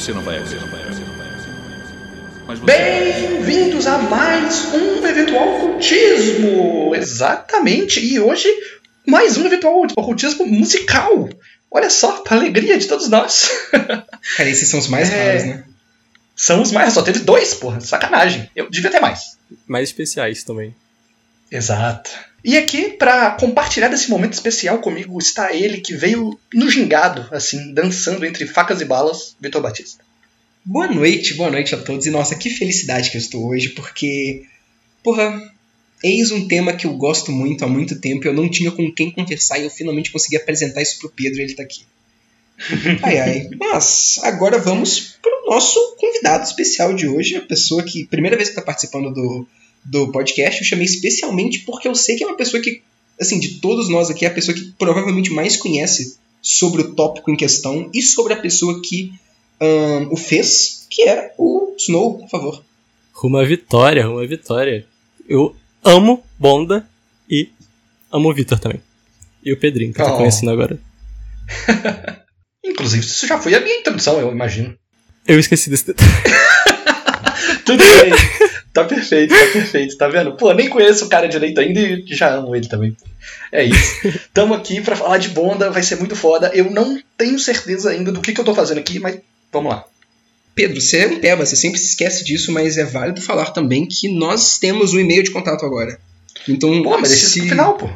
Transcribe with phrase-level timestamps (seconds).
[0.00, 0.40] Você não vai.
[2.64, 6.94] Bem-vindos a mais um eventual ocultismo!
[6.94, 8.00] Exatamente!
[8.00, 8.48] E hoje,
[9.06, 11.28] mais um eventual ocultismo musical!
[11.70, 13.50] Olha só, pra alegria de todos nós!
[14.38, 15.26] Cara, esses são os mais é...
[15.26, 15.64] raros, né?
[16.34, 16.94] São os mais.
[16.94, 17.82] Só teve dois, porra.
[17.82, 18.50] Sacanagem.
[18.56, 19.36] Eu devia ter mais.
[19.66, 20.74] Mais especiais também.
[21.52, 22.10] Exato.
[22.42, 27.74] E aqui, para compartilhar desse momento especial comigo, está ele que veio no gingado, assim,
[27.74, 30.02] dançando entre facas e balas, Vitor Batista.
[30.64, 32.06] Boa noite, boa noite a todos.
[32.06, 34.44] E nossa, que felicidade que eu estou hoje, porque,
[35.02, 35.52] porra,
[36.02, 38.26] eis um tema que eu gosto muito há muito tempo.
[38.26, 41.44] Eu não tinha com quem conversar e eu finalmente consegui apresentar isso pro Pedro e
[41.44, 41.84] ele tá aqui.
[43.02, 43.48] Ai ai.
[43.58, 48.54] Mas agora vamos pro nosso convidado especial de hoje, a pessoa que, primeira vez que
[48.54, 49.48] tá participando do,
[49.84, 52.82] do podcast, eu chamei especialmente porque eu sei que é uma pessoa que,
[53.20, 57.30] assim, de todos nós aqui, é a pessoa que provavelmente mais conhece sobre o tópico
[57.30, 59.12] em questão e sobre a pessoa que
[59.60, 62.64] um, o fez, que é o Snow, por favor.
[63.12, 64.86] Rumo à vitória, rumo à vitória.
[65.28, 66.88] Eu amo Bonda
[67.28, 67.50] e
[68.10, 68.80] amo o Vitor também.
[69.44, 70.04] E o Pedrinho, que oh.
[70.04, 70.78] eu tô conhecendo agora.
[72.64, 74.76] Inclusive, isso já foi a minha introdução, eu imagino.
[75.26, 76.10] Eu esqueci desse detalhe.
[77.64, 78.12] Tudo bem.
[78.72, 80.36] Tá perfeito, tá perfeito, tá vendo?
[80.36, 82.96] Pô, nem conheço o cara direito ainda e já amo ele também.
[83.50, 84.00] É isso.
[84.32, 86.50] Tamo aqui para falar de Bonda, vai ser muito foda.
[86.54, 89.18] Eu não tenho certeza ainda do que, que eu tô fazendo aqui, mas
[89.52, 89.84] Vamos lá.
[90.54, 93.86] Pedro, você é um tema, você sempre se esquece disso, mas é válido falar também
[93.86, 95.98] que nós temos um e-mail de contato agora.
[96.48, 97.38] Então, pô, mas deixa se...
[97.38, 97.88] isso no final, pô.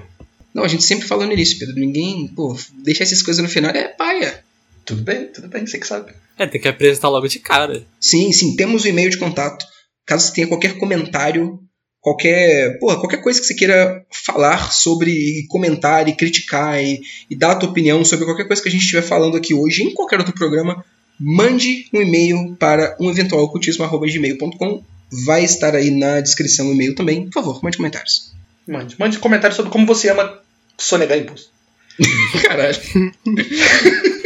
[0.52, 1.74] Não, a gente sempre fala no início, Pedro.
[1.74, 4.42] Ninguém, pô, deixar essas coisas no final é paia.
[4.84, 6.12] Tudo bem, tudo bem, você que sabe.
[6.38, 7.84] É, tem que apresentar logo de cara.
[8.00, 9.66] Sim, sim, temos o um e-mail de contato.
[10.06, 11.60] Caso você tenha qualquer comentário,
[12.00, 17.00] qualquer, porra, qualquer coisa que você queira falar sobre, e comentar e criticar e,
[17.30, 19.82] e dar a tua opinião sobre qualquer coisa que a gente estiver falando aqui hoje
[19.82, 20.84] em qualquer outro programa,
[21.18, 24.82] mande um e-mail para um eventual ocultismo.gmail.com.
[25.24, 27.26] Vai estar aí na descrição o e-mail também.
[27.26, 28.32] Por favor, mande comentários.
[28.66, 28.96] Mande.
[28.98, 30.40] Mande comentários sobre como você ama
[30.76, 31.50] sonegar imposto.
[32.42, 32.76] Caralho.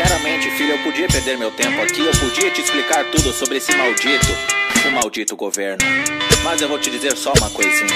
[0.00, 3.70] Sinceramente, filho, eu podia perder meu tempo aqui, eu podia te explicar tudo sobre esse
[3.76, 4.28] maldito,
[4.88, 5.84] o maldito governo.
[6.42, 7.94] Mas eu vou te dizer só uma coisinha.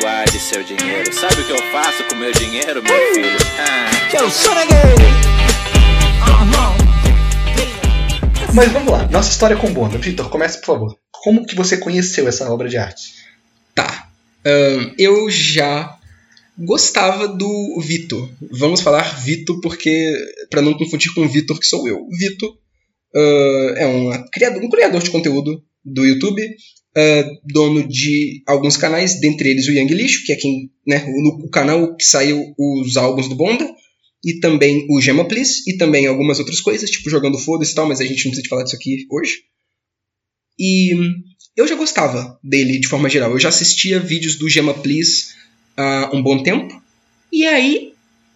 [0.00, 1.12] Guarde seu dinheiro.
[1.14, 3.38] Sabe o que eu faço com meu dinheiro, meu filho?
[3.60, 4.16] Ah.
[4.16, 4.52] Eu sou
[8.52, 9.98] Mas vamos lá, nossa história com Bonda.
[9.98, 10.98] Vitor, comece por favor.
[11.12, 13.14] Como que você conheceu essa obra de arte?
[13.72, 14.08] Tá.
[14.44, 15.96] Um, eu já
[16.58, 18.30] gostava do Vitor.
[18.50, 20.14] Vamos falar Vitor porque
[20.50, 22.06] para não confundir com o Vitor que sou eu.
[22.10, 22.50] Vitor
[23.14, 26.42] uh, é um criador, um criador de conteúdo do YouTube
[26.96, 31.46] uh, dono de alguns canais, dentre eles o Young Lixo, que é quem, né, o,
[31.46, 33.68] o, canal que saiu os álbuns do Bonda,
[34.24, 37.88] e também o Gemma Please, e também algumas outras coisas, tipo jogando foda-se e tal,
[37.88, 39.40] mas a gente não precisa falar disso aqui hoje.
[40.58, 40.92] E
[41.56, 45.41] eu já gostava dele de forma geral, eu já assistia vídeos do Gemma Please
[45.76, 46.82] há um bom tempo,
[47.32, 47.92] e aí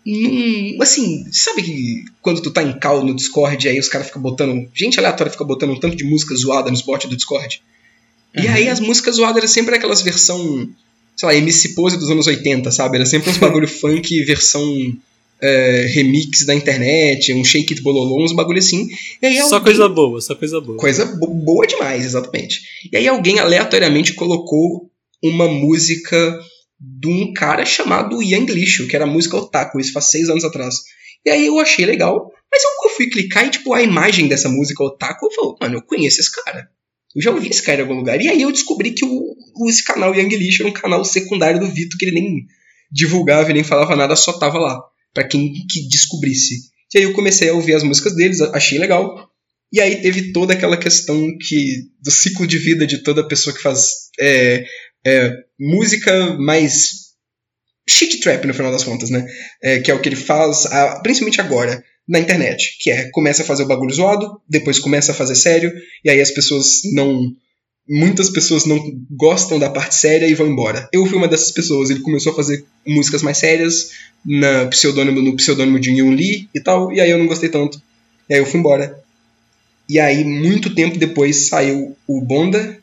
[0.07, 4.23] num, assim, sabe que quando tu tá em call no Discord, aí os caras ficam
[4.23, 4.69] botando.
[4.73, 7.61] Gente aleatória fica botando um tanto de música zoada nos bots do Discord.
[8.37, 8.45] Uhum.
[8.45, 10.69] E aí as músicas zoadas eram sempre aquelas versão,
[11.17, 12.99] sei lá, MC Pose dos anos 80, sabe?
[12.99, 14.97] Era sempre uns bagulho funk versão
[15.43, 18.89] é, remix da internet, um shake it bololô, uns bagulho assim.
[19.21, 20.79] Aí, só coisa boa, só coisa boa.
[20.79, 22.61] Coisa bo boa demais, exatamente.
[22.93, 24.89] E aí alguém aleatoriamente colocou
[25.21, 26.39] uma música
[26.79, 30.77] de um cara chamado Young Lixo, que era música Otaku, isso faz seis anos atrás.
[31.25, 34.85] E aí eu achei legal, mas eu fui clicar e, tipo, a imagem dessa música
[34.85, 36.69] Otaku, eu falei, mano, eu conheço esse cara.
[37.15, 38.21] Eu já ouvi esse cara em algum lugar.
[38.21, 39.35] E aí eu descobri que o,
[39.69, 42.47] esse canal Young Lixo era um canal secundário do Vitor, que ele nem
[42.93, 44.79] divulgava e nem falava nada, só tava lá.
[45.15, 46.57] para quem que descobrisse.
[46.95, 49.29] E aí eu comecei a ouvir as músicas deles, achei legal.
[49.73, 53.63] E aí teve toda aquela questão que do ciclo de vida de toda pessoa que
[53.63, 54.65] faz é,
[55.07, 57.07] é, música mais
[57.89, 59.25] shit trap no final das contas, né?
[59.63, 63.43] É, que é o que ele faz, a, principalmente agora na internet, que é começa
[63.43, 65.73] a fazer o bagulho zoado, depois começa a fazer sério,
[66.05, 67.33] e aí as pessoas não.
[67.89, 68.81] Muitas pessoas não
[69.13, 70.89] gostam da parte séria e vão embora.
[70.93, 71.89] Eu fui uma dessas pessoas.
[71.89, 73.93] Ele começou a fazer músicas mais sérias
[74.25, 77.81] na pseudônimo, no pseudônimo de Yun Lee e tal, e aí eu não gostei tanto.
[78.29, 79.01] E aí eu fui embora.
[79.89, 82.77] E aí, muito tempo depois, saiu o Bonda.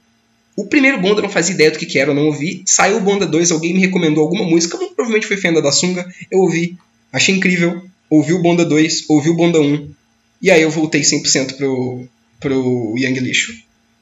[0.56, 2.64] O primeiro Bonda eu não fazia ideia do que, que era, eu não ouvi.
[2.66, 6.06] Saiu o Bonda 2, alguém me recomendou alguma música, provavelmente foi Fenda da Sunga.
[6.30, 6.78] Eu ouvi,
[7.12, 9.90] achei incrível ouvi o Bonda 2, ouvi o Bonda 1,
[10.42, 12.08] e aí eu voltei 100% pro,
[12.40, 13.52] pro Young Lixo.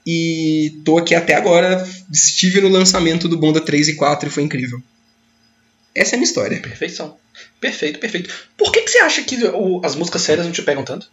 [0.06, 4.44] E tô aqui até agora, estive no lançamento do Bonda 3 e 4 e foi
[4.44, 4.81] incrível.
[5.95, 6.59] Essa é a minha história.
[6.59, 7.15] Perfeição.
[7.59, 8.30] Perfeito, perfeito.
[8.57, 11.07] Por que, que você acha que o- as músicas sérias não te pegam tanto?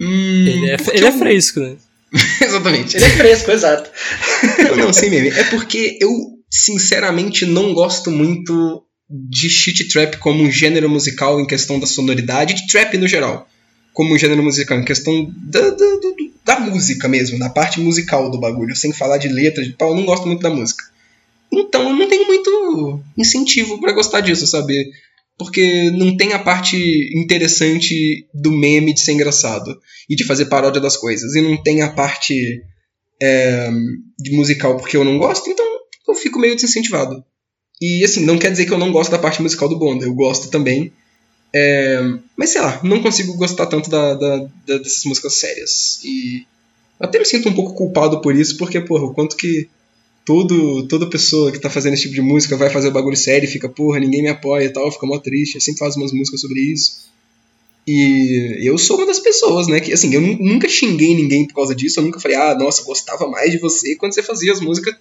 [0.00, 1.76] Hum, Ele é, ele é eu- fresco, né?
[2.40, 2.96] Exatamente.
[2.96, 3.90] Ele é fresco, exato.
[4.76, 5.28] Não, sem meme.
[5.28, 6.10] É porque eu,
[6.50, 12.54] sinceramente, não gosto muito de shit trap como um gênero musical em questão da sonoridade,
[12.54, 13.48] de trap no geral,
[13.92, 16.14] como um gênero musical, em questão da, da, do-
[16.44, 20.04] da música mesmo, da parte musical do bagulho, sem falar de letras, de pau, não
[20.04, 20.84] gosto muito da música.
[21.52, 24.90] Então eu não tenho muito incentivo pra gostar disso, sabe?
[25.36, 26.76] Porque não tem a parte
[27.18, 29.76] interessante do meme de ser engraçado
[30.08, 32.62] e de fazer paródia das coisas, e não tem a parte
[33.20, 33.70] é,
[34.18, 35.66] de musical porque eu não gosto, então
[36.08, 37.24] eu fico meio desincentivado.
[37.80, 40.14] E assim, não quer dizer que eu não gosto da parte musical do Bonda, eu
[40.14, 40.92] gosto também.
[41.54, 42.00] É,
[42.36, 44.36] mas sei lá, não consigo gostar tanto da, da-
[44.66, 46.00] da- dessas músicas sérias.
[46.04, 46.46] E
[47.00, 49.68] até me sinto um pouco culpado por isso, porque, porra, o quanto que
[50.24, 53.46] todo, toda pessoa que tá fazendo esse tipo de música vai fazer o bagulho sério
[53.46, 56.12] e fica, porra, ninguém me apoia e tal, fica mó triste, eu sempre faz umas
[56.12, 57.04] músicas sobre isso.
[57.86, 59.78] E eu sou uma das pessoas, né?
[59.80, 62.00] Que assim, eu nu- nunca xinguei ninguém por causa disso.
[62.00, 64.94] Eu nunca falei, ah, nossa, gostava mais de você quando você fazia as músicas.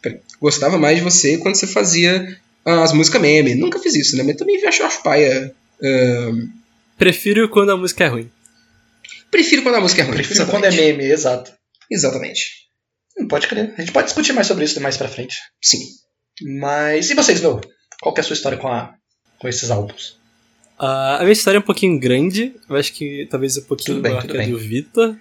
[0.00, 3.54] peraí, gostava mais de você quando você fazia as músicas meme.
[3.56, 4.22] Nunca fiz isso, né?
[4.22, 5.52] Mas também acho, acho paia.
[5.82, 6.46] ahn,
[6.96, 8.30] Prefiro quando a música é ruim.
[9.30, 10.14] prefiro quando a música é ruim.
[10.16, 10.96] Prefiro quando é exatamente.
[10.98, 11.52] meme, exato.
[11.90, 12.59] Exatamente.
[13.16, 13.74] Não pode crer.
[13.76, 15.38] A gente pode discutir mais sobre isso mais pra frente.
[15.62, 15.78] Sim.
[16.58, 17.10] Mas.
[17.10, 17.60] E vocês, Snow?
[18.00, 18.94] Qual que é a sua história com, a,
[19.38, 20.18] com esses álbuns?
[20.78, 24.02] Ah, a minha história é um pouquinho grande, eu acho que talvez um pouquinho Tudo
[24.02, 25.14] bem, maior tudo que a do Vitor.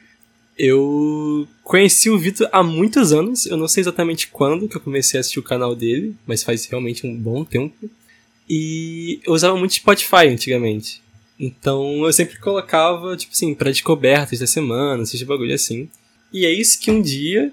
[0.58, 5.18] Eu conheci o Vitor há muitos anos, eu não sei exatamente quando que eu comecei
[5.18, 7.90] a assistir o canal dele, mas faz realmente um bom tempo.
[8.50, 11.02] E eu usava muito Spotify antigamente.
[11.38, 15.90] Então eu sempre colocava, tipo assim, pra descobertas da semana, esses bagulho assim.
[16.32, 17.52] E é isso que um dia,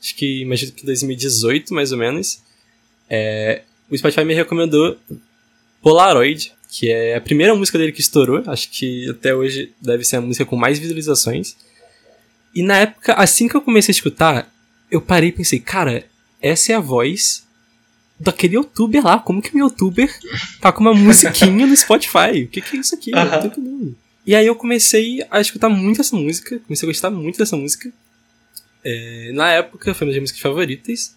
[0.00, 2.40] acho que imagino que 2018 mais ou menos,
[3.08, 4.96] é, o Spotify me recomendou
[5.82, 10.16] Polaroid, que é a primeira música dele que estourou, acho que até hoje deve ser
[10.16, 11.56] a música com mais visualizações.
[12.54, 14.52] E na época, assim que eu comecei a escutar,
[14.90, 16.04] eu parei e pensei, cara,
[16.40, 17.44] essa é a voz
[18.18, 20.14] daquele youtuber lá, como que um youtuber
[20.60, 22.44] tá com uma musiquinha no Spotify?
[22.44, 23.10] O que que é isso aqui?
[23.10, 23.96] Tô entendendo.
[24.26, 27.90] E aí eu comecei a escutar muito essa música, comecei a gostar muito dessa música.
[28.84, 31.16] É, na época, foi uma das minhas músicas favoritas.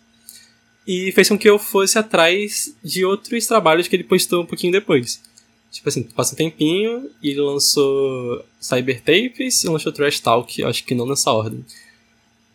[0.86, 4.74] E fez com que eu fosse atrás de outros trabalhos que ele postou um pouquinho
[4.74, 5.22] depois.
[5.72, 10.94] Tipo assim, passa um tempinho e ele lançou Cybertapes e lançou Trash Talk, acho que
[10.94, 11.66] não nessa ordem.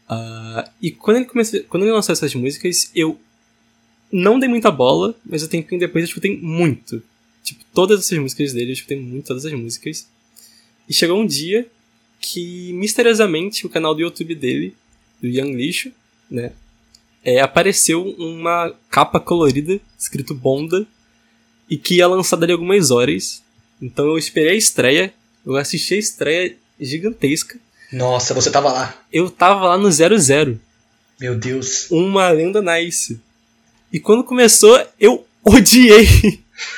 [0.08, 3.18] Ah, e quando ele, comecei, quando ele lançou essas músicas, eu
[4.12, 7.02] não dei muita bola, mas um tempinho depois eu escutei muito.
[7.42, 10.08] Tipo, todas essas músicas dele, eu escutei muito todas as músicas.
[10.88, 11.66] E chegou um dia
[12.20, 14.74] que, misteriosamente, o canal do YouTube dele,
[15.20, 15.90] do Young Lixo,
[16.30, 16.52] né,
[17.24, 20.86] é, apareceu uma capa colorida, escrito Bonda,
[21.68, 23.42] e que ia lançar dali algumas horas.
[23.80, 25.12] Então eu esperei a estreia,
[25.44, 27.58] eu assisti a estreia gigantesca.
[27.92, 28.94] Nossa, você tava lá.
[29.12, 30.58] Eu tava lá no 00,
[31.20, 31.90] Meu Deus.
[31.90, 33.20] uma lenda nice.
[33.92, 36.06] E quando começou, eu odiei.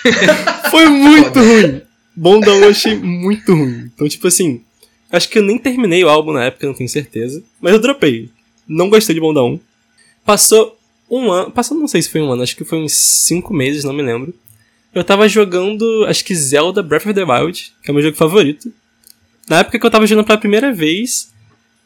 [0.71, 1.83] Foi muito ruim.
[2.15, 3.91] Bonda eu achei muito ruim.
[3.94, 4.63] Então, tipo assim,
[5.10, 7.43] acho que eu nem terminei o álbum na época, não tenho certeza.
[7.60, 8.31] Mas eu dropei.
[8.67, 9.58] Não gostei de Bonda 1.
[10.24, 10.79] Passou
[11.10, 11.50] um ano.
[11.50, 14.02] Passou, não sei se foi um ano, acho que foi uns 5 meses, não me
[14.02, 14.32] lembro.
[14.94, 18.17] Eu tava jogando, acho que Zelda Breath of the Wild, que é o meu jogo
[18.17, 18.72] favorito.
[19.48, 21.32] Na época que eu tava jogando pela primeira vez,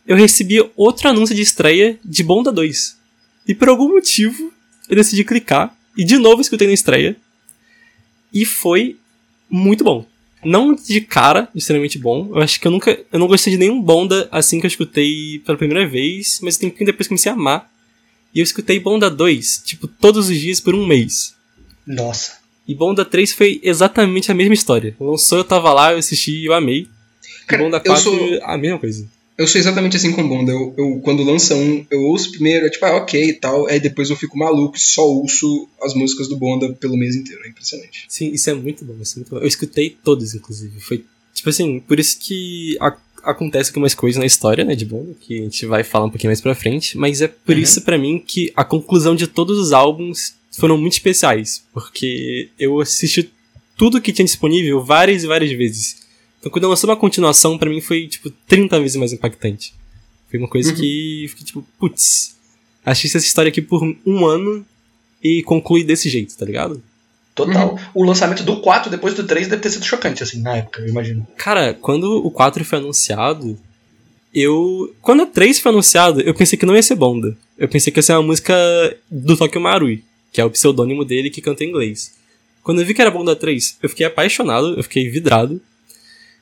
[0.07, 2.99] eu recebi outro anúncio de estreia de Bonda 2.
[3.49, 4.53] E por algum motivo,
[4.89, 5.77] eu decidi clicar.
[5.97, 7.17] E de novo escutei na estreia.
[8.33, 8.99] E foi
[9.49, 10.05] muito bom.
[10.45, 12.29] Não de cara, extremamente bom.
[12.35, 12.99] Eu acho que eu nunca.
[13.13, 16.39] Eu não gostei de nenhum Bonda assim que eu escutei pela primeira vez.
[16.43, 17.71] Mas tem que depois comecei a amar.
[18.35, 21.35] E eu escutei Bonda 2, tipo, todos os dias por um mês.
[21.87, 22.39] Nossa.
[22.67, 24.97] E Bonda 3 foi exatamente a mesma história.
[24.99, 26.89] Lançou, eu tava lá, eu assisti e eu amei.
[27.43, 29.07] E Cara, Bonda eu 4, sou- a mesma coisa.
[29.37, 30.53] Eu sou exatamente assim com Bonda.
[30.53, 33.67] Eu, eu, quando lança um, eu ouço primeiro, é tipo, ah, ok e tal.
[33.67, 37.43] Aí depois eu fico maluco e só ouço as músicas do Bonda pelo mês inteiro.
[37.45, 38.05] É impressionante.
[38.09, 39.39] Sim, isso é muito bom, isso é muito bom.
[39.39, 40.79] Eu escutei todos, inclusive.
[40.81, 45.15] Foi, tipo assim, por isso que a- acontece algumas coisas na história, né, de Bonda,
[45.21, 47.63] que a gente vai falar um pouquinho mais pra frente, mas é por Uhum.
[47.63, 52.81] isso, pra mim, que a conclusão de todos os álbuns foram muito especiais, porque eu
[52.81, 53.31] assisti
[53.77, 56.04] tudo que tinha disponível várias e várias vezes.
[56.45, 59.73] Então, quando eu lançou uma continuação, pra mim foi, tipo, 30 vezes mais impactante.
[60.31, 60.77] Foi uma coisa Uhum.
[60.77, 62.37] que eu fiquei, tipo, putz,
[62.85, 64.63] assisti essa história aqui por um ano
[65.23, 66.83] e conclui desse jeito, tá ligado?
[67.35, 67.79] Total.
[67.95, 70.89] O lançamento do 4 depois do 3 deve ter sido chocante, assim, na época, eu
[70.89, 71.27] imagino.
[71.39, 73.59] Cara, quando o 4 foi anunciado,
[74.35, 74.95] eu.
[75.01, 77.35] Quando o 3 foi anunciado, eu pensei que não ia ser Bonda.
[77.57, 78.55] Eu pensei que ia ser uma música
[79.11, 80.05] do Tokyo Marui.
[80.31, 82.13] que é o pseudônimo dele que canta em inglês.
[82.63, 85.61] Quando eu vi que era Bonda 3, eu fiquei apaixonado, eu fiquei vidrado.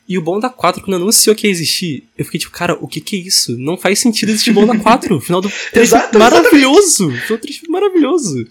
[0.09, 3.01] E o Bonda 4, quando anunciou que ia existir, eu fiquei tipo, cara, o que
[3.01, 3.57] que é isso?
[3.57, 5.17] Não faz sentido existir Bonda 4.
[5.17, 7.09] O final do 3 Exato, maravilhoso.
[7.09, 8.47] O final do 3 foi maravilhoso.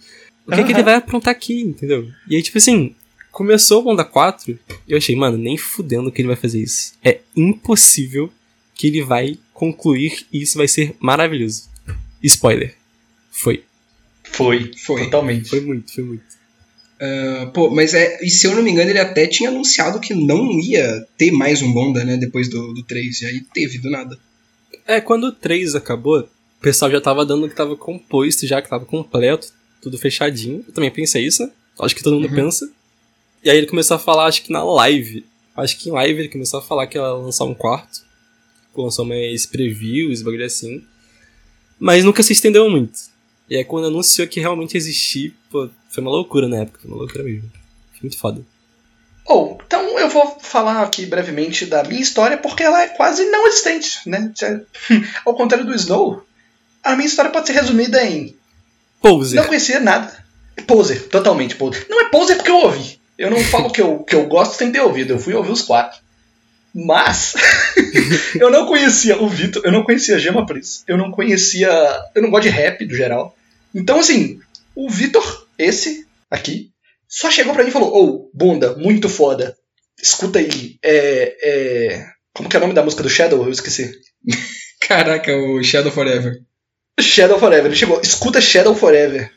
[0.47, 2.09] O que é que ele vai aprontar aqui, entendeu?
[2.27, 2.95] E aí, tipo assim,
[3.31, 6.93] começou o Bonda 4, eu achei, mano, nem fudendo que ele vai fazer isso.
[7.03, 8.31] É impossível
[8.73, 11.69] que ele vai concluir e isso vai ser maravilhoso.
[12.23, 12.75] Spoiler.
[13.31, 13.63] Foi.
[14.23, 15.03] Foi, Foi.
[15.03, 15.49] totalmente.
[15.49, 16.23] Foi muito, foi muito.
[17.03, 18.23] Ah, pô, mas é.
[18.23, 21.61] E se eu não me engano, ele até tinha anunciado que não ia ter mais
[21.63, 22.15] um Bonda, né?
[22.15, 23.21] Depois do, do 3.
[23.21, 24.17] E aí teve, do nada.
[24.85, 28.69] É, quando o 3 acabou, o pessoal já tava dando que tava composto, já que
[28.69, 30.63] tava completo, tudo fechadinho.
[30.67, 31.51] Eu também pensei isso, né?
[31.79, 32.35] Acho que todo mundo Uhum.
[32.35, 32.71] pensa.
[33.43, 35.25] E aí ele começou a falar, acho que na live.
[35.57, 38.01] Acho que em live ele começou a falar que ia lançar um quarto.
[38.77, 40.83] Lançou mais previews, bagulho assim.
[41.79, 42.99] Mas nunca se estendeu muito.
[43.49, 46.97] E aí quando anunciou que realmente existia, pô, foi uma loucura na época, foi uma
[46.97, 47.51] loucura mesmo.
[47.91, 48.41] Foi muito foda.
[49.25, 53.45] Ou, então eu vou falar aqui brevemente da minha história, porque ela é quase não
[53.47, 54.31] existente, né?
[55.25, 56.25] Ao contrário do Snow,
[56.83, 58.35] a minha história pode ser resumida em
[59.01, 59.39] Poser.
[59.39, 60.21] não conhecia nada.
[60.65, 61.85] Poser, totalmente poser.
[61.89, 62.99] Não é poser porque eu ouvi.
[63.17, 65.61] Eu não falo que eu, que eu gosto sem ter ouvido, eu fui ouvir os
[65.61, 65.99] quatro.
[66.73, 67.33] Mas
[68.39, 71.69] eu não conhecia o Vitor, eu não conhecia a Gema Pris, eu não conhecia.
[72.15, 73.35] Eu não gosto de rap do geral.
[73.75, 74.39] Então, assim,
[74.75, 76.71] o Vitor, esse aqui,
[77.07, 79.55] só chegou pra mim e falou: Ô, bunda, muito foda.
[80.01, 80.77] Escuta aí.
[80.83, 83.43] É, é, Como que é o nome da música do Shadow?
[83.43, 83.91] Eu esqueci.
[84.87, 86.33] Caraca, o Shadow Forever.
[86.99, 87.65] Shadow Forever.
[87.65, 89.31] Ele chegou, escuta Shadow Forever.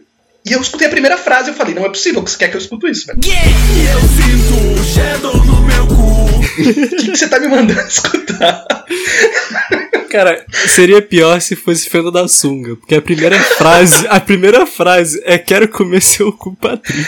[0.46, 2.50] E eu escutei a primeira frase e eu falei, não é possível que você quer
[2.50, 3.18] que eu escuto isso, velho.
[3.24, 6.14] Eu sinto o shadow no meu cu.
[6.54, 8.64] O que, que você tá me mandando escutar?
[10.14, 15.20] Cara, seria pior se fosse Fenda da Sunga, porque a primeira frase, a primeira frase
[15.24, 17.04] é quero comer seu cu, Patrick.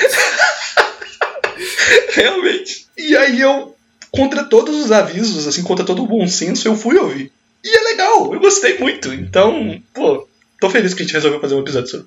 [2.11, 2.89] Realmente.
[2.99, 3.77] E aí eu,
[4.11, 7.31] contra todos os avisos, assim, contra todo o bom senso, eu fui ouvir.
[7.63, 9.15] E é legal, eu gostei muito.
[9.15, 10.29] Então, pô,
[10.61, 12.07] tô feliz que a gente resolveu fazer um episódio sobre.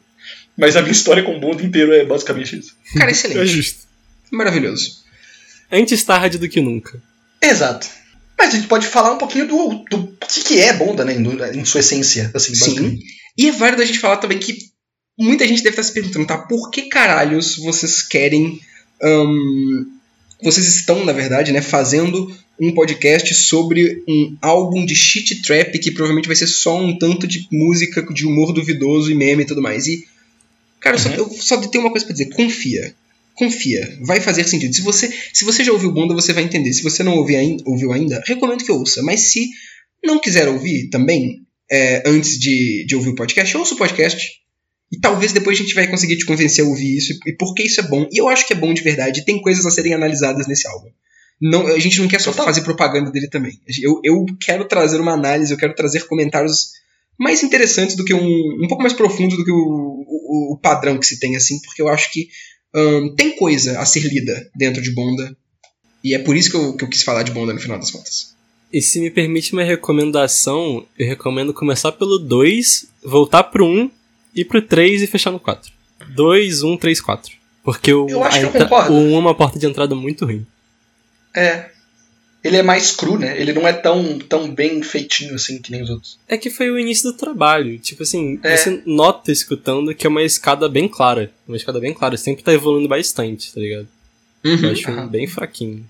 [0.58, 2.76] Mas a minha história com o mundo inteiro é basicamente isso.
[2.98, 3.48] Cara, É excelente.
[3.48, 3.88] justo.
[4.30, 4.98] Maravilhoso.
[5.72, 7.02] Antes tarde do que nunca.
[7.42, 7.88] Exato.
[8.40, 11.66] Mas a gente pode falar um pouquinho do, do que, que é Bonda, né, em,
[11.66, 12.98] sua essência, assim, Sim.
[13.38, 14.58] E é válido a gente falar também que
[15.20, 16.38] muita gente deve estar se perguntando, tá?
[16.38, 18.62] Por que caralhos vocês querem.
[19.04, 19.86] ahn,
[20.42, 25.92] vocês estão, na verdade, né, fazendo um podcast sobre um álbum de shit trap que
[25.92, 29.62] provavelmente vai ser só um tanto de música de humor duvidoso e meme e tudo
[29.62, 29.86] mais.
[29.86, 30.08] E,
[30.80, 32.96] cara, eu só, eu só tenho uma coisa pra dizer: confia.
[33.40, 34.76] Confia, vai fazer sentido.
[34.76, 36.74] Se você, se você já ouviu Bunda, você vai entender.
[36.74, 39.02] Se você não ouviu ainda, recomendo que ouça.
[39.02, 39.48] Mas se
[40.04, 44.30] não quiser ouvir também, é, antes de, de ouvir o podcast, ouça o podcast.
[44.92, 47.54] E talvez depois a gente vai conseguir te convencer a ouvir isso e, e por
[47.54, 48.10] que isso é bom.
[48.12, 49.24] E eu acho que é bom de verdade.
[49.24, 50.90] Tem coisas a serem analisadas nesse álbum.
[51.42, 53.58] Não, a gente não quer só fazer propaganda dele também.
[53.82, 56.72] Eu, eu quero trazer uma análise, eu quero trazer comentários
[57.18, 58.64] mais interessantes do que um.
[58.64, 61.82] um pouco mais profundos do que o, o, o padrão que se tem, assim, porque
[61.82, 62.28] eu acho que
[62.74, 65.36] ahn, tem coisa a ser lida dentro de Bonda.
[66.04, 67.92] E é por isso que eu, que eu quis falar de Bonda no final das
[67.92, 68.36] contas.
[68.72, 73.90] E se me permite uma recomendação, eu recomendo começar pelo 2, voltar pro 1,
[74.36, 75.72] ir pro 3 e fechar no 4.
[76.16, 77.34] 2, 1, 3, 4.
[77.64, 78.94] Porque o, Eu acho a que eu entra- concordo.
[78.94, 80.46] o 1 é uma porta de entrada muito ruim.
[81.36, 81.70] É.
[82.44, 83.40] Ele é mais cru, né?
[83.40, 86.18] Ele não é tão, tão bem feitinho assim que nem os outros.
[86.28, 87.78] É que foi o início do trabalho.
[87.80, 88.56] Tipo assim, É.
[88.56, 91.32] você nota escutando que é uma escada bem clara.
[91.48, 92.16] Uma escada bem clara.
[92.16, 93.88] Sempre tá evoluindo bastante, tá ligado?
[94.44, 95.08] Eu acho Aham.
[95.08, 95.86] bem fraquinho.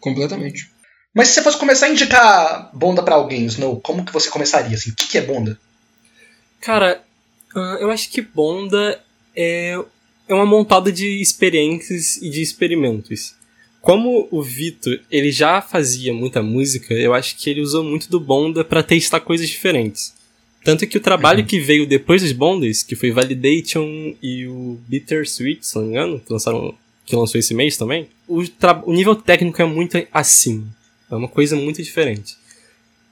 [0.00, 0.70] Completamente.
[1.14, 4.74] Mas se você fosse começar a indicar Bonda pra alguém, Snow, como que você começaria?
[4.76, 4.90] Assim?
[4.92, 5.58] O que, que é Bonda?
[6.60, 7.02] Cara,
[7.54, 8.98] ah, eu acho que Bonda
[9.36, 9.76] é,
[10.28, 13.34] é uma montada de experiências e de experimentos.
[13.80, 18.20] Como o Vitor, ele já fazia muita música, eu acho que ele usou muito do
[18.20, 20.12] Bonda pra testar coisas diferentes.
[20.62, 25.66] Tanto que o trabalho que veio depois dos Bondas, que foi Validation e o Bittersweet,
[25.66, 26.74] se não me engano, que, lançaram,
[27.06, 28.42] que lançou esse mês também, o,
[28.84, 30.66] o nível técnico é muito acima.
[31.10, 32.36] É uma coisa muito diferente.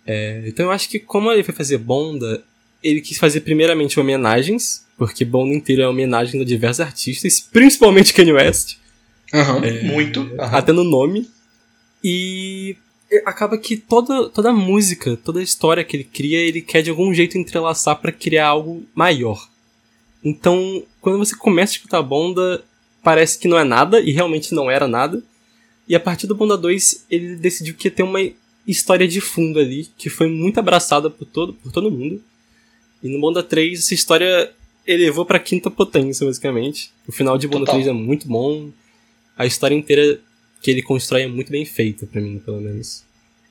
[0.07, 2.45] É, então eu acho que como ele foi fazer Bonda,
[2.83, 8.33] ele quis fazer primeiramente homenagens, porque Bonda inteiro é homenagem a diversos artistas, principalmente Kanye
[8.33, 8.77] West,
[9.32, 9.61] Aham.
[9.85, 10.20] Muito.
[10.38, 10.58] aham.
[10.58, 11.28] até no nome.
[12.02, 12.76] E
[13.25, 16.90] acaba que toda, toda a música, toda a história que ele cria, ele quer de
[16.90, 19.49] algum jeito entrelaçar pra criar algo maior.
[20.25, 22.62] Então, quando você começa a escutar Bonda,
[23.02, 25.23] parece que não é nada, e realmente não era nada.
[25.88, 28.20] E a partir do Bonda 2, ele decidiu que ia ter uma
[28.66, 32.23] história de fundo ali, que foi muito abraçada por todo, por todo mundo.
[33.02, 34.52] E no Bonda 3, essa história
[34.87, 36.90] elevou pra quinta potência, basicamente.
[37.06, 37.76] O final de Bonda Total.
[37.76, 38.70] 3 é muito bom.
[39.38, 40.18] A história inteira
[40.61, 43.04] que ele constrói é muito bem feita, pra mim, pelo menos.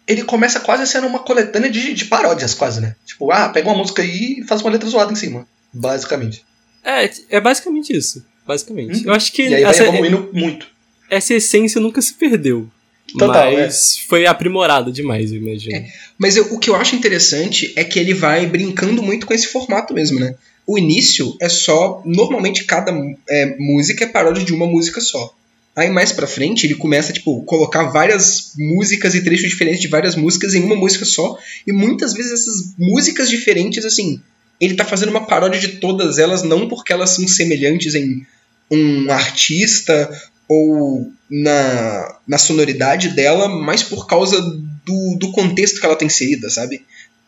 [0.05, 2.95] Ele começa quase sendo uma coletânea de, de paródias, quase, né?
[3.05, 5.47] Tipo, ah, pega uma música aí e faz uma letra zoada em cima.
[5.73, 6.43] Basicamente.
[6.83, 8.25] É, é basicamente isso.
[8.45, 8.99] Basicamente.
[8.99, 9.07] Uhum.
[9.07, 10.67] Eu acho que E aí vai essa, evoluindo muito.
[11.09, 12.69] essa essência nunca se perdeu.
[13.17, 15.85] Total, mas foi aprimorada demais, eu imagino.
[16.17, 19.47] Mas eu- o que eu acho interessante é que ele vai brincando muito com esse
[19.47, 20.35] formato mesmo, né?
[20.65, 22.01] O início é só.
[22.05, 22.91] Normalmente cada
[23.29, 25.33] é, música é paródia de uma música só.
[25.77, 30.15] Aí mais pra frente ele começa, tipo, colocar várias músicas e trechos diferentes de várias
[30.15, 31.37] músicas em uma música só.
[31.67, 34.19] E muitas vezes essas músicas diferentes, assim,
[34.59, 38.25] ele tá fazendo uma paródia de todas elas, não porque elas são semelhantes em
[38.71, 40.09] um artista
[40.49, 46.49] ou na, na sonoridade dela, mas por causa do, do contexto que ela tem inserida,
[46.49, 46.81] sabe?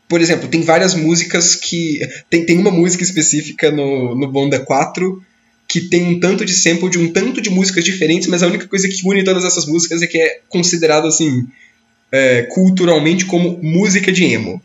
[0.08, 2.00] Por exemplo, tem várias músicas que.
[2.32, 5.24] Tem, tem uma música específica no, no Bonda 4
[5.70, 8.68] que tem um tanto de sample de um tanto de músicas diferentes, mas a única
[8.68, 11.48] coisa que une todas essas músicas é que é considerado assim.
[12.12, 14.60] é, culturalmente como música de emo.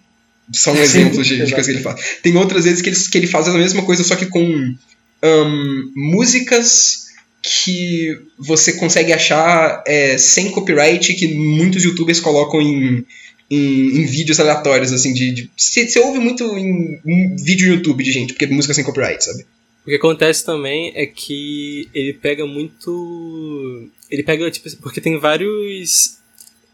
[0.51, 2.01] São exemplos de, de coisas que ele faz.
[2.23, 4.75] Tem outras vezes que ele, que ele faz a mesma coisa, só que com
[5.23, 7.05] ahn, músicas
[7.43, 13.05] que você consegue achar é, sem copyright que muitos youtubers colocam em,
[13.51, 15.51] em, em vídeos aleatórios, assim, de.
[15.55, 19.45] você, ouve muito em, em vídeo no YouTube de gente, porque música sem copyright, sabe?
[19.85, 23.89] O que acontece também é que ele pega muito.
[24.11, 26.19] Ele pega, tipo, porque tem vários.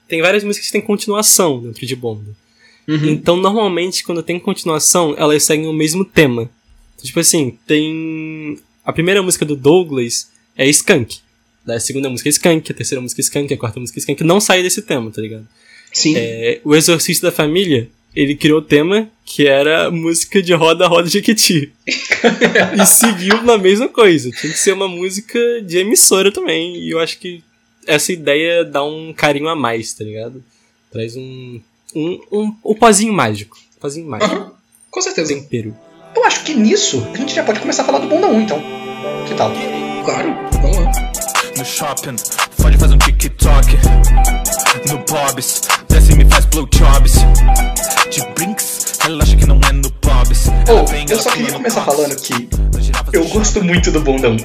[0.06, 2.36] Tem várias músicas que tem continuação dentro de Bonda.
[2.86, 3.08] Uhum.
[3.08, 6.42] Então, normalmente, quando tem continuação, elas seguem o mesmo tema.
[6.94, 8.58] Então, tipo assim, tem.
[8.84, 11.18] A primeira música do Douglas é Skunk.
[11.64, 14.00] Daí A segunda música é Skunk, a terceira música é Skunk, a quarta música é
[14.00, 14.24] Skunk.
[14.24, 15.46] Não sai desse tema, tá ligado?
[15.92, 16.14] Sim.
[16.16, 21.08] É, o Exorcista da Família, ele criou o tema que era música de roda roda
[21.08, 21.72] Jequiti.
[22.80, 24.30] e seguiu na mesma coisa.
[24.30, 26.76] Tinha que ser uma música de emissora também.
[26.76, 27.42] E eu acho que
[27.86, 30.42] essa ideia dá um carinho a mais, tá ligado?
[30.90, 31.60] Traz um.
[31.94, 33.56] Um, um, um pozinho mágico.
[33.76, 34.34] Um pozinho mágico.
[34.34, 34.52] Aham,
[34.90, 35.34] com certeza.
[35.34, 35.76] Tempero.
[36.14, 38.62] Eu acho que nisso a gente já pode começar a falar do Bonda 1, então.
[39.28, 39.52] Que tal?
[40.04, 41.19] Claro, vamos lá.
[41.60, 42.16] No shopping,
[42.56, 43.66] pode fazer um TikTok.
[44.88, 47.12] No Bob's, desce e me faz blowjobs.
[48.10, 50.46] De brinks, relaxa que não é no Bob's.
[50.70, 52.48] Oh, eu só queria começar falando que
[53.12, 54.36] eu gosto muito do Bonda 1.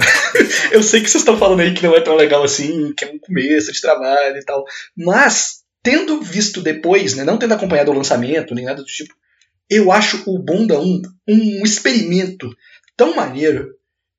[0.74, 3.12] eu sei que vocês estão falando aí que não é tão legal assim, que é
[3.14, 4.66] um começo de trabalho e tal.
[4.98, 9.14] Mas, tendo visto depois, né, não tendo acompanhado o lançamento, nem nada do tipo,
[9.70, 12.54] eu acho o Bonda 1 um experimento
[12.98, 13.74] tão maneiro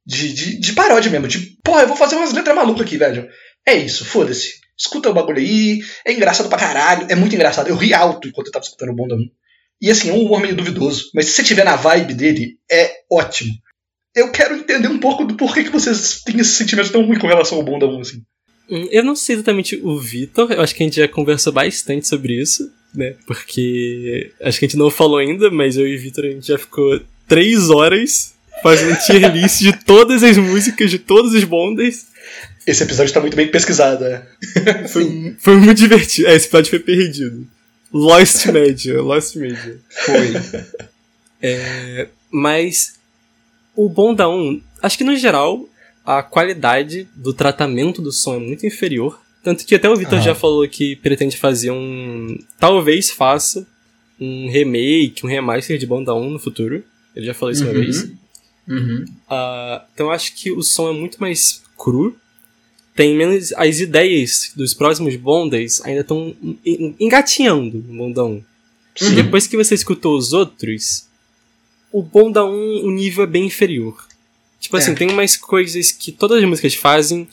[0.07, 1.27] de, de, de paródia mesmo.
[1.27, 3.29] De, porra, eu vou fazer umas letras malucas aqui, velho.
[3.67, 4.55] É isso, foda-se.
[4.79, 7.69] Escuta o bagulho aí, é engraçado pra caralho, é muito engraçado.
[7.69, 9.19] Eu ri alto enquanto eu tava escutando o Bonda 1.
[9.83, 13.53] E assim, é um meio duvidoso, mas se você tiver na vibe dele, é ótimo.
[14.15, 17.27] Eu quero entender um pouco do porquê que vocês têm esse sentimento tão ruim com
[17.27, 18.23] relação ao Bonda 1, assim.
[18.71, 22.07] Hum, Eu não sei exatamente o Vitor, eu acho que a gente já conversou bastante
[22.07, 23.17] sobre isso, né?
[23.27, 26.47] Porque acho que a gente não falou ainda, mas eu e o Vitor a gente
[26.47, 32.07] já ficou três horas fazendo tier list de todas as músicas, de todos os bondas.
[32.67, 34.27] Esse episódio tá muito bem pesquisado, né?
[34.89, 36.29] Sim, Foi muito divertido.
[36.29, 37.47] É, esse episódio foi perdido.
[37.93, 39.79] Lost Media, Lost Media.
[39.91, 40.33] foi.
[42.31, 42.95] Mas
[43.75, 45.69] o Bonda 1, acho que no geral,
[46.05, 49.21] a qualidade do tratamento do som é muito inferior.
[49.43, 50.23] Tanto que até o Vitor Aham.
[50.25, 52.37] já falou que pretende fazer um.
[52.59, 53.65] Talvez faça
[54.21, 56.83] um remake, um remaster de Bonda 1 no futuro.
[57.15, 57.81] Ele já falou isso uma Uhum.
[57.81, 58.09] vez.
[58.69, 59.05] Uhum.
[59.29, 62.17] Ah, então eu acho que o som é muito mais cru.
[62.95, 63.53] Tem menos.
[63.53, 66.35] As ideias dos próximos Bondas ainda estão
[66.99, 68.29] engatinhando no Bonda 1.
[68.29, 69.15] Uhum.
[69.15, 71.07] Depois que você escutou os outros,
[71.93, 74.05] o Bonda 1, o nível é bem inferior.
[74.59, 74.95] Tipo assim, É.
[74.95, 77.29] tem umas coisas que todas as músicas fazem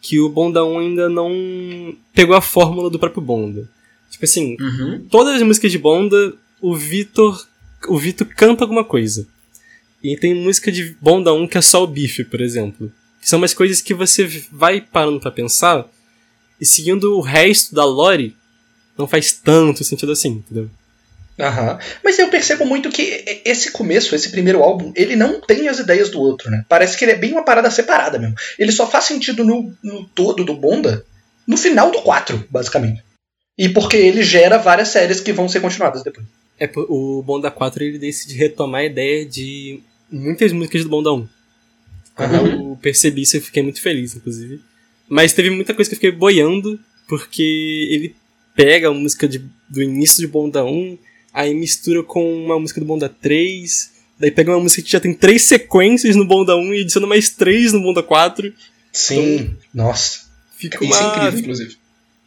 [0.00, 3.68] que o Bonda 1 ainda não pegou a fórmula do próprio Bonda.
[4.10, 5.06] Tipo assim, Uhum.
[5.10, 7.46] todas as músicas de Bonda, o Vitor,
[7.88, 9.26] o Vitor canta alguma coisa.
[10.02, 12.92] E tem música de Bonda 1 que é só o bife, por exemplo.
[13.20, 15.88] Que são umas coisas que você vai parando pra pensar
[16.60, 18.36] e seguindo o resto da lore,
[18.96, 20.68] não faz tanto sentido assim, entendeu?
[21.38, 21.78] Aham.
[22.02, 26.10] Mas eu percebo muito que esse começo, esse primeiro álbum, ele não tem as ideias
[26.10, 26.64] do outro, né?
[26.68, 28.34] Parece que ele é bem uma parada separada mesmo.
[28.58, 31.04] Ele só faz sentido no, no todo do Bonda
[31.46, 33.04] no final do 4, basicamente.
[33.56, 36.26] E porque ele gera várias séries que vão ser continuadas depois.
[36.60, 41.28] É, o Bonda 4 ele decide retomar a ideia de muitas músicas do Bonda 1.
[42.14, 42.70] Quando Uhum.
[42.70, 44.60] eu percebi isso, eu fiquei muito feliz, inclusive.
[45.08, 47.42] Mas teve muita coisa que eu fiquei boiando, porque
[47.90, 48.14] ele
[48.56, 50.98] pega a música de- do início de Bonda 1,
[51.32, 55.14] aí mistura com uma música do Bonda 3, daí pega uma música que já tem
[55.14, 58.52] três sequências no Bonda 1 e adiciona mais três no Bonda 4.
[58.92, 60.26] Sim, nossa.
[60.56, 61.16] Fica Isso é uma...
[61.18, 61.76] incrível, inclusive.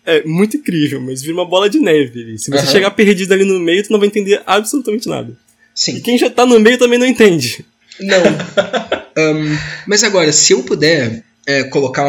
[0.06, 2.38] É muito incrível, mas vira uma bola de neve.
[2.38, 2.72] Se você Aham.
[2.72, 5.32] chegar perdido ali no meio, tu não vai entender absolutamente nada.
[5.32, 6.02] E Sim.
[6.02, 7.66] quem já tá no meio também não entende.
[8.00, 8.24] Não.
[9.18, 12.04] Ahn, mas agora, se eu puder é, colocar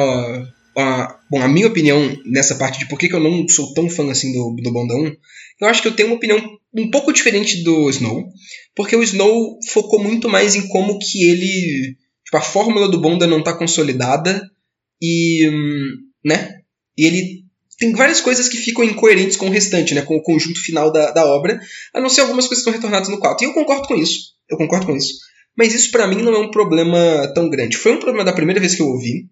[1.31, 4.11] bom, a minha opinião nessa parte de por que, que eu não sou tão fã
[4.11, 5.15] assim do, do Bonda 1,
[5.61, 6.41] eu acho que eu tenho uma opinião
[6.75, 8.29] um pouco diferente do Snow,
[8.75, 11.97] porque o Snow focou muito mais em como que ele.
[12.25, 14.51] Tipo, a fórmula do Bonda não tá consolidada
[15.01, 15.49] e.
[15.49, 16.57] hum, né?
[16.97, 17.42] E ele
[17.83, 20.03] tem várias coisas que ficam incoerentes com o restante, né?
[20.03, 21.61] Com o conjunto final da, da obra,
[21.93, 23.45] a não ser algumas coisas que estão retornadas no 4.
[23.45, 24.35] E eu concordo com isso.
[24.49, 25.15] Eu concordo com isso.
[25.59, 27.77] Mas isso pra mim não é um problema tão grande.
[27.77, 29.27] Foi um problema da primeira vez que eu ouvi,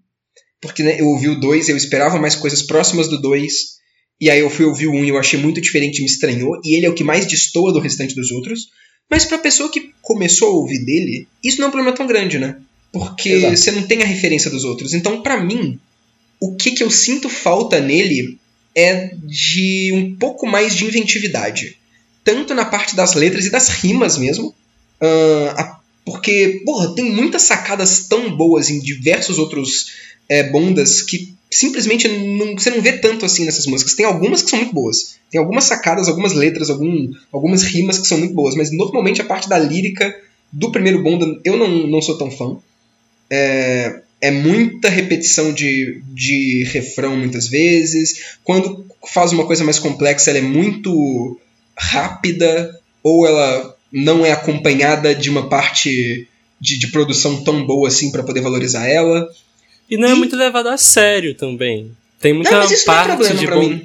[0.60, 3.52] porque né, eu ouvi o 2, eu esperava mais coisas próximas do 2,
[4.20, 6.10] e aí eu fui ouvir o 1 um, e eu achei muito diferente e me
[6.10, 8.66] estranhou, e ele é o que mais destoa do restante dos outros.
[9.08, 12.36] Mas pra pessoa que começou a ouvir dele, isso não é um problema tão grande,
[12.36, 12.56] né?
[12.92, 13.56] Porque Exato.
[13.56, 14.92] você não tem a referência dos outros.
[14.92, 15.78] Então, pra mim,
[16.40, 18.38] o que, que eu sinto falta nele
[18.74, 21.76] é de um pouco mais de inventividade.
[22.24, 24.54] Tanto na parte das letras e das rimas mesmo.
[25.56, 29.92] a- porque, porra, tem muitas sacadas tão boas em diversos outros
[30.28, 33.94] é, bondas que simplesmente não, você não vê tanto assim nessas músicas.
[33.94, 35.16] Tem algumas que são muito boas.
[35.30, 38.54] Tem algumas sacadas, algumas letras, algum, algumas rimas que são muito boas.
[38.54, 40.12] Mas normalmente a parte da lírica
[40.52, 42.56] do primeiro bonda eu não, não sou tão fã.
[43.28, 48.36] É, é muita repetição de, de refrão muitas vezes.
[48.44, 51.40] Quando faz uma coisa mais complexa, ela é muito
[51.76, 56.28] rápida ou ela não é acompanhada de uma parte
[56.60, 59.28] de, de produção tão boa assim para poder valorizar ela.
[59.90, 61.90] E não é E- muito levado a sério também.
[62.20, 63.80] Tem muita não, é parte de pra bom...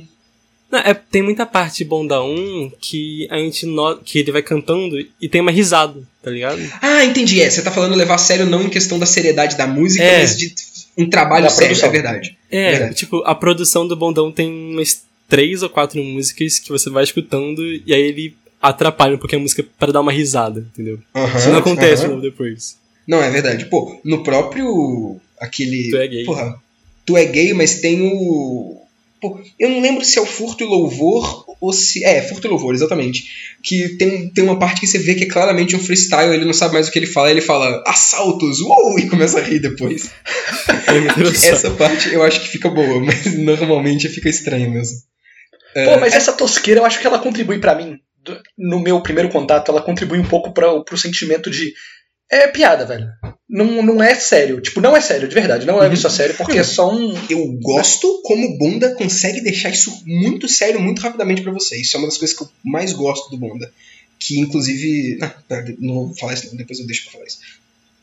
[0.71, 4.41] Não, é, tem muita parte de Bonda 1 que a gente nota que ele vai
[4.41, 6.60] cantando e tem uma risada, tá ligado?
[6.82, 7.41] Ah, entendi.
[7.41, 10.19] É, você tá falando levar a sério não em questão da seriedade da música, É.
[10.19, 10.54] mas de
[10.97, 11.89] um trabalho Da sério, produção.
[11.89, 12.38] é verdade.
[12.51, 12.95] É, Verdade.
[12.95, 17.62] tipo, a produção do Bondão tem umas três ou quatro músicas que você vai escutando
[17.63, 20.99] e aí ele atrapalha um pouquinho a música pra dar uma risada, entendeu?
[21.13, 22.78] Aham, Isso não acontece novo depois.
[23.08, 23.65] Não, é verdade.
[23.65, 25.19] Pô, no próprio.
[25.39, 25.89] aquele.
[25.91, 26.23] Tu é gay.
[26.25, 26.56] Porra,
[27.06, 28.82] tu é gay, mas tem o.
[29.25, 32.03] Pô, eu não lembro se é o Furto e Louvor ou se.
[32.03, 33.57] É, Furto e Louvor, exatamente.
[33.63, 36.53] Que tem, tem uma parte que você vê que é claramente um freestyle, ele não
[36.53, 38.99] sabe mais o que ele fala, ele fala assaltos, uou!
[38.99, 40.11] E começa a rir depois.
[40.88, 41.49] É.
[41.49, 44.97] Essa parte eu acho que fica boa, mas normalmente fica estranho mesmo.
[45.73, 47.97] Pô, mas essa tosqueira eu acho que ela contribui pra mim.
[48.57, 51.73] No meu primeiro contato, ela contribui um pouco pra, pro sentimento de.
[52.29, 53.07] É piada, velho.
[53.47, 54.59] Não, não é sério.
[54.59, 55.65] Tipo, não é sério, de verdade.
[55.65, 57.13] Não é isso a sério, porque é só um.
[57.29, 61.79] Eu gosto como Bonda consegue deixar isso muito sério, muito rapidamente pra você.
[61.79, 63.71] Isso é uma das coisas que eu mais gosto do Bonda.
[64.19, 65.19] Que inclusive.
[65.79, 67.39] Não vou falar isso, não, depois eu deixo pra falar isso.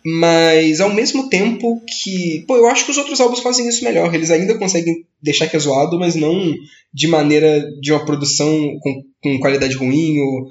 [0.04, 2.44] Mas ao mesmo tempo que.
[2.46, 4.14] Pô, eu acho que os outros álbuns fazem isso melhor.
[4.14, 6.54] Eles ainda conseguem deixar que é zoado, mas não
[6.94, 10.48] de maneira de uma produção com, com qualidade ruim ou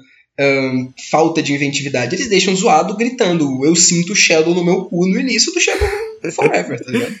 [1.10, 2.14] falta de inventividade.
[2.14, 5.88] Eles deixam zoado gritando: Eu sinto o Shadow no meu cu no início do Shadow
[6.32, 7.20] Forever, tá ligado?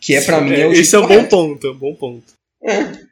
[0.00, 2.24] Que é pra mim é o Esse é um bom ponto, é um bom ponto.
[2.62, 3.08] É.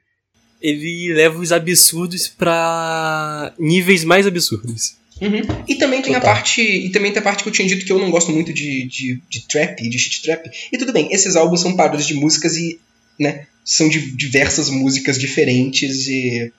[0.60, 4.96] Ele leva os absurdos pra níveis mais absurdos.
[5.20, 5.40] Uhum.
[5.66, 6.34] E também tem a Total.
[6.34, 6.60] parte.
[6.60, 8.86] E também tem a parte que eu tinha dito que eu não gosto muito de,
[8.86, 10.48] de, de trap, de shit trap.
[10.72, 12.78] E tudo bem, esses álbuns são paródias de músicas e.
[13.18, 13.46] né?
[13.64, 16.52] São de diversas músicas diferentes e.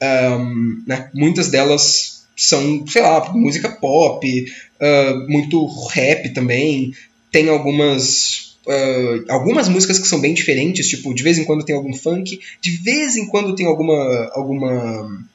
[0.00, 6.92] ahn, né, muitas delas são, sei lá, música pop, ah, muito rap também.
[7.30, 8.56] Tem algumas.
[8.68, 12.40] ah, algumas músicas que são bem diferentes, tipo, de vez em quando tem algum funk,
[12.60, 14.30] de vez em quando tem alguma.
[14.32, 15.26] alguma.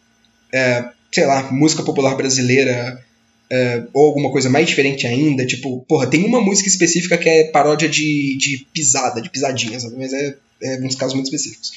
[0.53, 3.03] é, sei lá, música popular brasileira
[3.51, 7.45] é, ou alguma coisa mais diferente ainda, tipo, porra, tem uma música específica que é
[7.45, 11.71] paródia de, de pisada, de pisadinhas, mas é, é uns casos muito específicos.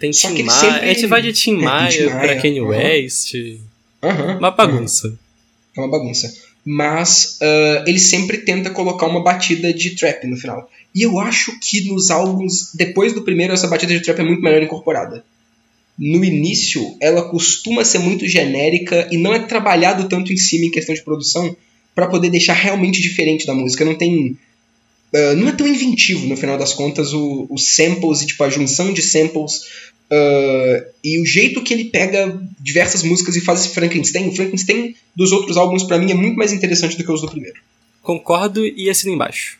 [0.00, 2.60] Tem Tim Maia, sempre- a gente vai de Tim É, Maia Tim Maia, pra Kanye.
[2.60, 3.34] West.
[4.02, 5.18] Aham, Uma bagunça.
[5.76, 6.32] É uma bagunça.
[6.64, 10.68] Mas ah, ele sempre tenta colocar uma batida de trap no final.
[10.94, 14.42] E eu acho que nos álbuns, depois do primeiro, essa batida de trap é muito
[14.42, 15.24] melhor incorporada.
[15.98, 20.70] No início, ela costuma ser muito genérica e não é trabalhado tanto em cima em
[20.70, 21.54] questão de produção
[21.94, 23.84] pra poder deixar realmente diferente da música.
[23.84, 24.36] Não tem.
[25.14, 28.92] ah, não é tão inventivo, no final das contas, os samples e tipo, a junção
[28.92, 29.60] de samples
[30.12, 34.28] ah, e o jeito que ele pega diversas músicas e faz esse Frankenstein.
[34.28, 37.30] O Frankenstein dos outros álbuns, pra mim, é muito mais interessante do que os do
[37.30, 37.58] primeiro.
[38.02, 39.58] Concordo e assino embaixo.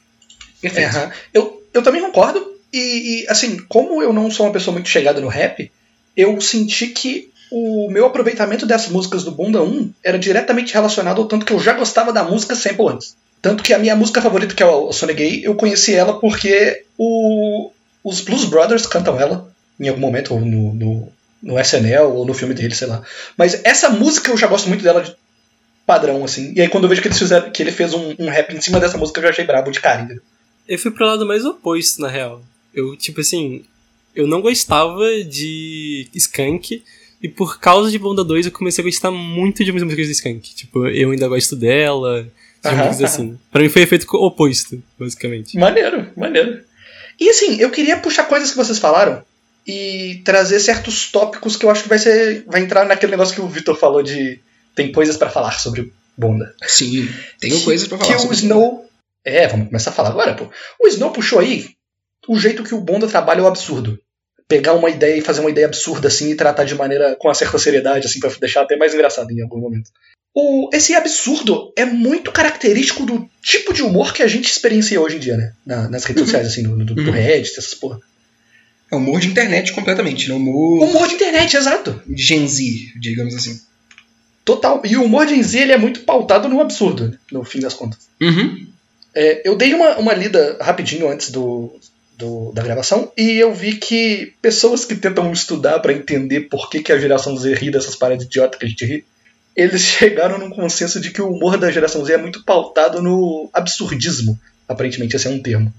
[0.61, 0.97] Perfeito.
[0.97, 2.53] É, eu, eu também concordo.
[2.73, 2.79] E,
[3.23, 5.71] e, assim, como eu não sou uma pessoa muito chegada no rap,
[6.17, 11.29] eu senti que o meu aproveitamento dessas músicas do Bunda 1 era diretamente relacionado ao
[11.29, 13.17] tanto que eu já gostava da música sample antes.
[13.41, 16.85] Tanto que a minha música favorita, que é o Sonic Gay, eu conheci ela porque
[16.97, 17.71] o,
[18.05, 22.35] os Blues Brothers cantam ela em algum momento, ou no, no, no SNL, ou no
[22.35, 23.03] filme dele, sei lá.
[23.37, 25.15] Mas essa música eu já gosto muito dela de
[25.87, 26.53] padrão, assim.
[26.55, 28.79] E aí quando eu vejo que, fizeram, que ele fez um, um rap em cima
[28.79, 30.23] dessa música, eu já achei brabo de cara, entendeu?
[30.69, 32.43] Eu fui pro lado mais oposto, na real.
[32.73, 33.65] Eu, tipo assim,
[34.15, 36.83] eu não gostava de Skank,
[37.23, 40.55] e por causa de Bonda 2 eu comecei a gostar muito de músicas de Skank.
[40.55, 42.27] Tipo, eu ainda gosto dela,
[42.63, 43.39] de músicas assim.
[43.51, 45.59] Pra mim foi efeito oposto, basicamente.
[45.59, 46.61] Maneiro, maneiro.
[47.21, 49.23] E assim, eu queria puxar coisas que vocês falaram
[49.67, 52.45] e trazer certos tópicos que eu acho que vai ser.
[52.47, 54.41] Vai entrar naquele negócio que o Vitor falou de.
[54.75, 56.55] Tem coisas pra falar sobre Bonda.
[56.67, 57.09] Sim,
[57.41, 58.87] tenho coisas pra falar Que o sobre Snow.
[59.25, 60.49] É, vamos começar a falar agora, pô.
[60.81, 61.71] O Snow puxou aí
[62.29, 63.99] o jeito que o Bonda trabalha é o absurdo.
[64.49, 67.35] Pegar uma ideia e fazer uma ideia absurda assim e tratar de maneira com uma
[67.35, 69.91] certa seriedade, assim, pra deixar até mais engraçado em algum momento.
[70.35, 75.17] O, esse absurdo é muito característico do tipo de humor que a gente experiencia hoje
[75.17, 75.53] em dia, né?
[75.65, 77.11] Na- nas redes sociais, assim, do, do, do Uhum.
[77.11, 77.99] Reddit, essas porra.
[78.93, 80.35] É humor de internet completamente, né?
[80.35, 82.01] Humor Humor de internet, exato.
[82.15, 83.59] Gen Z, digamos assim.
[84.45, 84.83] Total.
[84.85, 87.73] E o humor de em si, ele é muito pautado no absurdo, no fim das
[87.75, 88.01] contas.
[88.21, 88.67] Uhum.
[89.15, 91.75] É, eu dei uma, uma lida rapidinho antes do,
[92.19, 96.83] do- da gravação e eu vi que pessoas que tentam estudar pra entender por que,
[96.83, 99.05] que a geração Z ri dessas paradas idiota que a gente ri,
[99.57, 103.49] eles chegaram num consenso de que o humor da geração Z é muito pautado no
[103.55, 104.39] absurdismo.
[104.69, 105.73] Aparentemente, esse é um termo.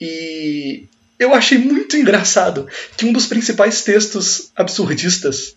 [0.00, 0.86] E
[1.18, 5.54] eu achei muito engraçado que um dos principais textos absurdistas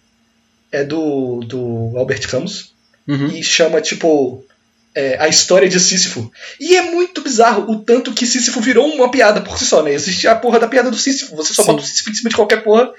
[0.71, 2.73] é do, do Albert Camus,
[3.07, 3.25] Uhum.
[3.31, 4.45] e chama, tipo,
[4.93, 6.31] é, a história de Sísifo.
[6.59, 9.91] E é muito bizarro o tanto que Sísifo virou uma piada por si só, né?
[9.91, 11.35] Existe a porra da piada do Sísifo.
[11.35, 11.71] Você só Sim.
[11.71, 12.91] bota o Sísifo em cima de qualquer porra.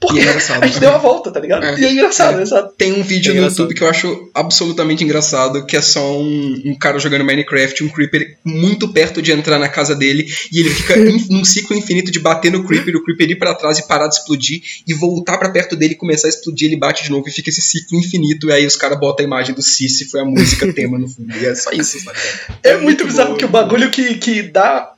[0.00, 0.62] Porque E é engraçado.
[0.64, 1.64] a gente deu uma volta, tá ligado?
[1.64, 1.80] É.
[1.80, 2.42] E é engraçado, É.
[2.42, 2.74] exato.
[2.76, 3.42] Tem um vídeo É no.
[3.46, 7.88] YouTube que eu acho absolutamente engraçado, que é só um, um cara jogando Minecraft, um
[7.88, 12.10] Creeper muito perto de entrar na casa dele, e ele fica in- num ciclo infinito
[12.10, 15.38] de bater no Creeper, o Creeper ir pra trás e parar de explodir, e voltar
[15.38, 17.98] pra perto dele e começar a explodir, ele bate de novo e fica esse ciclo
[17.98, 21.08] infinito, e aí os caras botam a imagem do Sísifo e a música tema no
[21.08, 21.34] fundo.
[21.36, 22.18] E é só isso, sabe?
[22.62, 24.95] É, É muito muito bizarro bom, que o bagulho que, que dá a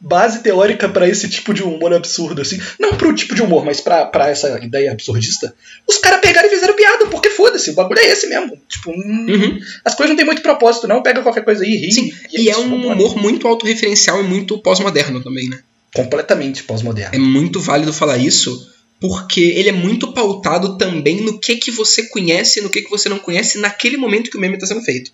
[0.00, 2.58] base teórica pra esse tipo de humor absurdo, assim.
[2.78, 5.54] Não pro tipo de humor, mas pra, pra essa ideia absurdista.
[5.88, 8.56] Os caras pegaram e fizeram piada, porque foda-se, o bagulho é esse mesmo.
[8.68, 9.58] Tipo, hum, Uhum.
[9.84, 11.02] as coisas não tem muito propósito, não.
[11.02, 11.92] Pega qualquer coisa aí, ri.
[11.92, 12.94] Sim, e é isso, um vambora.
[12.94, 15.58] humor muito autorreferencial e muito pós-moderno também, né?
[15.94, 17.14] completamente pós-moderno.
[17.14, 22.04] É muito válido falar isso, porque ele é muito pautado também no que que você
[22.08, 24.82] conhece e no que que você não conhece naquele momento que o meme está sendo
[24.82, 25.10] feito.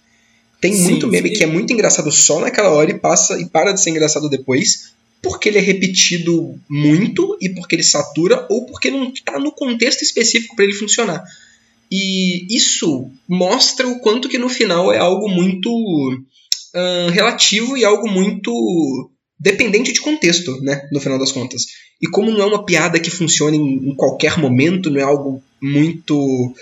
[0.60, 1.34] Tem Sim, muito meme sim.
[1.34, 4.92] que é muito engraçado só naquela hora e passa e para de ser engraçado depois,
[5.22, 10.02] porque ele é repetido muito e porque ele satura ou porque não está no contexto
[10.02, 11.22] específico para ele funcionar.
[11.90, 15.70] E isso mostra o quanto que no final é algo muito
[17.12, 20.88] relativo e algo muito dependente de contexto, né?
[20.90, 21.66] No final das contas.
[22.00, 25.42] E como não é uma piada que funciona em, em qualquer momento, não é algo
[25.60, 26.54] muito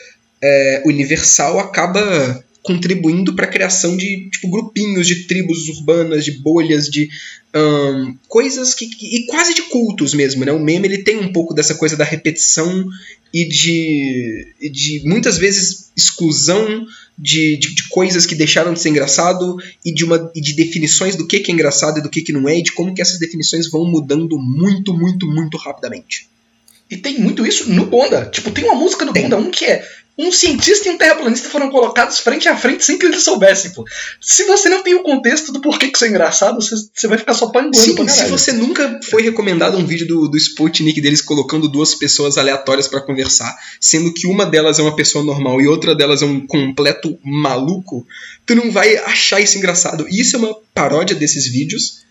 [0.43, 6.89] é, universal, acaba contribuindo para a criação de tipo, grupinhos de tribos urbanas, de bolhas,
[6.89, 7.09] de
[7.53, 10.53] ahn, coisas que, e quase de cultos mesmo, né?
[10.53, 12.87] O meme ele tem um pouco dessa coisa da repetição
[13.35, 16.87] e de, de muitas vezes exclusão
[17.19, 21.17] de, de, de coisas que deixaram de ser engraçado e de, uma, e de definições
[21.17, 23.03] do que, que é engraçado e do que, que não é, e de como que
[23.03, 26.29] essas definições vão mudando muito, muito, muito rapidamente.
[26.93, 28.27] E tem muito isso no Bonda.
[28.27, 29.15] Tipo, tem uma música no.
[29.15, 29.83] Bonda 1 que é
[30.19, 33.85] um cientista e um terraplanista foram colocados frente a frente sem que eles soubessem, pô.
[34.21, 37.17] Se você não tem o contexto do porquê que isso é engraçado, você, você vai
[37.17, 41.01] ficar só panguando Sim, pra se você nunca foi recomendado um vídeo do, do Sputnik
[41.01, 45.61] deles colocando duas pessoas aleatórias pra conversar, sendo que uma delas é uma pessoa normal
[45.61, 48.07] e outra delas é um completo maluco,
[48.45, 50.07] tu não vai achar isso engraçado.
[50.11, 52.03] E isso é uma paródia desses vídeos.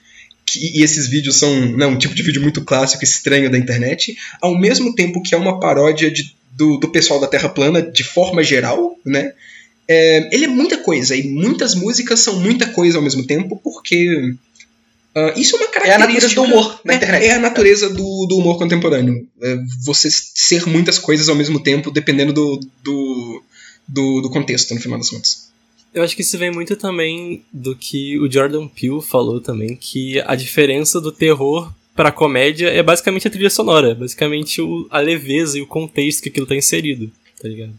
[0.55, 4.59] e esses vídeos são né, um tipo de vídeo muito clássico, estranho da internet, ao
[4.59, 8.43] mesmo tempo que é uma paródia de- do, do pessoal da Terra plana de forma
[8.43, 9.33] geral, né?
[9.87, 14.35] É, ele é muita coisa, e muitas músicas são muita coisa ao mesmo tempo, porque
[15.15, 15.97] ah, isso é uma É a característica.
[16.07, 17.25] natureza do humor na é, internet.
[17.25, 19.27] é a natureza do, do humor contemporâneo.
[19.41, 23.43] É você ser muitas coisas ao mesmo tempo, dependendo do, do,
[23.87, 25.49] do, do contexto, no final das contas.
[25.93, 30.21] Eu acho que isso vem muito também do que o Jordan Peele falou também, que
[30.21, 35.59] a diferença do terror pra comédia é basicamente a trilha sonora, basicamente o- a leveza
[35.59, 37.73] e o contexto que aquilo tá inserido, tá ligado?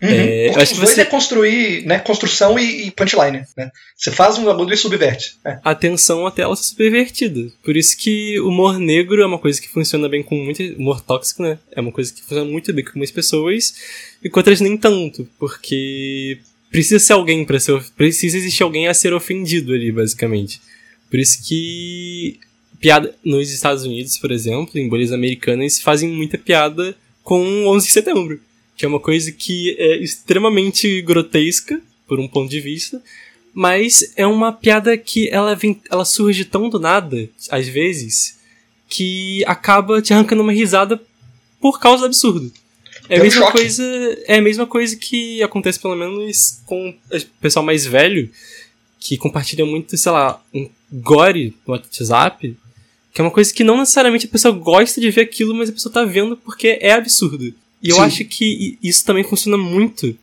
[0.00, 0.08] Uhum.
[0.08, 3.42] É, acho que você- é construir né, construção e, e punchline.
[3.56, 3.72] Né?
[3.96, 5.36] Você faz um bagulho e subverte.
[5.44, 5.58] É.
[5.64, 7.50] a tensão até ela ser subvertida.
[7.64, 10.62] Por isso que o humor negro é uma coisa que funciona bem com muito.
[10.78, 11.58] Humor tóxico, né?
[11.72, 13.74] É uma coisa que funciona muito bem com algumas pessoas
[14.22, 15.28] e com outras nem tanto.
[15.36, 16.38] Porque
[16.70, 17.82] precisa ser alguém para ser.
[17.96, 20.60] Precisa existir alguém a ser ofendido ali, basicamente.
[21.10, 22.38] Por isso que.
[22.80, 23.14] Piada.
[23.24, 28.40] Nos Estados Unidos, por exemplo, em bolhas americanas, fazem muita piada com 11 de setembro.
[28.76, 33.02] Que é uma coisa que é extremamente grotesca, por um ponto de vista,
[33.52, 38.38] mas é uma piada que ela, vem, ela surge tão do nada, às vezes,
[38.88, 41.00] que acaba te arrancando uma risada
[41.60, 42.50] por causa do absurdo.
[43.08, 43.58] É a mesma choque.
[43.58, 43.84] coisa,
[44.26, 46.94] é a mesma coisa que acontece pelo menos com o
[47.40, 48.30] pessoal mais velho
[49.00, 52.56] que compartilha muito, sei lá, um gore no WhatsApp,
[53.12, 55.72] que é uma coisa que não necessariamente a pessoa gosta de ver aquilo, mas a
[55.72, 57.44] pessoa tá vendo porque é absurdo.
[57.82, 58.02] E eu Sim.
[58.02, 60.16] acho que isso também funciona muito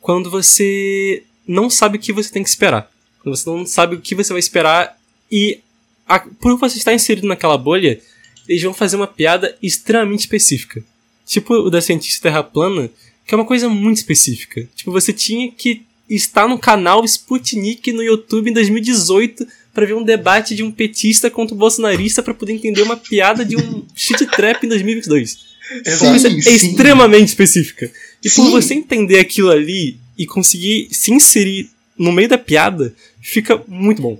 [0.00, 2.90] quando você não sabe o que você tem que esperar.
[3.22, 4.98] Quando você não sabe o que você vai esperar
[5.30, 5.60] e
[6.06, 8.00] a- por você estar inserido naquela bolha,
[8.48, 10.84] eles vão fazer uma piada extremamente específica.
[11.26, 12.90] Tipo o da cientista terra plana,
[13.26, 14.68] que é uma coisa muito específica.
[14.76, 20.04] Tipo, você tinha que estar no canal Sputnik no YouTube em 2018 pra ver um
[20.04, 24.24] debate de um petista contra um bolsonarista pra poder entender uma piada de um shit
[24.26, 25.38] trap em 2022.
[25.86, 26.54] Uma coisa Sim, sim.
[26.70, 27.90] extremamente específica.
[28.22, 33.60] E por você entender aquilo ali e conseguir se inserir no meio da piada, fica
[33.66, 34.18] muito bom.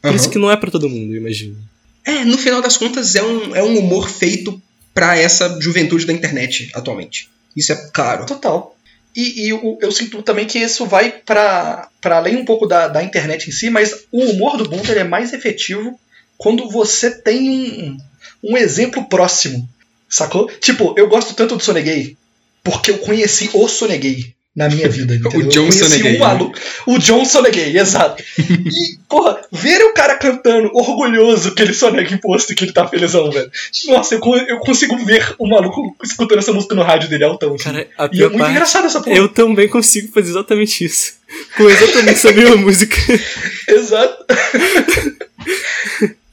[0.00, 0.32] Por isso Aham.
[0.32, 1.56] que não é pra todo mundo, eu imagino.
[2.04, 4.60] É, no final das contas, é um, é um humor feito
[4.94, 7.28] pra essa juventude da internet atualmente.
[7.56, 8.24] Isso é claro.
[8.24, 8.76] Total.
[9.20, 13.48] E, eu, eu sinto também que isso vai para além um pouco da, da internet
[13.48, 15.98] em si, mas o humor do Bunter é mais efetivo
[16.36, 19.68] quando você tem um, um exemplo próximo.
[20.08, 20.48] Sacou?
[20.60, 22.16] Tipo, eu gosto tanto do Sonegay
[22.62, 25.14] porque eu conheci o Sonegay na minha vida.
[25.16, 25.48] entendeu?
[25.48, 26.52] John eu conheci Sonegay, um né?
[26.86, 28.22] O John Sonegay, exato.
[28.38, 32.86] E, porra, ver o cara cantando orgulhoso que ele sonega imposto e que ele tá
[32.86, 33.50] felizão, velho.
[33.86, 37.54] Nossa, eu, eu consigo ver o maluco escutando essa música no rádio dele altão.
[37.54, 37.64] assim.
[37.64, 39.16] Cara, a E é muito parte, engraçado essa porra.
[39.16, 41.14] eu também consigo fazer exatamente isso.
[41.56, 42.96] Com exatamente essa mesma música.
[43.68, 44.24] Exato.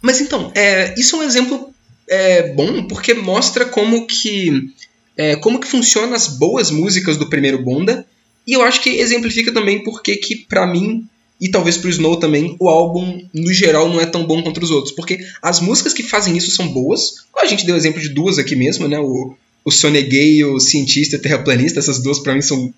[0.01, 1.73] Mas então, é, isso é um exemplo
[2.07, 4.69] é, bom porque mostra como que
[5.17, 8.05] é, como que funcionam as boas músicas do primeiro Bonda
[8.45, 11.05] e eu acho que exemplifica também porque que pra mim
[11.39, 14.71] e talvez pro Snow também o álbum no geral não é tão bom quanto os
[14.71, 18.37] outros porque as músicas que fazem isso são boas a gente deu exemplo de duas
[18.37, 22.41] aqui mesmo né o o Sonegay, o cientista e o terraplanista essas duas pra mim
[22.41, 22.71] são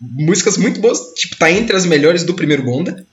[0.00, 3.06] músicas muito boas tipo tá entre as melhores do primeiro Bonda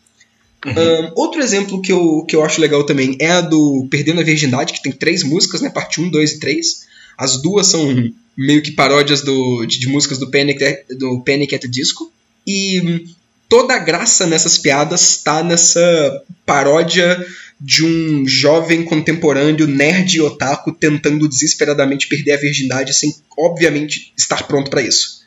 [0.65, 4.23] Ahn, outro exemplo que eu, que eu acho legal também é a do Perdendo a
[4.23, 5.69] Virgindade, que tem três músicas, né?
[5.69, 6.86] Parte 1, 2 e 3.
[7.17, 10.60] As duas são meio que paródias do, de, de músicas do Panic,
[10.98, 12.12] do Panic at the Disco.
[12.46, 13.06] E
[13.48, 17.26] toda a graça nessas piadas tá nessa paródia
[17.60, 24.48] de um jovem contemporâneo nerd e otaku tentando desesperadamente perder a virgindade sem, obviamente, estar
[24.48, 25.24] pronto pra isso.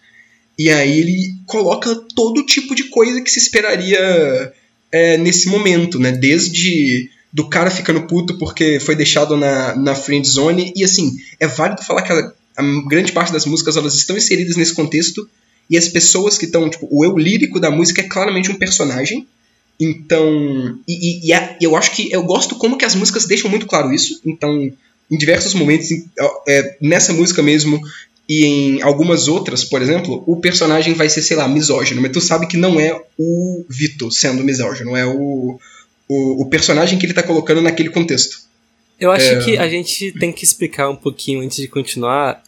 [0.59, 4.53] E aí ele coloca todo tipo de coisa que se esperaria
[4.93, 6.13] é, nesse momento, né?
[6.13, 10.73] Desde do cara ficando puto porque foi deixado na, na friend zone.
[10.75, 14.57] E assim, é válido falar que a, a grande parte das músicas elas estão inseridas
[14.57, 15.29] nesse contexto.
[15.69, 19.27] E as pessoas que estão, tipo, o eu lírico da música é claramente um personagem.
[19.79, 23.51] Então, e, e- e a- eu acho que eu gosto como que as músicas deixam
[23.51, 24.21] muito claro isso.
[24.25, 24.71] Então,
[25.11, 26.09] em diversos momentos, em-
[26.49, 27.81] é, nessa música mesmo
[28.29, 32.21] e em algumas outras, por exemplo, o personagem vai ser, sei lá, misógino, mas tu
[32.21, 35.59] sabe que não é o Vitor sendo misógino, é o,
[36.09, 38.39] o, o personagem que ele tá colocando naquele contexto.
[38.99, 39.45] Eu acho É.
[39.45, 42.43] que a gente tem que explicar um pouquinho antes de continuar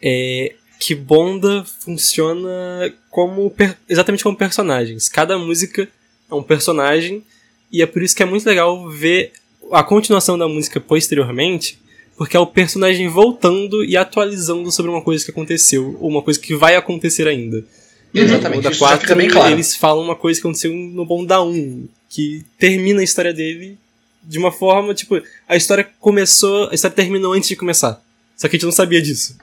[0.00, 3.52] é, que Bonda funciona como
[3.88, 5.08] exatamente como personagens.
[5.08, 5.88] Cada música
[6.30, 7.22] é um personagem
[7.70, 9.32] e é por isso que é muito legal ver
[9.70, 11.78] a continuação da música posteriormente,
[12.16, 16.40] porque é o personagem voltando e atualizando sobre uma coisa que aconteceu ou uma coisa
[16.40, 17.64] que vai acontecer ainda.
[18.12, 19.52] Exatamente, No Bonda isso já fica bem claro.
[19.52, 23.78] eles falam uma coisa que aconteceu no Bonda 1, que termina a história dele
[24.22, 28.02] de uma forma, tipo, a história começou, a história terminou antes de começar.
[28.36, 29.36] Só que a gente não sabia disso.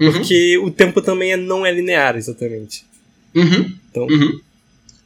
[0.00, 2.84] Uhum, Porque o tempo também é, não é linear, exatamente.
[3.34, 4.40] uhum, Então, uhum.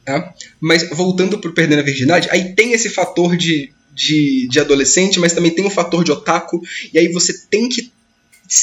[0.07, 0.29] É.
[0.59, 5.33] Mas voltando pro Perdendo a Virgindade, aí tem esse fator de, de, de adolescente, mas
[5.33, 6.61] também tem o fator de otaku,
[6.93, 7.91] e aí você tem que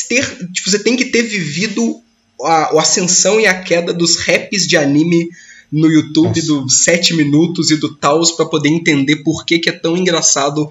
[0.08, 2.00] ter, tipo, você tem que ter vivido
[2.40, 5.28] a, a ascensão e a queda dos raps de anime
[5.70, 6.46] no YouTube Nossa.
[6.46, 10.70] do 7 minutos e do Taos pra poder entender por que, que é tão engraçado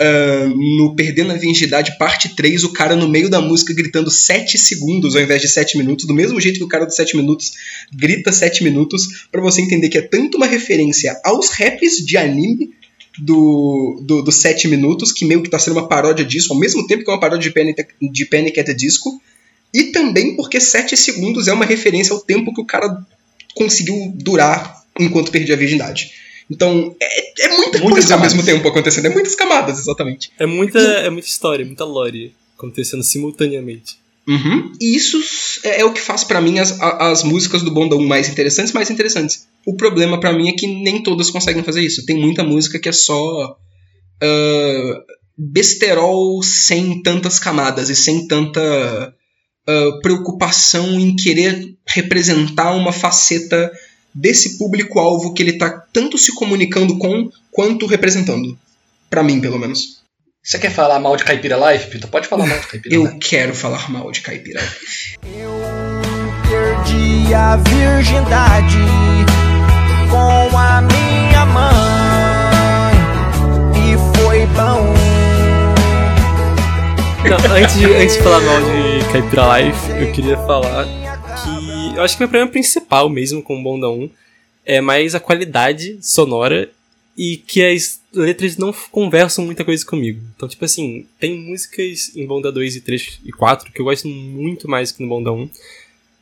[0.00, 4.58] uh, no Perdendo a Virgindade, parte 3, o cara no meio da música gritando 7
[4.58, 7.52] segundos ao invés de 7 minutos, do mesmo jeito que o cara dos 7 minutos
[7.92, 12.74] grita 7 minutos, para você entender que é tanto uma referência aos raps de anime
[13.18, 16.86] do, do, do 7 minutos, que meio que tá sendo uma paródia disso, ao mesmo
[16.86, 19.20] tempo que é uma paródia de Panic, de Panic at the Disco,
[19.72, 23.04] e também porque 7 segundos é uma referência ao tempo que o cara
[23.54, 26.23] conseguiu durar enquanto perdia a virgindade.
[26.50, 28.34] Então, é, é muita Muitas coisa ao camadas.
[28.34, 29.06] mesmo tempo acontecendo.
[29.06, 30.30] É muitas camadas, exatamente.
[30.38, 33.96] É muita, é muita história, muita lore acontecendo simultaneamente.
[34.26, 34.72] Uhum.
[34.80, 35.18] E isso
[35.64, 38.72] é, é o que faz pra mim as, as músicas do Bonda 1 mais interessantes,
[38.72, 39.46] mais interessantes.
[39.66, 42.06] O problema pra mim é que nem todas conseguem fazer isso.
[42.06, 43.56] Tem muita música que é só
[44.22, 45.02] ah,
[45.36, 49.14] besterol sem tantas camadas e sem tanta
[49.66, 53.70] ah, preocupação em querer representar uma faceta
[54.14, 58.56] desse público-alvo que ele tá tanto se comunicando com quanto representando.
[59.10, 60.02] Pra mim, pelo menos.
[60.42, 62.06] Você quer falar mal de Caipira Life, Pito?
[62.08, 63.18] Pode falar mal de Caipira Eu Life.
[63.18, 64.60] quero falar mal de Caipira.
[65.24, 65.54] Eu
[66.48, 68.78] perdi a virgindade
[70.10, 72.94] com a minha mãe
[73.74, 74.94] e foi bom.
[77.26, 80.86] Não, antes, de, antes de falar mal de Caipira Life, eu queria falar
[81.96, 84.10] eu acho que meu problema principal mesmo com o Bonda 1
[84.66, 86.70] é mais a qualidade sonora
[87.16, 90.20] e que as letras não conversam muita coisa comigo.
[90.34, 94.08] Então, tipo assim, tem músicas em Bonda 2 e 3 e 4 que eu gosto
[94.08, 95.48] muito mais que no Bonda 1.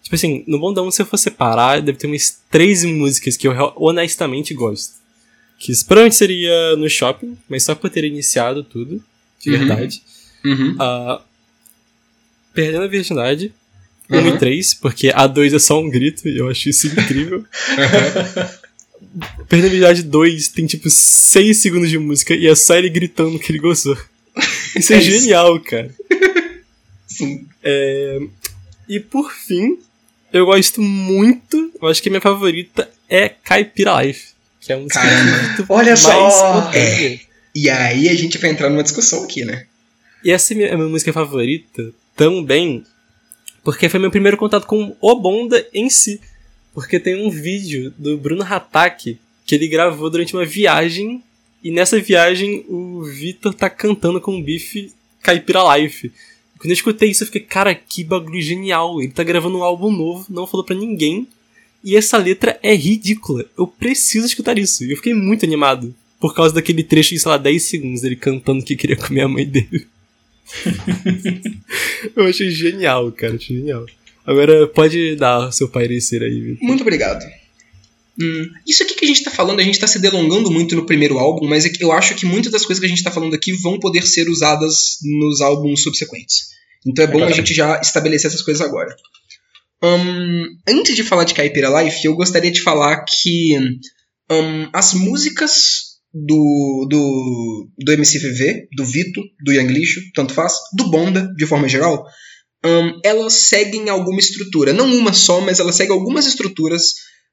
[0.02, 3.46] Tipo assim, no Bonda 1, se eu for separar, deve ter umas 13 músicas que
[3.48, 4.94] eu honestamente gosto.
[5.58, 9.02] Que provavelmente seria no shopping, mas só por ter iniciado tudo,
[9.40, 9.58] de Uhum.
[9.58, 10.02] verdade.
[10.44, 10.76] Uhum.
[10.78, 11.22] a
[12.52, 13.54] Perdendo a Virgindade,
[14.12, 14.28] 1 Uhum.
[14.34, 17.44] e 3, porque a 2 é só um grito e eu acho isso incrível.
[19.50, 23.52] A Virgindade 2 tem tipo 6 segundos de música e é só ele gritando que
[23.52, 23.96] ele gostou.
[24.74, 25.10] Isso é, É isso.
[25.20, 25.90] genial, cara.
[27.06, 27.46] Sim.
[28.88, 29.78] E por fim,
[30.32, 34.28] eu gosto muito, eu acho que a minha favorita é Caipira Life,
[34.60, 35.42] que é música Caramba.
[35.42, 36.58] muito Olha mais só!
[36.60, 37.28] importante.
[37.54, 39.66] E aí a gente vai entrar numa discussão aqui, né?
[40.24, 42.82] E essa é a minha música favorita também
[43.64, 46.20] porque foi meu primeiro contato com o Bonda em si.
[46.74, 51.22] Porque tem um vídeo do Bruno Hatak que ele gravou durante uma viagem
[51.62, 56.10] e nessa viagem o Vitor tá cantando com o Biff Caipira Life.
[56.58, 59.00] Quando eu escutei isso eu fiquei, cara, que bagulho genial.
[59.00, 61.28] Ele tá gravando um álbum novo, não falou pra ninguém.
[61.84, 63.44] E essa letra é ridícula.
[63.58, 64.84] Eu preciso escutar isso.
[64.84, 65.94] E eu fiquei muito animado.
[66.20, 69.28] Por causa daquele trecho de, sei lá, 10 segundos dele cantando que queria comer a
[69.28, 69.86] mãe dele.
[72.16, 73.34] eu achei genial, cara.
[73.34, 73.86] Achei genial.
[74.26, 76.66] Agora pode dar seu parecer aí, Vitor.
[76.66, 77.24] Muito obrigado.
[78.20, 80.84] Hum, isso aqui que a gente tá falando, a gente tá se delongando muito no
[80.84, 83.34] primeiro álbum, mas é eu acho que muitas das coisas que a gente tá falando
[83.34, 86.50] aqui vão poder ser usadas nos álbuns subsequentes.
[86.86, 87.48] Então é bom a Exatamente.
[87.48, 88.94] gente já estabelecer essas coisas agora.
[89.82, 93.58] Hum, antes de falar de Caipira Life, eu gostaria de falar que
[94.30, 100.90] hum, as músicas do, do, do MCVV, do Vito, do Young Lixo, tanto faz, do
[100.90, 102.04] Bonda, de forma geral,
[102.64, 104.72] hum, elas seguem alguma estrutura.
[104.72, 106.82] Não uma só, mas elas seguem algumas estruturas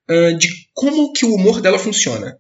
[0.10, 2.38] ah, de como que o humor dela funciona.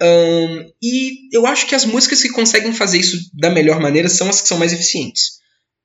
[0.00, 4.28] Ahn, e eu acho que as músicas que conseguem fazer isso da melhor maneira são
[4.28, 5.38] as que são mais eficientes.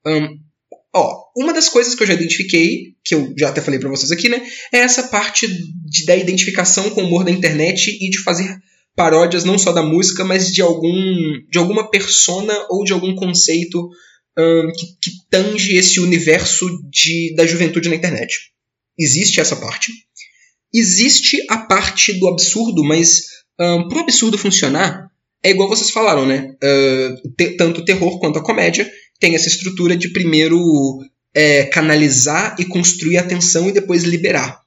[0.05, 0.29] Ahn,
[0.95, 4.11] ó, uma das coisas que eu já identifiquei, que eu já até falei pra vocês
[4.11, 4.41] aqui, né,
[4.73, 8.57] é essa parte de- da identificação com o humor da internet e de fazer
[8.99, 10.93] paródias não só da música, mas de algum
[11.49, 13.89] de alguma persona ou de algum conceito
[14.37, 18.51] ahn, que, que tange esse universo de, da juventude na internet.
[18.97, 19.93] Existe essa parte.
[20.73, 23.23] Existe a parte do absurdo, mas
[23.57, 25.09] para o absurdo funcionar,
[25.41, 26.53] é igual vocês falaram, né?
[27.37, 28.89] Te- tanto o terror quanto a comédia
[29.19, 30.59] tem essa estrutura de primeiro
[31.33, 34.59] é, canalizar e construir a tensão e depois liberar.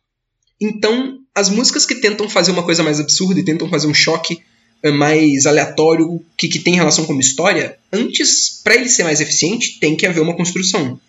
[0.60, 4.40] Então, as músicas que tentam fazer uma coisa mais absurda e tentam fazer um choque
[4.82, 9.20] é, mais aleatório que, que tem relação com uma história, antes, para ele ser mais
[9.20, 11.00] eficiente, tem que haver uma construção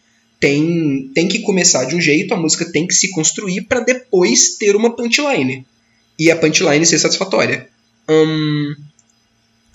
[0.44, 4.58] tem, tem que começar de um jeito, a música tem que se construir para depois
[4.58, 5.66] ter uma punchline.
[6.20, 7.70] E a punchline ser satisfatória.
[8.10, 8.76] Hum,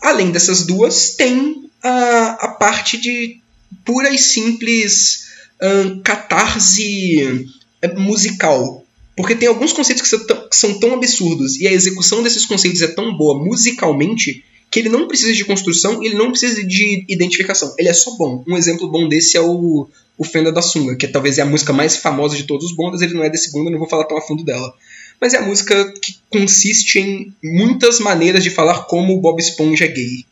[0.02, 3.40] além dessas duas, tem a, a parte de
[3.82, 5.28] pura e simples
[5.62, 7.48] hum, catarse
[7.80, 8.84] eh, musical.
[9.18, 10.08] Porque tem alguns conceitos que
[10.54, 15.08] são, tão, absurdos e a execução desses conceitos é tão boa musicalmente que ele não
[15.08, 17.74] precisa de construção ele não precisa de identificação.
[17.76, 18.44] Ele é só bom.
[18.46, 21.72] Um exemplo bom desse é o o Fenda da Sunga, que talvez é a música
[21.72, 24.18] mais famosa de todos os bondas, ele não é desse bunda, não vou falar tão
[24.18, 24.74] a fundo dela.
[25.20, 29.84] Mas é a música que consiste em muitas maneiras de falar como o Bob Esponja
[29.84, 30.26] é gay.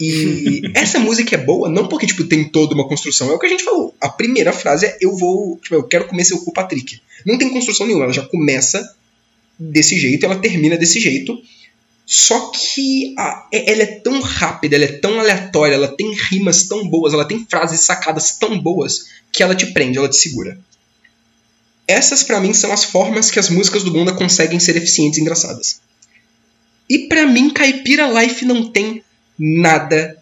[0.00, 3.30] E essa música é boa não porque, tipo, tem toda uma construção.
[3.30, 3.94] É o que a gente falou.
[4.00, 5.58] A primeira frase é eu vou.
[5.62, 7.00] Tipo, eu quero comer seu cu, Patrick.
[7.26, 8.04] Não tem construção nenhuma.
[8.04, 8.94] Ela já começa
[9.58, 11.36] desse jeito, ela termina desse jeito.
[12.06, 16.62] Só que a, é- ela é tão rápida, ela é tão aleatória, ela tem rimas
[16.68, 20.58] tão boas, ela tem frases sacadas tão boas que ela te prende, ela te segura.
[21.86, 25.22] Essas pra mim são as formas que as músicas do Bunda conseguem ser eficientes e
[25.22, 25.80] engraçadas.
[26.88, 29.02] E pra mim Caipira Life não tem
[29.38, 30.16] nada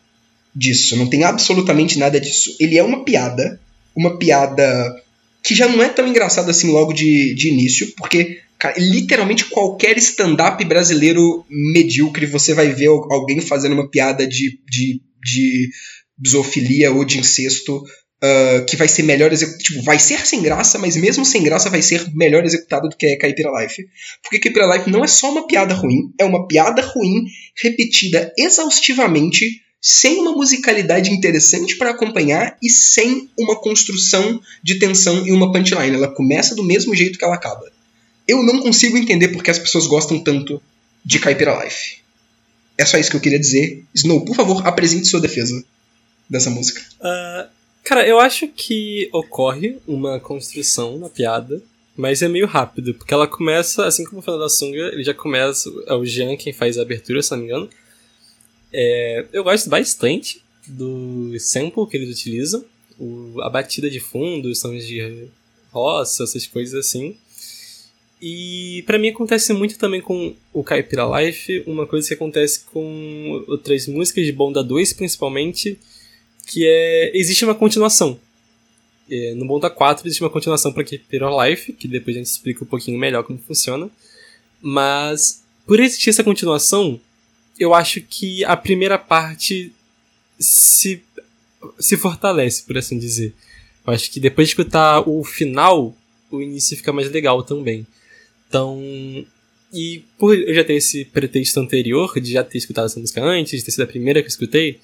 [0.55, 2.57] disso, não tem absolutamente nada disso.
[2.61, 3.61] Ele é uma piada,
[3.95, 4.95] uma piada
[5.43, 9.99] que já não é tão engraçada assim logo de, de início, porque Cara, literalmente qualquer
[9.99, 15.71] stand-up brasileiro medíocre você vai ver al- alguém fazendo uma piada de, de, de
[16.27, 17.83] zoofilia ou de incesto
[18.27, 19.63] ah, que vai ser melhor executado.
[19.63, 23.07] Tipo, vai ser sem graça, mas mesmo sem graça vai ser melhor executado do que
[23.07, 23.87] é Caipira Life.
[24.23, 27.25] Porque Caipira Life não é só uma piada ruim, é uma piada ruim
[27.63, 35.31] repetida exaustivamente, sem uma musicalidade interessante para acompanhar e sem uma construção de tensão e
[35.31, 35.95] uma punchline.
[35.95, 37.71] Ela começa do mesmo jeito que ela acaba.
[38.27, 40.61] Eu não consigo entender porque as pessoas gostam tanto
[41.05, 41.99] de Caipira Life.
[42.77, 43.85] É só isso que eu queria dizer.
[43.95, 45.65] Snow, por favor, apresente sua defesa
[46.29, 46.83] dessa música.
[47.01, 47.49] Ah,
[47.87, 51.63] cara, eu acho que ocorre uma construção na piada,
[51.97, 55.15] mas é meio rápido, porque ela começa, assim como o Fernando da Sunga, ele já
[55.15, 57.71] começa, é o Jean quem faz a abertura, se não me engano.
[58.73, 62.65] É, eu gosto bastante do sample que eles utilizam,
[62.99, 65.29] o- a batida de fundo, os sons de
[65.71, 67.17] roça, essas coisas assim.
[68.21, 73.45] E pra mim acontece muito também com o Caipira Life, uma coisa que acontece com
[73.47, 75.79] outras músicas de Bonda 2, principalmente,
[76.47, 78.19] que é existe uma continuação.
[79.11, 82.65] É, no Bonda 4 existe uma continuação para Caipira Life, que depois a gente explica
[82.65, 83.91] um pouquinho melhor como funciona.
[84.63, 87.01] Mas por existir essa continuação,
[87.59, 89.73] eu acho que a primeira parte
[90.39, 91.03] se
[91.79, 93.35] se fortalece, por assim dizer.
[93.87, 95.97] Eu acho que depois de escutar o final,
[96.31, 97.87] o início fica mais legal também.
[98.49, 98.81] Então,
[99.73, 103.59] e por eu já ter esse pretexto anterior, de já ter escutado essa música antes,
[103.59, 104.81] de ter sido a primeira que eu escutei,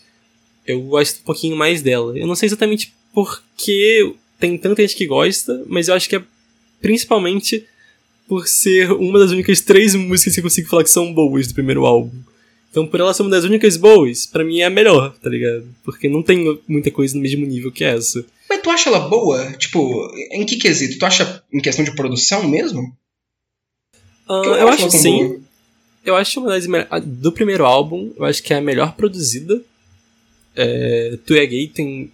[0.66, 2.16] eu gosto um pouquinho mais dela.
[2.18, 6.22] Eu não sei exatamente porque tem tanta gente que gosta, mas eu acho que é
[6.80, 7.66] principalmente
[8.28, 11.54] por ser uma das únicas três músicas que eu consigo falar que são boas do
[11.54, 12.16] primeiro álbum.
[12.70, 15.68] Então, por ela ser uma das únicas boas, pra mim é a melhor, tá ligado?
[15.84, 18.24] Porque não tem muita coisa no mesmo nível que essa.
[18.48, 19.52] Mas tu acha ela boa?
[19.58, 20.98] Tipo, em que quesito?
[20.98, 22.96] Tu acha em questão de produção mesmo?
[24.26, 25.28] Ah, eu ela acho sim.
[25.28, 25.40] boa.
[26.04, 26.66] Eu acho uma das
[27.04, 29.62] do primeiro álbum, eu acho que é a melhor produzida.
[30.56, 32.10] É, tu é gay tem.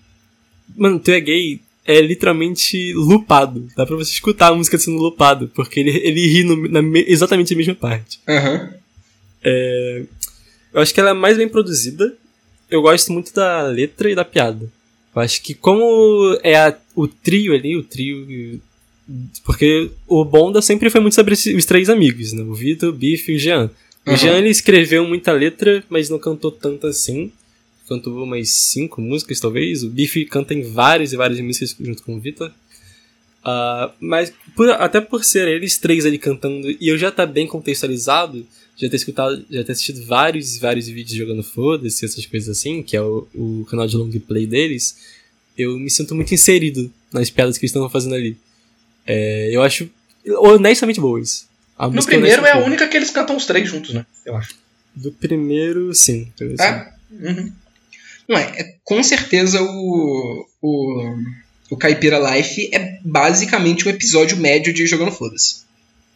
[0.77, 3.67] Mano, tu é gay é literalmente lupado.
[3.77, 7.05] Dá pra você escutar a música sendo lupado, porque ele, ele ri no- na me-
[7.09, 8.21] exatamente a mesma parte.
[8.29, 8.75] Aham.
[10.73, 12.15] Eu acho que ela é mais bem produzida.
[12.71, 14.71] Eu gosto muito da letra e da piada.
[15.15, 18.61] Eu acho que como é a- o trio ali, o trio.
[19.45, 22.43] Porque o Bonda sempre foi muito sobre os três amigos, né?
[22.43, 23.71] O Vitor, o Biff e o Jean.
[24.07, 24.17] O Aham.
[24.19, 27.33] Jean ele escreveu muita letra, mas não cantou tanto assim.
[27.89, 29.83] Cantou umas cinco músicas, talvez.
[29.83, 32.53] O Biff canta em várias e várias músicas junto com o Vitor.
[33.45, 37.47] Ah, mas por- até por ser eles três ali cantando e eu já tá bem
[37.47, 42.49] contextualizado, já ter escutado, já ter assistido vários e vários vídeos jogando foda-se, essas coisas
[42.59, 44.99] assim, que é o, o canal de long play deles,
[45.57, 48.37] eu me sinto muito inserido nas piadas que eles estão fazendo ali.
[49.07, 49.89] É, eu acho
[50.27, 51.49] honestamente boas.
[51.79, 54.05] A No música primeiro é a única que eles cantam os três juntos, né?
[54.27, 54.55] Eu acho.
[54.95, 56.31] Do primeiro, sim.
[56.37, 56.55] sim.
[56.61, 56.93] É?
[57.11, 57.53] Uhum.
[58.29, 61.15] Não é, é, com certeza o, o,
[61.71, 65.69] o Caipira Life é basicamente um episódio médio de Jogando Foda-se.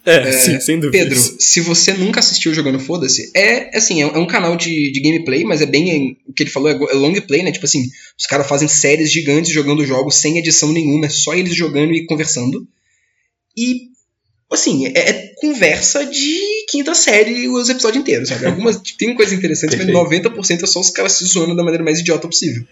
[0.05, 1.05] É, sim, sem dúvida.
[1.05, 5.01] Pedro, se você nunca assistiu Jogando Foda-se, é assim, é, é um canal de, de
[5.01, 6.19] gameplay, mas é bem.
[6.27, 7.53] O que ele falou é, é long play, né?
[7.53, 7.85] Tipo assim,
[8.19, 12.05] os caras fazem séries gigantes jogando jogos sem edição nenhuma, é só eles jogando e
[12.05, 12.67] conversando.
[13.57, 13.92] E,
[14.53, 18.47] assim, é, é conversa de quinta série os episódios inteiros, sabe?
[18.47, 20.31] Algumas tem coisas interessantes, mas Perfeito.
[20.31, 22.65] 90% é só os caras se zoando da maneira mais idiota possível.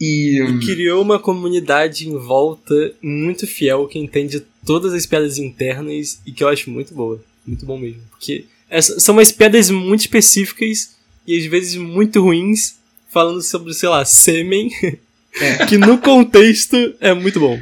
[0.00, 0.38] E.
[0.64, 6.42] Criou uma comunidade em volta muito fiel que entende todas as piadas internas e que
[6.42, 7.22] eu acho muito boa.
[7.46, 8.02] Muito bom mesmo.
[8.10, 8.44] Porque
[8.80, 10.94] são umas piadas muito específicas
[11.26, 12.74] e às vezes muito ruins,
[13.08, 14.70] falando sobre, sei lá, sêmen,
[15.40, 15.66] É.
[15.66, 17.60] que no contexto é muito bom.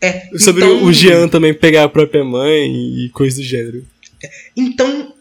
[0.00, 3.84] É, Sobre então- o Jean também pegar a própria mãe e coisas do gênero.
[4.56, 5.12] Então,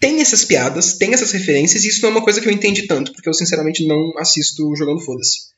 [0.00, 2.86] tem essas piadas, tem essas referências, e isso não é uma coisa que eu entendi
[2.86, 5.48] tanto, porque eu sinceramente não assisto jogando foda-se.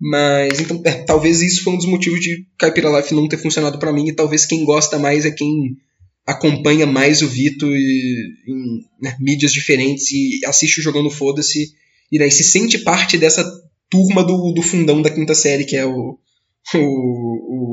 [0.00, 3.78] Mas, então, é, talvez isso foi um dos motivos de Caipira Life não ter funcionado
[3.78, 5.76] pra mim, e talvez quem gosta mais é quem
[6.26, 11.72] acompanha mais o Vito e, em né, mídias diferentes e assiste o jogando foda-se
[12.10, 13.44] E daí se sente parte dessa
[13.90, 16.16] turma do, do fundão da quinta série, que é o,
[16.74, 17.71] o, o,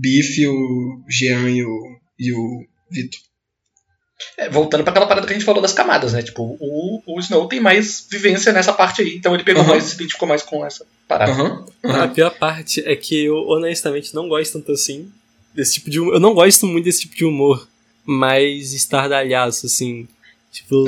[0.00, 3.20] o Biff, o Jean e o, e o Vitor.
[4.36, 6.22] É, voltando para aquela parada que a gente falou das camadas, né?
[6.22, 9.68] Tipo, o, o Snow tem mais vivência nessa parte aí, então ele pegou Uhum.
[9.70, 11.32] mais, se identificou mais com essa parada.
[11.32, 11.64] Aham.
[11.84, 15.10] A pior parte é que eu honestamente não gosto tanto assim
[15.54, 16.14] desse tipo de humor.
[16.14, 17.66] Eu não gosto muito desse tipo de humor
[18.04, 20.06] mais estardalhaço, assim.
[20.52, 20.84] Tipo,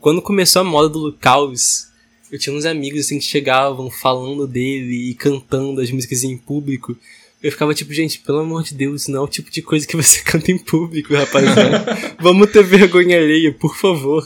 [0.00, 1.88] quando começou a moda do Lucaus,
[2.30, 6.96] eu tinha uns amigos assim que chegavam falando dele e cantando as músicas em público.
[7.42, 9.96] Eu ficava tipo, gente, pelo amor de Deus, não é o tipo de coisa que
[9.96, 12.14] você canta em público, rapaziada.
[12.20, 14.22] Vamos ter vergonha alheia, por favor.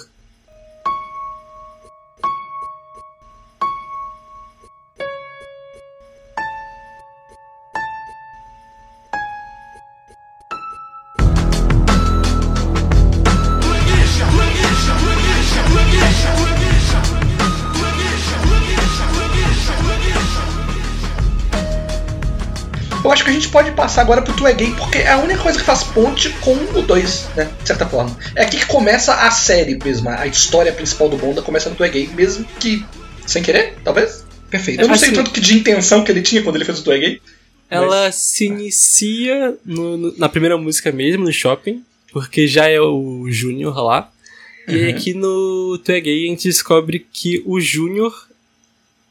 [23.54, 26.28] Pode passar agora pro Tu é Gay, porque é a única coisa que faz ponte
[26.40, 27.50] com o 2, né?
[27.62, 28.14] De certa forma.
[28.34, 31.84] É aqui que começa a série mesmo, a história principal do Bonda começa no Tu
[31.84, 32.84] é Gay, mesmo que
[33.24, 34.24] sem querer, talvez.
[34.50, 34.80] Perfeito.
[34.82, 36.82] Eu não sei Assim- tanto que de intenção que ele tinha quando ele fez o
[36.84, 37.20] Tu é Gay.
[37.70, 41.82] Ela se inicia no- no- na primeira música mesmo, no shopping,
[42.12, 44.10] porque já é o Júnior lá.
[44.68, 44.90] E Uhum.
[44.90, 48.28] aqui no Tu é Gay a gente descobre que o Júnior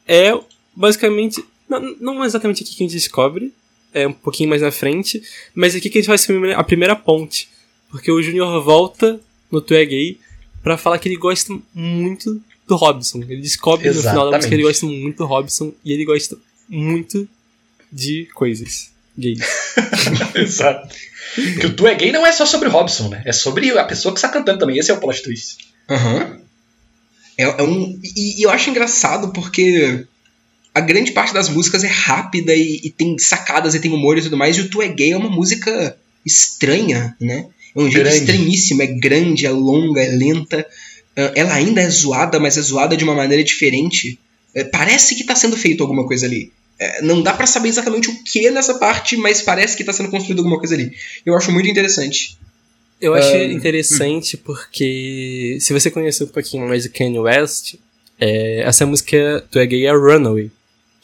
[0.06, 0.38] é
[0.76, 1.42] basicamente.
[1.68, 3.52] Não, não exatamente aqui que a gente descobre,
[3.94, 5.22] é um pouquinho mais na frente,
[5.54, 7.48] mas aqui que a gente faz a primeira- a primeira ponte.
[7.90, 9.20] Porque o Júnior volta
[9.50, 10.18] no Tu é Gay
[10.62, 13.22] pra falar que ele gosta muito do Robson.
[13.28, 14.82] Ele descobre no final da música que ele Exatamente.
[14.82, 16.36] gosta muito do Robson e ele gosta
[16.68, 17.28] muito
[17.92, 19.38] de coisas gays.
[20.34, 20.88] Exato.
[21.34, 23.22] Porque o Tu é Gay não é só sobre o Robson, né?
[23.24, 24.78] É sobre a pessoa que está cantando também.
[24.78, 25.58] Esse é o plot twist.
[25.88, 26.40] Aham.
[27.38, 30.04] É, é um, e, e eu acho engraçado porque
[30.74, 34.22] a grande parte das músicas é rápida e, e tem sacadas e tem humor e
[34.22, 35.96] tudo mais, e o Tu é Gay é uma música
[36.26, 37.46] estranha, né?
[37.76, 38.16] É um jeito Grande.
[38.18, 40.66] estranhíssimo, é grande, é longa, é lenta.
[41.16, 44.18] Ah, Ela ainda é zoada, mas é zoada de uma maneira diferente.
[44.54, 46.52] É, parece que tá sendo feito alguma coisa ali.
[46.78, 50.08] É, não dá pra saber exatamente o que nessa parte, mas parece que tá sendo
[50.10, 50.92] construído alguma coisa ali.
[51.26, 52.36] Eu acho muito interessante.
[53.00, 57.74] Eu achei Ah, interessante porque se você conhecer um pouquinho mais do Kanye West,
[58.20, 60.50] é, essa música do é gay é Runaway,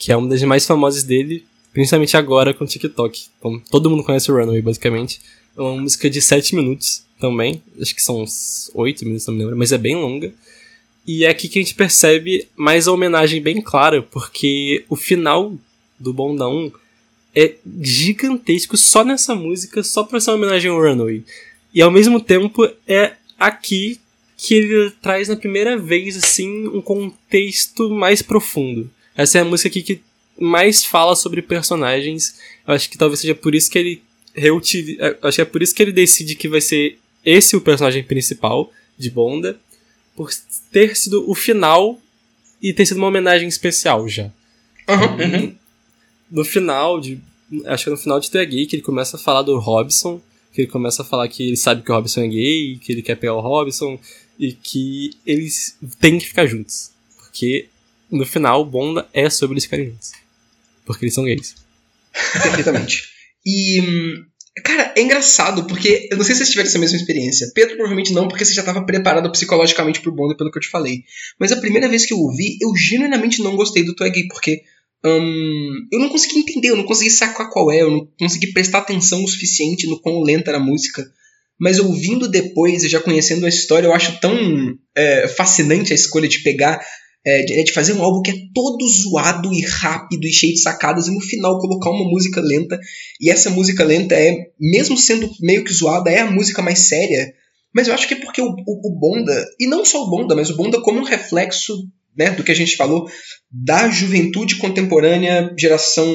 [0.01, 1.44] que é uma das mais famosas dele,
[1.74, 3.26] principalmente agora com o TikTok.
[3.38, 5.20] Então, todo mundo conhece o Runaway, basicamente.
[5.55, 9.40] É uma música de 7 minutos também, acho que são uns 8 minutos, não me
[9.40, 10.32] lembro, mas é bem longa.
[11.07, 15.53] E é aqui que a gente percebe mais a homenagem bem clara, porque o final
[15.98, 16.72] do Bondão
[17.36, 21.22] é gigantesco só nessa música, só pra ser uma homenagem ao Runaway.
[21.74, 24.01] E ao mesmo tempo é aqui
[24.34, 28.90] que ele traz na primeira vez assim um contexto mais profundo.
[29.20, 30.00] Essa é a música aqui que
[30.38, 32.38] mais fala sobre personagens.
[32.66, 34.02] Eu acho que talvez seja por isso que ele
[34.34, 38.02] reutiliza, acho que é por isso que ele decide que vai ser esse o personagem
[38.02, 39.60] principal de Bonda,
[40.16, 40.30] por
[40.70, 42.00] ter sido o final
[42.62, 44.30] e ter sido uma homenagem especial já.
[44.88, 45.16] Aham.
[45.16, 45.54] Uhum.
[46.30, 47.20] No final de
[47.66, 50.20] acho que é no final de The Gay que ele começa a falar do Robson,
[50.52, 53.02] que ele começa a falar que ele sabe que o Robson é gay, que ele
[53.02, 53.98] quer pegar o Robson
[54.38, 56.90] e que eles têm que ficar juntos.
[57.18, 57.68] Porque
[58.11, 60.12] no final, Bonda é sobre ficarem juntos.
[60.84, 61.54] Porque eles são gays.
[62.42, 63.04] Perfeitamente.
[63.46, 63.80] E,
[64.64, 67.50] cara, é engraçado, porque eu não sei se vocês tiveram essa mesma experiência.
[67.54, 70.68] Pedro provavelmente não, porque você já estava preparado psicologicamente pro Bonda, pelo que eu te
[70.68, 71.04] falei.
[71.38, 74.26] Mas a primeira vez que eu ouvi, eu genuinamente não gostei do Tu é Gay,
[74.28, 74.62] porque
[75.04, 78.78] hum, eu não consegui entender, eu não consegui sacar qual é, eu não consegui prestar
[78.78, 81.11] atenção o suficiente no quão lenta era a música.
[81.58, 84.34] Mas ouvindo depois e já conhecendo a história, eu acho tão
[84.96, 86.80] é, fascinante a escolha de pegar
[87.24, 90.60] é, de, de fazer um álbum que é todo zoado e rápido e cheio de
[90.60, 92.78] sacadas e no final colocar uma música lenta.
[93.20, 97.32] E essa música lenta é, mesmo sendo meio que zoada, é a música mais séria.
[97.74, 100.34] Mas eu acho que é porque o, o, o Bonda, e não só o Bonda,
[100.34, 101.74] mas o Bonda como um reflexo
[102.16, 103.08] né, do que a gente falou,
[103.50, 106.12] da juventude contemporânea, geração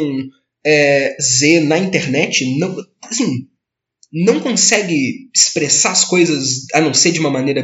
[0.66, 3.48] é, Z na internet, não, assim,
[4.12, 7.64] não consegue expressar as coisas a não ser de uma maneira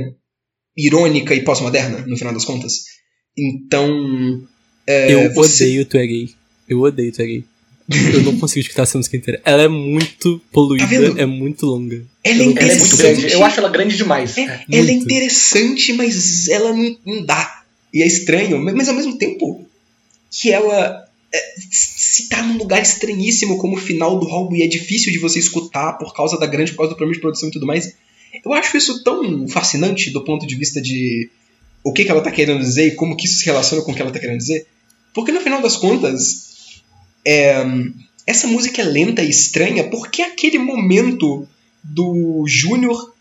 [0.76, 2.91] irônica e pós-moderna, no final das contas.
[3.50, 4.44] Então.
[4.88, 6.30] é, eu você- odeio Tu é Gay.
[6.70, 7.44] Eu odeio Tu é Gay.
[8.14, 9.42] Eu não consigo escutar essa música inteira.
[9.44, 12.02] Ela é muito poluída, Tá é muito longa.
[12.24, 12.98] Ela é não Ela é muito interessante.
[13.22, 13.34] grande.
[13.34, 14.38] Eu acho ela grande demais.
[14.38, 14.66] É, É.
[14.72, 17.64] ela é interessante, mas ela não, não dá.
[17.94, 19.66] E é estranho, mas mas ao mesmo tempo
[20.30, 21.40] que ela é,
[21.70, 25.40] se tá num lugar estranhíssimo como o final do álbum e é difícil de você
[25.40, 27.94] escutar por causa da grande, por causa do problema de produção e tudo mais.
[28.46, 31.30] Eu acho isso tão fascinante do ponto de vista de
[31.84, 33.96] o que, que ela tá querendo dizer e como que isso se relaciona com o
[33.96, 34.68] que ela tá querendo dizer.
[35.14, 36.82] Porque no final das contas,
[37.26, 37.64] é,
[38.26, 41.48] essa música é lenta e estranha porque é aquele momento
[41.84, 43.12] do Júnior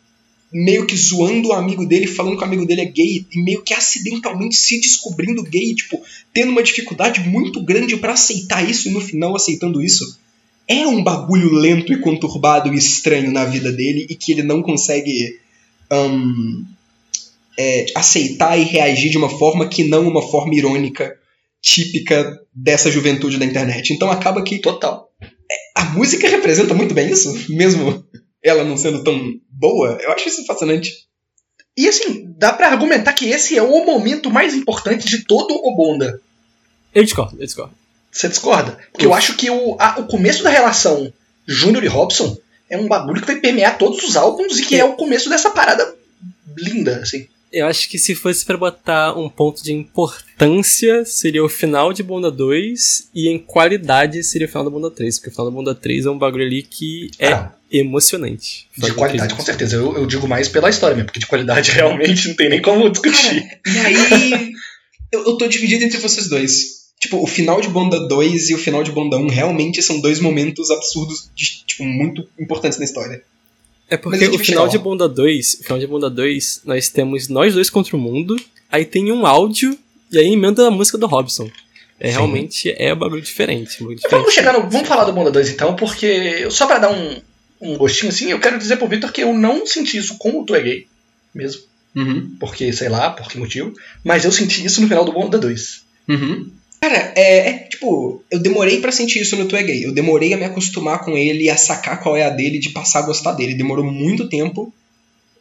[0.52, 3.62] meio que zoando o amigo dele, falando que o amigo dele é gay e meio
[3.62, 6.02] que acidentalmente se descobrindo gay, tipo,
[6.34, 10.18] tendo uma dificuldade muito grande para aceitar isso e no final aceitando isso.
[10.66, 14.62] É um bagulho lento e conturbado e estranho na vida dele e que ele não
[14.62, 15.38] consegue
[15.92, 16.64] um,
[17.60, 21.14] é, aceitar e reagir de uma forma que não uma forma irônica
[21.62, 23.92] típica dessa juventude da internet.
[23.92, 25.08] Então acaba que Total.
[25.76, 28.04] a música representa muito bem isso, mesmo
[28.42, 29.98] ela não sendo tão boa.
[30.00, 30.92] Eu acho isso fascinante.
[31.76, 35.76] E assim, dá pra argumentar que esse é o momento mais importante de todo o
[35.76, 36.20] Bonda.
[36.94, 37.74] Eu discordo, eu discordo.
[38.10, 38.78] Você discorda?
[38.90, 41.12] Porque eu acho que o, a- o começo da relação
[41.46, 42.36] Júnior e Robson
[42.68, 45.50] é um bagulho que vai permear todos os álbuns e que é o começo dessa
[45.50, 45.94] parada
[46.56, 47.26] linda, assim.
[47.52, 52.02] Eu acho que se fosse pra botar um ponto de importância, seria o final de
[52.02, 55.52] Bonda 2, e em qualidade seria o final da Bonda 3, porque o final da
[55.56, 58.68] Bonda 3 é um bagulho ali que é Ah, emocionante.
[58.76, 59.76] de qualidade, com certeza.
[59.76, 62.88] Eu, eu digo mais pela história mesmo, porque de qualidade realmente não tem nem como
[62.88, 63.48] discutir.
[63.66, 64.52] E aí,
[65.12, 66.80] eu, eu tô dividido entre vocês dois.
[67.00, 70.20] Tipo, o final de Bonda 2 e o final de Bonda 1 realmente são dois
[70.20, 73.22] momentos absurdos, de, tipo, muito importantes na história.
[73.90, 74.78] É porque gente o final de.
[74.78, 78.36] Bonda 2, o final de Bonda 2, nós temos nós dois contra o mundo,
[78.70, 79.76] aí tem um áudio,
[80.12, 81.50] e aí emenda a música do Robson.
[81.98, 82.14] É, Sim.
[82.14, 83.82] realmente é um bagulho diferente.
[83.82, 84.32] um Vamos diferente.
[84.32, 87.20] chegar no, Vamos falar do Bonda 2 então, porque só pra dar um,
[87.60, 90.44] um gostinho assim, eu quero dizer pro Victor que eu não senti isso com o
[90.44, 90.86] Tu é Gay,
[91.34, 91.62] mesmo.
[91.94, 92.36] Uhum.
[92.38, 93.74] Porque, sei lá, por que motivo.
[94.04, 95.82] Mas eu senti isso no final do Bonda 2.
[96.08, 96.50] Uhum.
[96.80, 99.84] Cara, é, é, tipo, eu demorei pra sentir isso no Tu é Gay.
[99.84, 102.70] Eu demorei a me acostumar com ele e a sacar qual é a dele, de
[102.70, 103.54] passar a gostar dele.
[103.54, 104.72] Demorou muito tempo,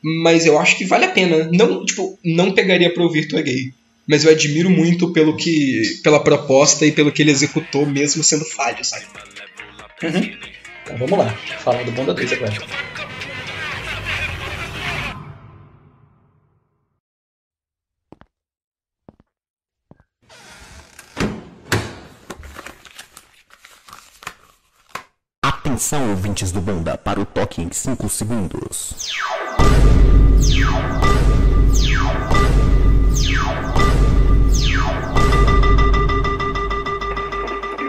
[0.03, 1.49] mas eu acho que vale a pena.
[1.51, 3.73] Não, tipo, não pegaria pra ouvir Tu é Gay.
[4.05, 8.43] Mas eu admiro muito pelo que, pela proposta e pelo que ele executou, mesmo sendo
[8.43, 9.05] falho, sabe?
[10.01, 11.29] Então vamos lá,
[11.59, 13.08] falar do Bonda 2 agora.
[25.79, 29.13] Atenção, ouvintes do Banda, para o toque em 5 segundos.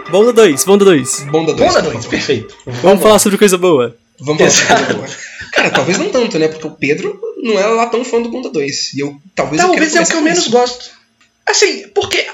[0.09, 1.25] Bonda 2, Bonda 2.
[1.29, 1.73] Bonda 2.
[1.73, 2.55] Bonda 2, perfeito.
[2.65, 3.97] Vamos falar sobre coisa boa.
[4.21, 4.93] Vamos falar sobre.
[4.93, 5.17] Bonda 2.
[5.51, 6.47] Cara, talvez não tanto, né?
[6.47, 8.93] Porque o Pedro não é lá tão fã do Bonda 2.
[8.93, 10.91] E eu talvez eu Talvez é queira o que eu menos com gosto.
[11.45, 12.25] Assim, porque.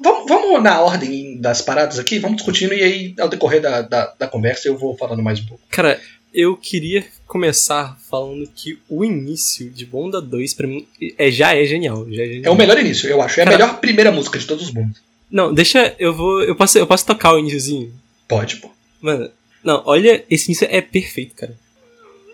[0.00, 4.14] Vamos, vamos na ordem das paradas aqui, vamos discutindo e aí, ao decorrer da, da,
[4.18, 5.62] da conversa, eu vou falando mais um pouco.
[5.70, 6.00] Cara,
[6.32, 10.86] eu queria começar falando que o início de Bonda 2, pra mim,
[11.18, 12.06] é, já é genial.
[12.10, 12.54] Já é, É genial.
[12.54, 13.40] o melhor início, eu acho.
[13.40, 15.02] É a Cara- melhor primeira música de todos os bons.
[15.30, 15.94] Não, deixa.
[15.98, 16.42] Eu vou.
[16.42, 17.92] Eu posso, eu posso tocar o iníciozinho.
[18.26, 18.70] Pode, pô.
[19.00, 19.30] Mano,
[19.64, 21.52] não, olha, esse início é perfeito, cara.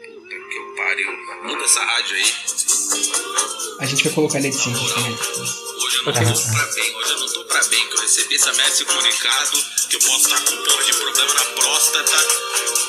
[0.00, 1.08] que eu pariu.
[1.44, 2.22] Muda essa rádio aí.
[3.80, 5.12] A gente vai colocar ele assim também.
[5.12, 5.63] Hoje
[6.06, 6.96] eu não tô pra bem.
[6.96, 7.88] Hoje eu não tô pra bem.
[7.88, 9.64] Que eu recebi essa merda, comunicado.
[9.88, 12.16] Que eu posso estar com porra de problema na próstata.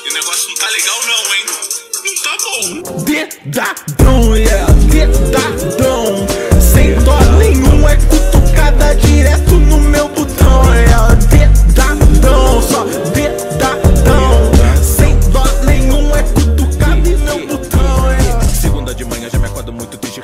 [0.04, 1.46] E o negócio não tá legal, não, hein?
[2.04, 3.04] Não tá bom.
[3.04, 6.26] Dedadão, yeah, dedadão
[6.60, 11.14] Sem dó nenhum, é cutucada direto no meu botão yeah.
[11.14, 12.84] Dedadão, só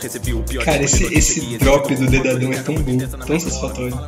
[0.03, 0.65] recebi o pior.
[0.65, 3.99] Cara, esse, esse drop do dedadão é tão bom, tão satisfatório.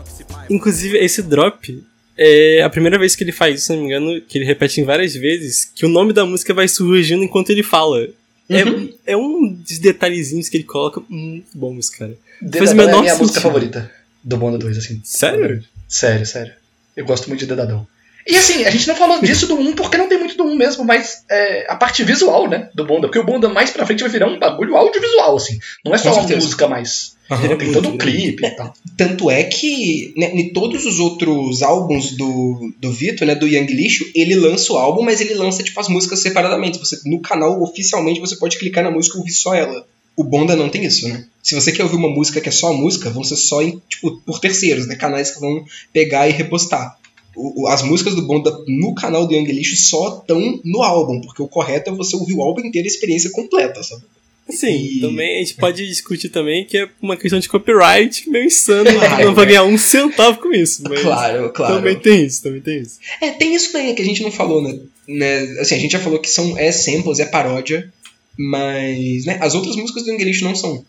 [0.51, 1.83] Inclusive, esse drop
[2.17, 4.85] é a primeira vez que ele faz, se não me engano, que ele repete em
[4.85, 8.09] várias vezes, que o nome da música vai surgindo enquanto ele fala.
[8.49, 12.15] É, é um dos detalhezinhos que ele coloca muito bons, cara.
[12.41, 13.43] Faz o Dedadão é a minha música sentido.
[13.43, 13.91] favorita
[14.23, 15.01] do Bonda 2, assim.
[15.05, 15.65] Sério?
[15.89, 16.53] Sério, sério.
[16.97, 17.87] Eu gosto muito de Dedadão.
[18.27, 20.57] E assim, a gente não falou disso do 1 porque não tem muito do 1
[20.57, 23.07] mesmo, mas é, a parte visual, né, do Bonda.
[23.07, 25.59] Porque o Bonda mais pra frente vai virar um bagulho audiovisual, assim.
[25.85, 27.15] Não é só uma música mais.
[27.31, 27.57] Aham.
[27.57, 28.75] Tem todo um clipe e tal.
[28.97, 33.67] Tanto é que, né, em todos os outros álbuns do, do Vitor, né, do Young
[33.67, 36.79] Lixo, ele lança o álbum, mas ele lança, tipo, as músicas separadamente.
[36.79, 39.87] Você, no canal, oficialmente, você pode clicar na música e ouvir só ela.
[40.17, 41.25] O Bonda não tem isso, né?
[41.43, 43.83] Se você quer ouvir uma música que é só a música, vão ser só em,
[43.89, 44.95] tipo, por terceiros, né?
[44.95, 46.97] Canais que vão pegar e repostar.
[47.37, 51.21] O- o- as músicas do Bonda no canal do Young Lixo só estão no álbum,
[51.21, 54.03] porque o correto é você ouvir o álbum inteiro e a experiência completa, sabe?
[54.51, 58.45] Sim, E- também a gente pode discutir também que é uma questão de copyright meio
[58.45, 58.93] insano, Ah,
[59.25, 59.35] não é.
[59.35, 61.77] vai ganhar um centavo com isso, mas Claro, claro.
[61.77, 62.99] também tem isso, também tem isso.
[63.23, 64.79] É, tem isso também que a gente não falou, né?
[65.09, 65.39] né?
[65.61, 67.91] Assim, a gente já falou que são é samples, é paródia,
[68.39, 70.85] mas né, as outras músicas do English não são.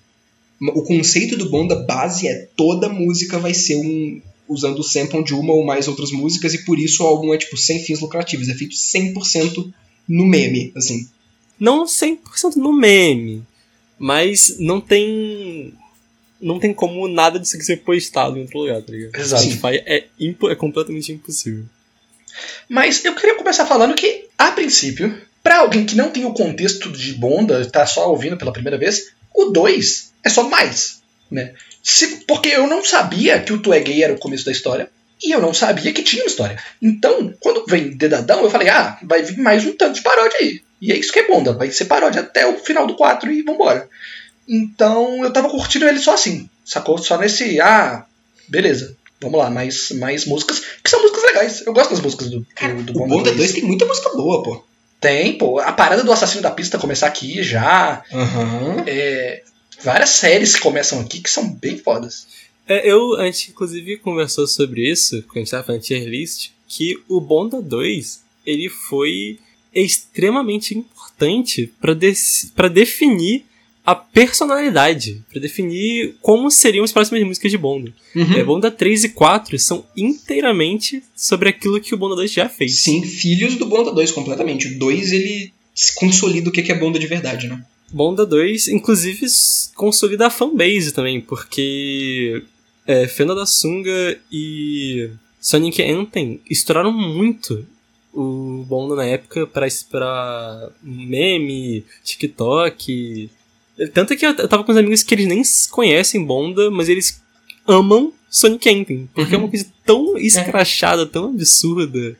[0.61, 5.33] O conceito do Bonda base é toda música vai ser um usando o sample de
[5.33, 8.47] uma ou mais outras músicas e por isso o álbum é tipo sem fins lucrativos,
[8.49, 9.71] é feito 100%
[10.07, 11.07] no meme, assim.
[11.59, 13.43] Não 100% no meme,
[13.97, 15.73] mas não tem
[16.41, 19.15] não tem como nada disso ser postado em outro lugar, tá ligado?
[19.15, 19.41] Exato.
[19.43, 21.63] Spotify é, impo- é completamente impossível.
[22.69, 26.91] Mas eu queria começar falando que, a princípio, pra alguém que não tem o contexto
[26.91, 31.53] de Bonda, tá só ouvindo pela primeira vez, o 2 é só mais, né?
[31.87, 34.89] Se- porque eu não sabia que o Tu é Gay era o começo da história,
[35.23, 36.57] e eu não sabia que tinha uma história.
[36.81, 40.61] Então, quando vem Dedadão, eu falei, ah, vai vir mais um tanto de paródia aí.
[40.81, 43.43] E é isso que é Bonda, vai ser paródia até o final do 4 e
[43.43, 43.87] vambora.
[44.47, 46.97] Então, eu tava curtindo ele só assim, sacou?
[46.97, 48.05] Só nesse, ah,
[48.47, 48.95] beleza.
[49.21, 51.63] Vamos lá, mais, mais músicas, que são músicas legais.
[51.65, 54.63] Eu gosto das músicas do, do, do O Bonda 2 tem muita música boa, pô.
[54.99, 55.59] tem, pô.
[55.59, 58.03] A parada do assassino da pista começar aqui já.
[58.13, 58.83] Aham.
[58.85, 59.41] É,
[59.85, 62.27] várias séries que começam aqui que são bem fodas.
[62.67, 66.03] É, eu, a gente inclusive conversou sobre isso, quando a gente tava falando de tier
[66.07, 69.37] list, que o Bonda 2, ele foi
[69.73, 73.45] extremamente importante dec- pra definir
[73.85, 77.93] a personalidade, pra definir como seriam as próximas músicas de Bonda.
[78.15, 78.33] Uhum.
[78.33, 82.79] É, Bonda 3 e 4 são inteiramente sobre aquilo que o Bonda 2 já fez.
[82.79, 84.67] Sim, filhos do Bonda 2, completamente.
[84.69, 85.53] O 2, ele
[85.95, 87.63] consolida o que é Bonda de verdade, né?
[87.95, 89.25] Bonda 2, inclusive,
[89.73, 92.43] consolida a fanbase também, porque
[92.85, 97.65] é, Fenda da Sunga e Sonic Anthem estouraram muito
[98.13, 103.29] o Bonda na época pra, pra meme, TikTok.
[103.93, 105.41] Tanto que eu tava com uns amigos que eles nem
[105.71, 107.23] conhecem Bonda, mas eles
[107.65, 112.17] amam Sonic Anthem, porque é uma coisa tão escrachada, tão absurda.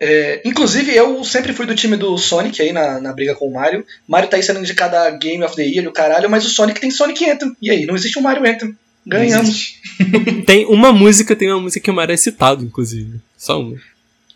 [0.00, 3.52] É, inclusive, eu sempre fui do time do Sonic aí na, na briga com o
[3.52, 3.84] Mario.
[4.06, 6.48] Mario tá aí sendo indicado a Game of the Year e o caralho, mas o
[6.50, 7.56] Sonic tem Sonic Anthem.
[7.60, 8.76] E aí, não existe um Mario Anthem.
[9.06, 9.76] Ganhamos.
[10.44, 13.18] Tem uma música, tem uma música que o Mario é citado, inclusive.
[13.38, 13.76] Só uma.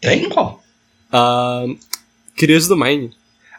[0.01, 0.65] Tem qual?
[1.13, 1.67] A
[2.35, 3.13] Criança do Mine.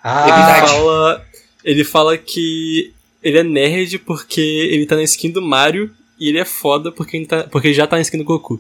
[0.04, 1.26] Ah, Ele fala,
[1.64, 2.91] ele fala que
[3.22, 7.16] ele é nerd porque ele tá na skin do Mario e ele é foda porque
[7.16, 8.60] ele, tá, porque ele já tá na skin do Goku.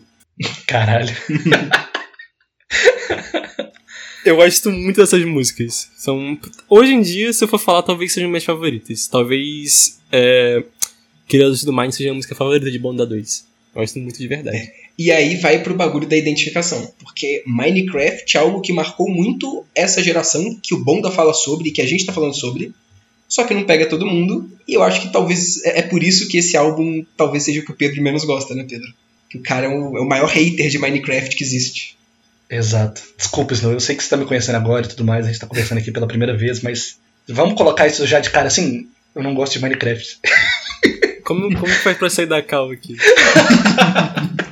[0.67, 1.13] caralho.
[4.25, 5.89] Eu gosto muito dessas músicas.
[5.97, 6.37] São
[6.69, 9.05] hoje em dia, se eu for falar, talvez sejam minhas favoritas.
[9.07, 10.63] Talvez é,
[11.27, 13.45] Crianças do Mine seja a música favorita de Bonda 2.
[13.75, 14.71] Eu gosto muito de verdade.
[14.97, 16.93] E aí vai pro bagulho da identificação.
[16.99, 21.71] Porque Minecraft é algo que marcou muito essa geração, que o Bonda fala sobre e
[21.71, 22.71] que a gente tá falando sobre.
[23.27, 24.49] Só que não pega todo mundo.
[24.67, 27.65] E eu acho que talvez é é por isso que esse álbum talvez seja o
[27.65, 28.87] que o Pedro menos gosta, né, Pedro?
[29.29, 31.97] Que o cara é o, é o maior hater de Minecraft que existe.
[32.55, 33.01] Exato.
[33.17, 35.39] Desculpa, Snow, eu sei que você tá me conhecendo agora e tudo mais, a gente
[35.39, 38.87] tá conversando aqui pela primeira vez, mas vamos colocar isso já de cara assim.
[39.15, 40.19] Eu não gosto de Minecraft.
[41.23, 42.97] Como, como faz pra sair da cal aqui?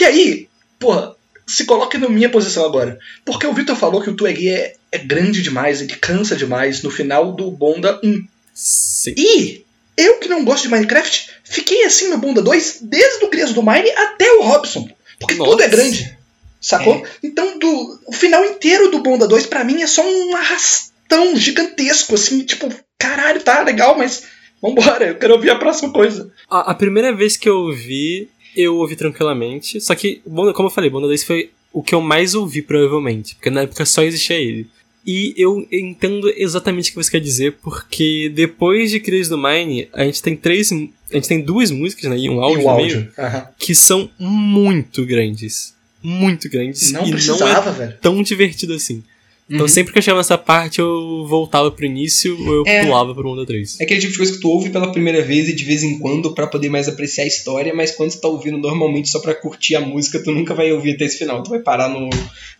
[0.00, 1.14] E aí, porra,
[1.46, 2.98] se coloque na minha posição agora.
[3.24, 6.90] Porque o Victor falou que o Tueg é, é grande demais, ele cansa demais no
[6.90, 8.24] final do Bonda 1.
[8.54, 9.14] Sim.
[9.16, 9.64] E
[9.96, 13.62] eu que não gosto de Minecraft, fiquei assim no Bonda 2 desde o Crias do
[13.62, 14.88] Mine até o Robson.
[15.18, 15.50] Porque Nossa.
[15.50, 16.18] tudo é grande.
[16.60, 17.02] Sacou?
[17.22, 22.14] Então do, o final inteiro do Bonda 2 pra mim é só um arrastão gigantesco,
[22.14, 24.24] assim, tipo, caralho, tá legal, mas
[24.60, 26.30] vambora, eu quero ouvir a próxima coisa.
[26.48, 29.80] A, a primeira vez que eu ouvi, eu ouvi tranquilamente.
[29.80, 33.34] Só que, como eu falei, Bonda 2 foi o que eu mais ouvi, provavelmente.
[33.34, 34.68] Porque na época só existia ele.
[35.06, 39.88] E eu entendo exatamente o que você quer dizer, porque depois de Crise do Mine,
[39.94, 40.70] a gente tem três.
[40.70, 42.18] A gente tem duas músicas, né?
[42.18, 43.12] E um áudio e o no meio, áudio.
[43.18, 43.48] Aham.
[43.58, 45.74] que são muito grandes.
[46.02, 46.92] Muito grandes.
[46.92, 47.98] Não e precisava, não é velho.
[48.00, 49.02] tão divertido assim.
[49.48, 49.68] Então Uhum.
[49.68, 52.84] sempre que eu chegava nessa parte, eu voltava pro início ou eu É.
[52.84, 53.80] pulava pro Bonda 3.
[53.80, 55.98] É aquele tipo de coisa que tu ouve pela primeira vez e de vez em
[55.98, 59.34] quando pra poder mais apreciar a história, mas quando tu tá ouvindo normalmente só pra
[59.34, 61.42] curtir a música, tu nunca vai ouvir até esse final.
[61.42, 62.08] Tu vai parar no,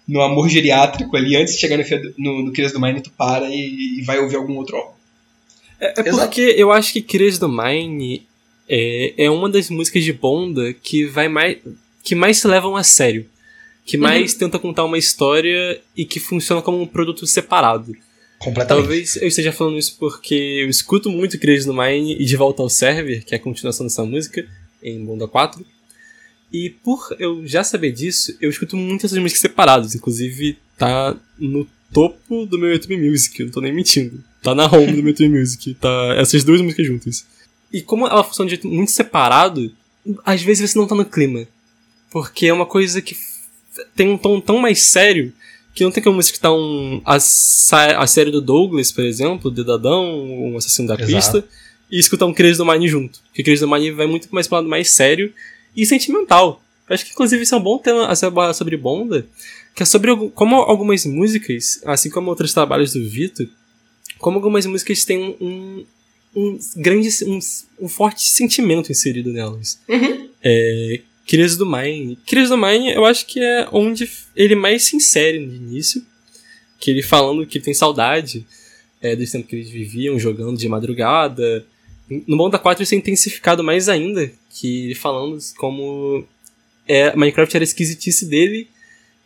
[0.09, 1.84] no amor geriátrico ali, antes de chegar no,
[2.18, 4.93] no, no Crias do Mine, tu para e, e vai ouvir algum outro álbum.
[5.80, 8.26] É, é porque eu acho que Cres do Mine
[8.68, 11.57] é, é uma das músicas de Bonda que vai mais.
[12.03, 13.26] Que mais se levam a sério.
[13.84, 17.92] Que mais tenta contar uma história e que funciona como um produto separado.
[18.38, 18.84] Completamente.
[18.84, 22.62] Talvez eu esteja falando isso porque eu escuto muito Cres do Mine e De Volta
[22.62, 24.46] ao Server, que é a continuação dessa música,
[24.82, 25.64] em Bonda 4.
[26.53, 29.94] E por eu já saber disso, eu escuto muitas essas músicas separadas.
[29.94, 34.22] Inclusive, tá no topo do meu YouTube Music, eu não tô nem mentindo.
[34.42, 37.26] Tá na home do meu YouTube Music, tá essas duas músicas juntas.
[37.72, 39.72] E como ela funciona de jeito muito separado,
[40.24, 41.46] às vezes você não tá no clima.
[42.11, 43.16] Porque é uma coisa que
[43.94, 45.32] tem um tom tão mais sério
[45.74, 50.04] que não tem como você escutar um, a, a série do Douglas, por exemplo, Dedadão,
[50.04, 51.12] um assassino da Exato.
[51.12, 51.44] pista,
[51.90, 53.20] e escutar um Crazy do Mine junto.
[53.26, 55.32] Porque Crazy do Mine vai muito mais pro lado mais sério
[55.76, 56.62] e sentimental.
[56.88, 59.26] Eu acho que inclusive isso é um bom tema a se abordar sobre Bonda,
[59.74, 63.46] que é sobre como algumas músicas, assim como outros trabalhos do Vitor,
[64.18, 65.84] como algumas músicas têm um,
[66.34, 67.38] um grande, um,
[67.80, 69.80] um forte sentimento inserido nelas.
[69.88, 70.28] Uhum.
[70.42, 71.00] É,
[71.31, 72.18] Crazy do Mine.
[72.26, 76.05] Crazy do Mine eu acho que é onde ele mais se insere no início,
[76.81, 78.45] que ele falando que tem saudade
[79.01, 81.64] é, dos tempos que eles viviam jogando de madrugada.
[82.26, 86.26] No Bonda 4 isso é intensificado mais ainda, que ele falando como
[86.89, 88.66] é, Minecraft era a esquisitice dele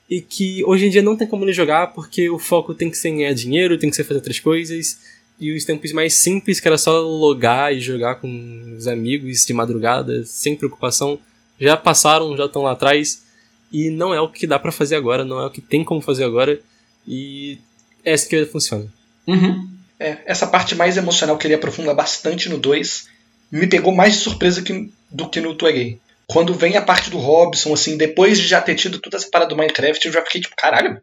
[0.09, 2.99] e que hoje em dia não tem como ele jogar porque o foco tem que
[2.99, 4.99] ser em ganhar dinheiro, tem que ser fazer outras coisas.
[5.41, 9.55] E os tempos mais simples, que era só logar e jogar com os amigos de
[9.55, 11.19] madrugada, sem preocupação,
[11.59, 13.25] já passaram, já estão lá atrás.
[13.73, 16.01] E não é o que dá pra fazer agora, não é o que tem como
[16.01, 16.61] fazer agora.
[17.07, 17.59] E
[18.05, 18.87] é assim que funciona.
[19.27, 19.69] Uhum.
[19.99, 23.09] É, essa parte mais emocional que ele aprofunda bastante no 2
[23.51, 25.99] me pegou mais surpresa que, do que no Twegay.
[26.27, 29.51] Quando vem a parte do Robson, assim, depois de já ter tido toda essa parada
[29.51, 30.99] do Minecraft, eu já fiquei tipo, caralho.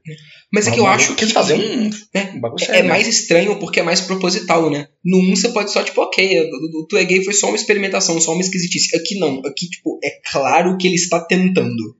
[0.51, 2.79] Mas é que eu acho que fazer um, É, um bagulho É, sério.
[2.81, 4.87] é mais estranho porque é mais proposital, né?
[5.05, 6.41] No 1 você pode só, tipo, ok,
[6.73, 8.95] o Tu é gay foi só uma experimentação, só uma esquisitice.
[8.97, 11.95] Aqui não, aqui, tipo, é claro que ele está tentando.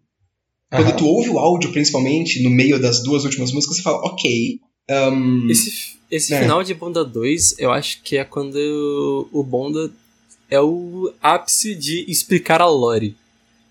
[0.70, 0.96] Quando Aham.
[0.98, 4.60] tu ouve o áudio, principalmente, no meio das duas últimas músicas, você fala, ok.
[4.90, 5.72] hum, Esse,
[6.10, 6.40] esse É.
[6.40, 9.92] final de Bonda 2, eu acho que é quando o Bonda
[10.52, 13.16] é o ápice de explicar a lore.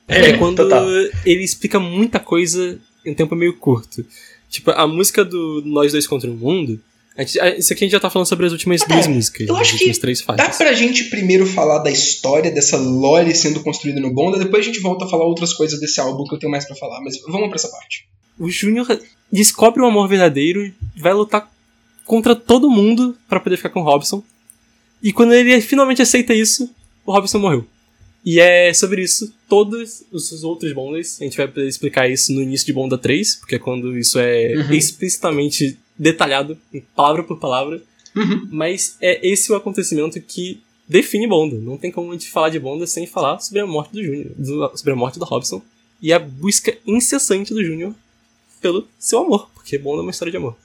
[0.08, 0.84] É, É quando total.
[1.24, 4.04] ele explica muita coisa em um tempo meio curto.
[4.48, 6.80] Tipo, a música do Nós Dois Contra o Mundo.
[7.16, 9.46] a gente- a- isso aqui a gente já tá falando sobre as últimas duas músicas.
[9.46, 13.60] eu as acho que três Dá pra gente primeiro falar da história dessa lore sendo
[13.60, 16.38] construída no Bonda, depois a gente volta a falar outras coisas desse álbum que eu
[16.38, 18.06] tenho mais pra falar, mas vamos pra essa parte.
[18.38, 18.86] O Júnior
[19.30, 21.48] descobre o amor verdadeiro, vai lutar
[22.06, 24.22] contra todo mundo pra poder ficar com o Robson.
[25.02, 26.68] E quando ele finalmente aceita isso,
[27.06, 27.66] o Robson morreu.
[28.24, 31.16] E é sobre isso todos os outros bondas.
[31.20, 34.18] A gente vai poder explicar isso no início de Bonda 3, porque é quando isso
[34.18, 34.72] é Uhum.
[34.74, 36.58] explicitamente detalhado,
[36.94, 37.82] palavra por palavra.
[38.14, 38.48] Uhum.
[38.50, 41.56] Mas é esse o acontecimento que define Bonda.
[41.56, 44.32] Não tem como a gente falar de Bonda sem falar sobre a morte do Júnior,
[44.36, 45.62] do- sobre a morte do Robson
[46.02, 47.94] e a busca incessante do Júnior
[48.60, 50.56] pelo seu amor, porque Bonda é uma história de amor.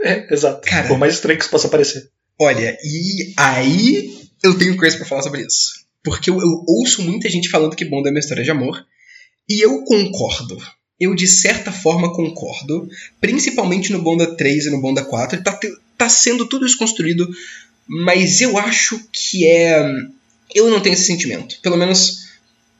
[0.00, 0.68] É, exato.
[0.68, 0.88] Cara.
[0.88, 2.08] Por mais estranho que isso possa parecer.
[2.40, 5.86] Olha, e aí eu tenho coisa pra falar sobre isso.
[6.02, 8.86] Porque eu, eu ouço muita gente falando que Bonda é uma história de amor,
[9.48, 10.58] e eu concordo.
[11.00, 12.88] Eu, de certa forma, concordo.
[13.20, 15.42] Principalmente no Bonda 3 e no Bonda 4.
[15.42, 15.58] Tá,
[15.96, 17.28] tá sendo tudo isso construído,
[17.86, 19.84] mas eu acho que é.
[20.54, 21.60] Eu não tenho esse sentimento.
[21.62, 22.28] Pelo menos.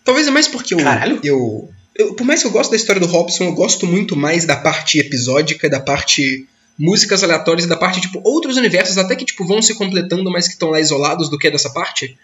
[0.05, 0.79] Talvez é mais porque eu.
[0.79, 1.21] Caralho.
[1.23, 4.45] eu, eu por mais que eu goste da história do Robson, eu gosto muito mais
[4.45, 6.47] da parte episódica, da parte
[6.79, 10.55] músicas aleatórias da parte, tipo, outros universos até que, tipo, vão se completando, mas que
[10.55, 12.17] estão lá isolados do que é dessa parte,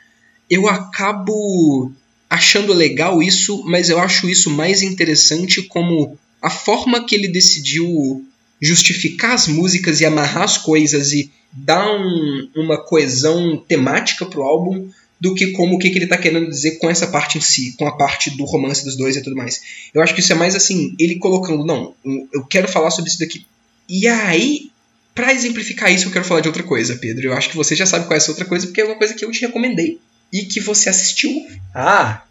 [0.49, 1.91] eu acabo
[2.31, 8.25] achando legal isso, mas eu acho isso mais interessante como a forma que ele decidiu
[8.61, 14.89] justificar as músicas e amarrar as coisas e dar um- uma coesão temática pro álbum
[15.21, 17.75] do que como o que, que ele tá querendo dizer com essa parte em si,
[17.79, 19.61] com a parte do romance dos dois e tudo mais.
[19.95, 21.95] Eu acho que isso é mais assim, ele colocando, não,
[22.33, 23.47] eu quero falar sobre isso daqui.
[23.89, 24.70] E aí,
[25.14, 27.26] pra exemplificar isso, eu quero falar de outra coisa, Pedro.
[27.28, 29.14] Eu acho que você já sabe qual é essa outra coisa, porque é uma coisa
[29.14, 29.99] que eu te recomendei
[30.32, 31.30] e que você assistiu.
[31.74, 32.22] Ah,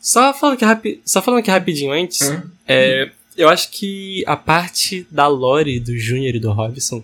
[0.00, 2.20] Só falando aqui, rapi- só falando aqui rapidinho antes,
[2.68, 7.02] é, eu acho que a parte da lore do Júnior e do Robson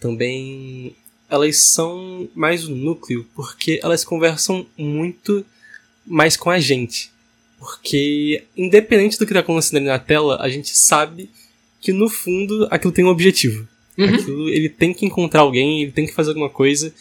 [0.00, 0.94] também
[1.28, 5.44] elas são mais o núcleo, porque elas conversam muito
[6.06, 7.10] mais com a gente.
[7.58, 11.30] Porque, independente do que está acontecendo ali na tela, a gente sabe
[11.84, 13.68] que no fundo aquilo tem um objetivo.
[13.98, 14.06] Uhum.
[14.06, 16.92] Aquilo, ele tem que encontrar alguém, ele tem que fazer alguma coisa.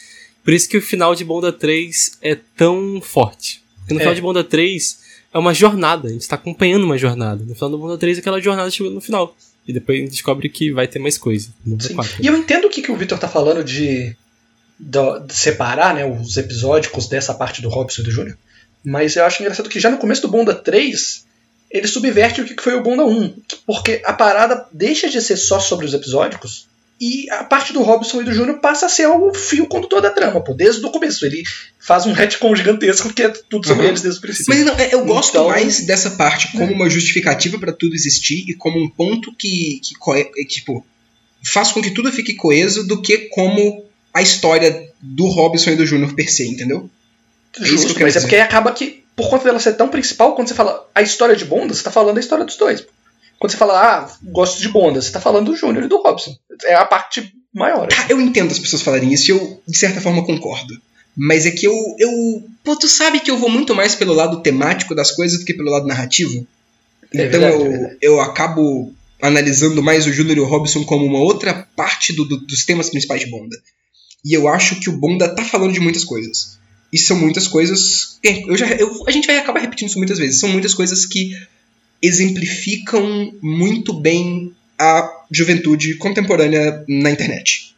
[0.43, 3.63] Por isso que o final de Bonda 3 é tão forte.
[3.79, 4.03] Porque no É.
[4.03, 4.99] final de Bonda 3
[5.33, 7.43] é uma jornada, a gente tá acompanhando uma jornada.
[7.43, 9.35] No final do Bonda 3 aquela jornada chegou no final.
[9.65, 11.47] E depois a gente descobre que vai ter mais coisa.
[11.65, 11.95] No Bonda Sim.
[11.95, 12.15] 4.
[12.21, 14.13] E eu entendo o que, que o Victor tá falando de,
[14.77, 18.37] do- de separar né, os episódicos dessa parte do Robson e do Júnior.
[18.83, 21.25] Mas eu acho engraçado que já no começo do Bonda 3,
[21.73, 23.33] ele subverte o que foi o Bonda 1.
[23.65, 26.67] Porque a parada deixa de ser só sobre os episódicos
[27.01, 30.11] e a parte do Robson e do Júnior passa a ser o fio condutor da
[30.11, 31.25] trama, pô, desde o começo.
[31.25, 31.43] Ele
[31.79, 33.89] faz um retcon gigantesco que é tudo sobre Uhum.
[33.89, 34.53] eles desde o princípio.
[34.55, 38.45] Mas não, é, eu gosto Então- mais dessa parte como uma justificativa pra tudo existir
[38.47, 40.85] e como um ponto que, que, coe- que, tipo,
[41.43, 45.85] faz com que tudo fique coeso do que como a história do Robson e do
[45.85, 46.89] Júnior per se, entendeu?
[47.59, 48.21] É isso que eu Justo, quero mas é dizer.
[48.21, 51.35] porque aí acaba que, por conta dela ser tão principal, quando você fala a história
[51.35, 52.85] de Bonda, você tá falando a história dos dois.
[53.39, 56.35] Quando você fala, ah, gosto de Bonda, você tá falando do Júnior e do Robson.
[56.65, 57.87] É a parte maior.
[58.09, 60.73] Eu entendo as pessoas falarem isso e eu, de certa forma, concordo.
[61.15, 62.43] Mas é que eu, eu.
[62.63, 65.53] Pô, tu sabe que eu vou muito mais pelo lado temático das coisas do que
[65.53, 66.47] pelo lado narrativo?
[67.13, 67.97] É Então verdade, é eu, verdade.
[68.01, 68.91] eu acabo
[69.21, 72.89] analisando mais o Júnior e o Robson como uma outra parte do- do- dos temas
[72.89, 73.55] principais de Bonda.
[74.25, 76.57] E eu acho que o Bonda tá falando de muitas coisas.
[76.93, 78.19] E são muitas coisas.
[78.23, 80.39] Eu já, eu- a gente vai acabar repetindo isso muitas vezes.
[80.39, 81.35] São muitas coisas que
[82.01, 87.75] exemplificam muito bem a juventude contemporânea na internet.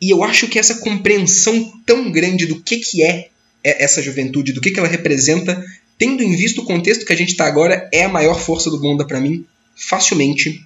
[0.00, 3.28] E eu acho que essa compreensão tão grande do que, que é
[3.66, 5.64] é- essa juventude, do que, que ela representa,
[5.96, 8.78] tendo em vista o contexto que a gente está agora, é a maior força do
[8.78, 10.60] Bonda para mim, facilmente.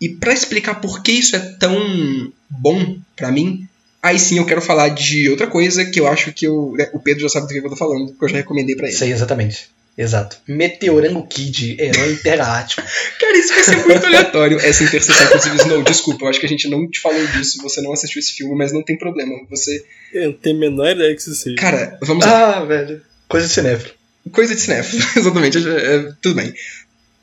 [0.00, 3.66] E para explicar por que isso é tão bom para mim,
[4.02, 6.98] aí sim eu quero falar de outra coisa que eu acho que eu, né, o
[6.98, 8.96] Pedro já sabe do que eu tô falando, porque eu já recomendei para ele.
[8.96, 9.70] Sei exatamente.
[9.96, 10.38] Exato.
[10.48, 12.82] Meteorango Kid, herói intergaláctico.
[13.20, 15.26] Cara, isso vai ser muito aleatório, essa interseção
[15.58, 18.18] os Não, desculpa, eu acho que a gente não te falou disso, você não assistiu
[18.20, 19.34] esse filme, mas não tem problema.
[19.50, 19.84] Você.
[20.12, 21.56] Eu não tenho a menor ideia que isso seja.
[21.56, 22.56] Cara, vamos lá.
[22.56, 23.02] Ah, velho.
[23.28, 23.92] Coisa de cinéfilo.
[24.32, 25.58] Coisa de cinéfilo, exatamente.
[25.58, 26.54] é- é- tudo bem.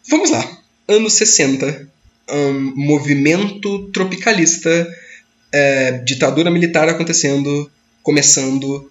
[0.08, 0.58] Vamos lá.
[0.88, 1.88] Anos 60.
[2.30, 4.88] ahn, movimento tropicalista.
[5.52, 7.70] É, ditadura militar acontecendo.
[8.04, 8.90] Começando.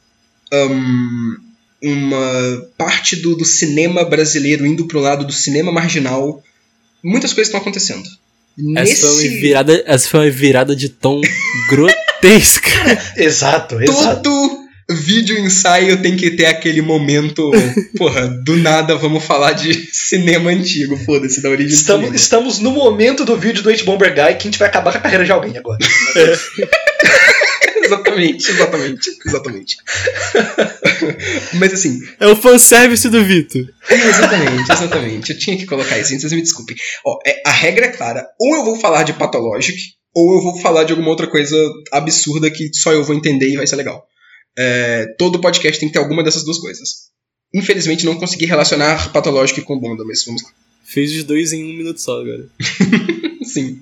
[0.52, 1.36] ahn,
[1.82, 6.42] uma parte do, do cinema brasileiro indo pro lado do cinema marginal.
[7.02, 8.08] Muitas coisas estão acontecendo.
[8.76, 11.20] Essa, foi uma virada, essa foi uma virada de tom
[11.70, 12.70] grotesca.
[13.16, 14.22] Exato, exato.
[14.22, 17.50] Todo vídeo ensaio tem que ter aquele momento.
[17.96, 23.24] Porra, do nada vamos falar de cinema antigo, foda-se, da origem Estamos, estamos no momento
[23.24, 25.56] do vídeo do H-Bomber Guy que a gente vai acabar com a carreira de alguém
[25.56, 25.78] agora.
[27.84, 29.76] exatamente, exatamente, exatamente.
[31.54, 33.66] Mas assim, É o fanservice do Vitor.
[33.90, 35.32] exatamente, exatamente.
[35.32, 36.76] Eu tinha que colocar isso, vocês me desculpem.
[37.04, 38.26] Ó, é, a regra é clara.
[38.40, 39.78] Ou eu vou falar de Pathologic,
[40.14, 41.56] ou eu vou falar de alguma outra coisa
[41.92, 44.04] absurda que só eu vou entender e vai ser legal.
[44.58, 47.08] É, todo podcast tem que ter alguma dessas duas coisas.
[47.54, 50.50] Infelizmente não consegui relacionar Pathologic com Bonda, mas vamos lá.
[50.84, 52.48] Fez os dois em um minuto só agora.
[53.44, 53.78] Sim.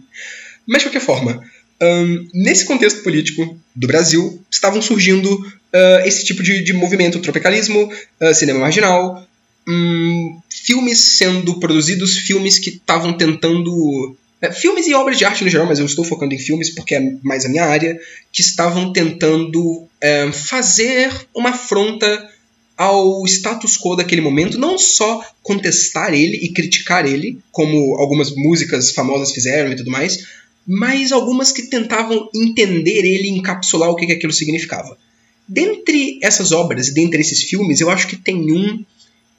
[0.66, 1.42] Mas de qualquer forma,
[1.80, 7.92] ahn, nesse contexto político do Brasil, estavam surgindo ah, esse tipo de, de movimento, tropicalismo,
[8.20, 9.26] ah, cinema marginal,
[9.68, 14.16] hum, filmes sendo produzidos, filmes que estavam tentando.
[14.46, 16.94] É, filmes e obras de arte no geral, mas eu estou focando em filmes porque
[16.94, 17.98] é mais a minha área,
[18.32, 22.30] que estavam tentando é, fazer uma afronta
[22.76, 28.92] ao status quo daquele momento, não só contestar ele e criticar ele, como algumas músicas
[28.92, 30.26] famosas fizeram e tudo mais,
[30.66, 34.96] mas algumas que tentavam entender ele e encapsular o que, que aquilo significava.
[35.48, 38.84] Dentre essas obras e dentre esses filmes, eu acho que tem um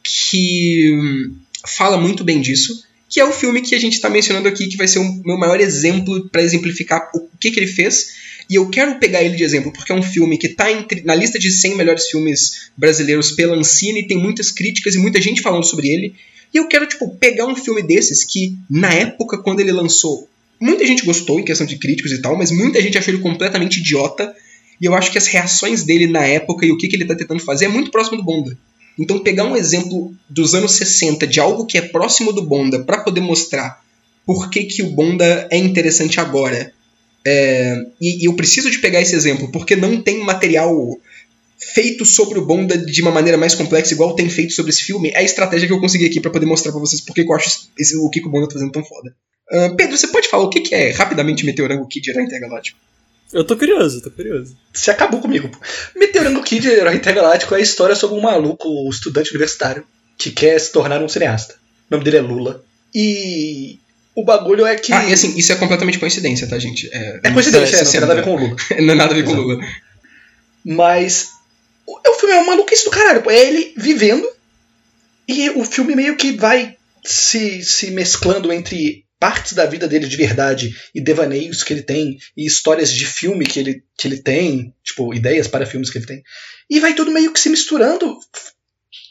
[0.03, 1.35] que hum,
[1.65, 4.77] fala muito bem disso, que é o filme que a gente está mencionando aqui, que
[4.77, 8.27] vai ser o meu maior exemplo para exemplificar o que, que ele fez.
[8.49, 10.65] E eu quero pegar ele de exemplo, porque é um filme que está
[11.03, 15.41] na lista de 100 melhores filmes brasileiros pela Ancine, tem muitas críticas e muita gente
[15.41, 16.15] falando sobre ele.
[16.53, 20.29] E eu quero, tipo, pegar um filme desses que, na época, quando ele lançou,
[20.59, 23.79] muita gente gostou em questão de críticos e tal, mas muita gente achou ele completamente
[23.79, 24.33] idiota.
[24.79, 27.15] E eu acho que as reações dele na época e o que, que ele está
[27.15, 28.57] tentando fazer é muito próximo do Bonda.
[28.97, 33.03] Então, pegar um exemplo dos anos 60 de algo que é próximo do Bonda para
[33.03, 33.81] poder mostrar
[34.25, 36.73] por que, que o Bonda é interessante agora.
[37.25, 40.97] É, e, e eu preciso de pegar esse exemplo, porque não tem material
[41.59, 45.09] feito sobre o Bonda de uma maneira mais complexa, igual tem feito sobre esse filme.
[45.09, 47.33] É a estratégia que eu consegui aqui para poder mostrar para vocês por que eu
[47.33, 49.13] acho esse, o que, que o Bonda tá fazendo tão foda.
[49.49, 52.79] Ah, Pedro, você pode falar o que, que é rapidamente Meteorango Kid Herói Intergaláctico?
[53.33, 54.55] Eu tô curioso, tô curioso.
[54.73, 55.49] Você acabou comigo.
[55.49, 55.57] pô.
[55.95, 59.85] Meteorango Kid, herói intergaláctico, é a história sobre um maluco, um estudante universitário,
[60.17, 61.55] que quer se tornar um cineasta.
[61.89, 62.63] O nome dele é Lula.
[62.95, 63.79] E
[64.15, 64.93] o bagulho é que.
[64.93, 66.89] Ah, e assim, isso é completamente coincidência, tá, gente?
[66.91, 68.01] É, é coincidência, é, não tem 60.
[68.01, 68.55] nada a ver com o Lula.
[68.71, 69.35] Não tem nada a ver com o.
[69.35, 69.65] Lula.
[70.65, 71.29] Mas
[71.85, 73.21] o, o filme é uma maluquice do caralho.
[73.21, 73.29] pô.
[73.29, 74.27] É ele vivendo
[75.27, 80.15] e o filme meio que vai se, se mesclando entre partes da vida dele de
[80.15, 84.73] verdade e devaneios que ele tem e histórias de filme que ele, que ele tem,
[84.83, 86.23] tipo, ideias para filmes que ele tem.
[86.69, 88.17] E vai tudo meio que se misturando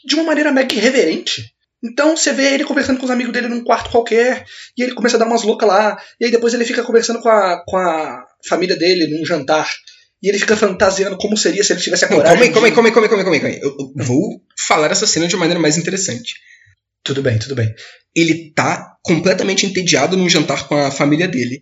[0.05, 1.53] de uma maneira mega irreverente.
[1.83, 4.45] Então você vê ele conversando com os amigos dele num quarto qualquer,
[4.77, 7.29] e ele começa a dar umas loucas lá, e aí depois ele fica conversando com
[7.29, 9.69] a, com a família dele num jantar.
[10.21, 12.51] E ele fica fantasiando como seria se ele tivesse a coragem.
[12.51, 15.27] calma aí, calma aí, calma aí, calma aí, calma aí, eu vou falar essa cena
[15.27, 16.33] de uma maneira mais interessante.
[17.07, 17.73] Tudo bem, tudo bem.
[18.13, 21.61] Ele tá completamente entediado num jantar com a família dele.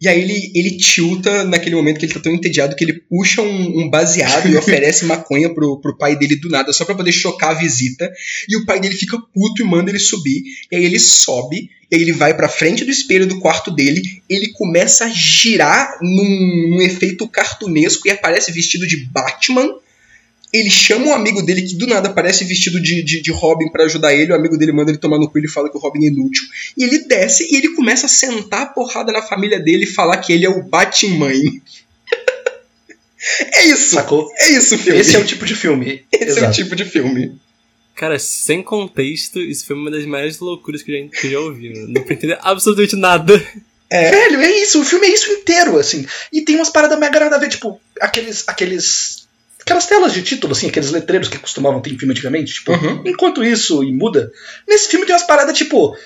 [0.00, 3.42] E aí ele, ele tilta naquele momento que ele tá tão entediado que ele puxa
[3.42, 7.10] um, um baseado e oferece maconha pro, pro pai dele do nada, só pra poder
[7.10, 8.08] chocar a visita.
[8.48, 10.44] E o pai dele fica puto e manda ele subir.
[10.70, 14.00] E aí ele sobe, e aí ele vai pra frente do espelho do quarto dele,
[14.30, 19.68] ele começa a girar num, num efeito cartunesco e aparece vestido de Batman.
[20.54, 23.86] Ele chama um amigo dele que do nada aparece vestido de, de, de Robin pra
[23.86, 24.30] ajudar ele.
[24.30, 26.08] O amigo dele manda ele tomar no cu e ele fala que o Robin é
[26.08, 26.44] inútil.
[26.78, 30.18] E ele desce e ele começa a sentar a porrada na família dele e falar
[30.18, 31.32] que ele é o Batman.
[33.52, 33.96] é isso.
[33.96, 34.30] Sacou?
[34.38, 35.00] É isso o filme.
[35.00, 36.04] Esse é o tipo de filme.
[36.12, 36.54] Esse é o Exato.
[36.54, 37.36] tipo de filme.
[37.96, 41.40] Cara, sem contexto, isso foi uma das maiores loucuras que eu já, que eu já
[41.40, 41.70] ouvi.
[41.70, 41.88] mano.
[41.88, 43.44] Não entender absolutamente nada.
[43.90, 46.06] Velho, é isso, o filme é isso inteiro, assim.
[46.32, 48.44] E tem umas paradas mega nada a ver, tipo, aqueles.
[48.46, 49.23] aqueles.
[49.64, 53.02] Aquelas telas de título, assim, aqueles letreiros que costumavam ter em filme antigamente, tipo, Uhum.
[53.06, 54.30] enquanto isso e muda.
[54.68, 55.96] Nesse filme tem umas paradas, tipo,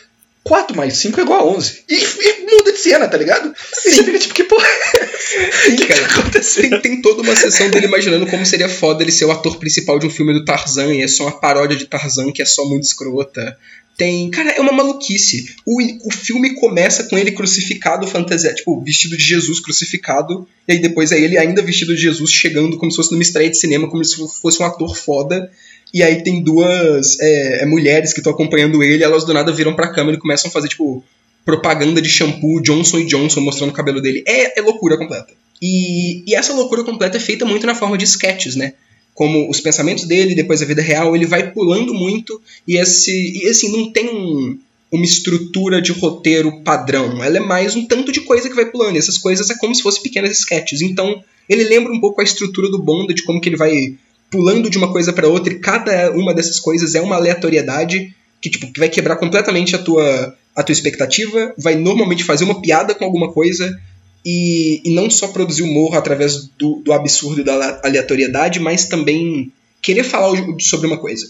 [0.48, 1.84] 4 mais 5 é igual a 11.
[1.88, 3.54] E, e muda de cena, tá ligado?
[3.84, 4.66] E você fica tipo, que porra.
[4.66, 6.80] O que, que acontecendo?
[6.80, 9.98] Tem, tem toda uma sessão dele imaginando como seria foda ele ser o ator principal
[9.98, 12.64] de um filme do Tarzan e é só uma paródia de Tarzan que é só
[12.64, 13.58] muito escrota.
[13.98, 14.30] Tem.
[14.30, 15.54] Cara, é uma maluquice.
[15.66, 20.78] O, o filme começa com ele crucificado, fantasia, tipo, vestido de Jesus crucificado, e aí
[20.78, 23.90] depois é ele ainda vestido de Jesus chegando como se fosse numa estreia de cinema,
[23.90, 25.50] como se fosse um ator foda.
[25.92, 29.74] E aí tem duas é, é, mulheres que estão acompanhando ele, elas do nada viram
[29.74, 31.02] pra câmera e começam a fazer, tipo,
[31.44, 34.22] propaganda de shampoo Johnson Johnson mostrando o cabelo dele.
[34.26, 35.32] É, é loucura completa.
[35.62, 38.74] E, e essa loucura completa é feita muito na forma de sketches, né?
[39.14, 43.10] Como os pensamentos dele, depois a vida real, ele vai pulando muito e esse.
[43.10, 44.58] E assim, não tem um,
[44.92, 47.22] uma estrutura de roteiro padrão.
[47.24, 48.96] Ela é mais um tanto de coisa que vai pulando.
[48.96, 50.82] E essas coisas é como se fossem pequenas sketches.
[50.82, 53.96] Então, ele lembra um pouco a estrutura do Bonda, de como que ele vai
[54.30, 58.50] pulando de uma coisa para outra, e cada uma dessas coisas é uma aleatoriedade que,
[58.50, 62.94] tipo, que vai quebrar completamente a tua, a tua expectativa, vai normalmente fazer uma piada
[62.94, 63.76] com alguma coisa
[64.24, 70.04] e, e não só produzir humor através do, do absurdo da aleatoriedade, mas também querer
[70.04, 71.26] falar sobre uma coisa.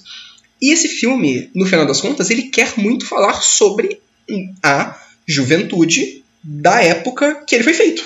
[0.60, 4.00] E esse filme, no final das contas, ele quer muito falar sobre
[4.62, 8.04] a juventude da época que ele foi feito.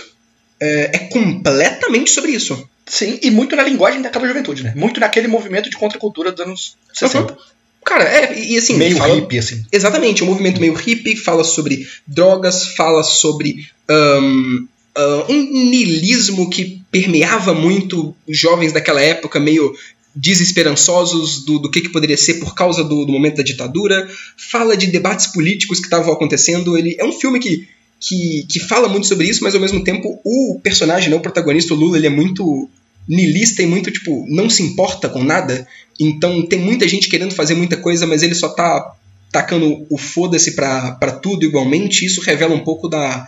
[0.61, 2.69] É, é completamente sobre isso.
[2.93, 4.75] Sim, e muito na linguagem daquela juventude, né?
[4.77, 7.39] Muito naquele movimento de contracultura dos anos 60.
[7.83, 8.77] Cara, é, e assim.
[8.77, 9.65] Meio fala- hippie, assim.
[9.73, 17.55] Exatamente, um movimento meio hippie, fala sobre drogas, fala sobre ah, um niilismo que permeava
[17.55, 19.75] muito os jovens daquela época, meio
[20.15, 24.07] desesperançosos do, do que, que poderia ser por causa do, do momento da ditadura,
[24.37, 26.77] fala de debates políticos que estavam acontecendo.
[26.77, 27.67] Ele é um filme que,
[27.99, 31.73] que, que fala muito sobre isso, mas ao mesmo tempo o personagem, né, o protagonista,
[31.73, 32.69] o Lula, ele é muito
[33.09, 35.67] niilista e muito, tipo, não se importa com nada.
[36.01, 38.95] Então tem muita gente querendo fazer muita coisa, mas ele só tá
[39.31, 42.05] tacando o foda-se pra, pra tudo igualmente.
[42.05, 43.27] Isso revela um pouco da.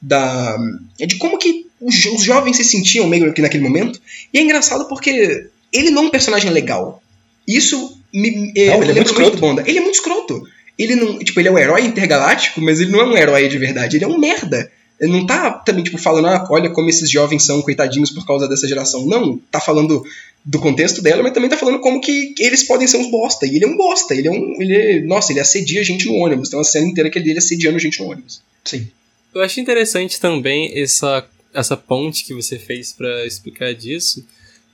[0.00, 0.56] da
[0.98, 4.00] de como que os, jo- os jovens se sentiam meio que naquele momento.
[4.32, 7.02] E é engraçado porque ele não é um personagem legal.
[7.46, 9.38] Isso me, Não, ele é muito escroto.
[9.38, 9.62] Bonda.
[9.66, 10.42] Ele é muito escroto.
[10.78, 11.18] Ele não.
[11.18, 13.96] Tipo, ele é um herói intergaláctico, mas ele não é um herói de verdade.
[13.96, 14.70] Ele é um merda.
[15.00, 18.66] Não tá também, tipo, falando, ah, olha como esses jovens são coitadinhos por causa dessa
[18.66, 19.06] geração.
[19.06, 20.02] Não, tá falando
[20.44, 23.46] do contexto dela, mas também tá falando como que eles podem ser uns bosta.
[23.46, 24.14] E ele é um bosta.
[24.14, 24.62] Ele é um.
[24.62, 26.48] Ele é- nossa, ele assedia gente no ônibus.
[26.48, 28.40] Tem uma cena inteira que ele ele assediando gente no ônibus.
[28.64, 28.88] Sim.
[29.34, 34.26] Eu achei interessante também essa, essa ponte que você fez pra explicar disso,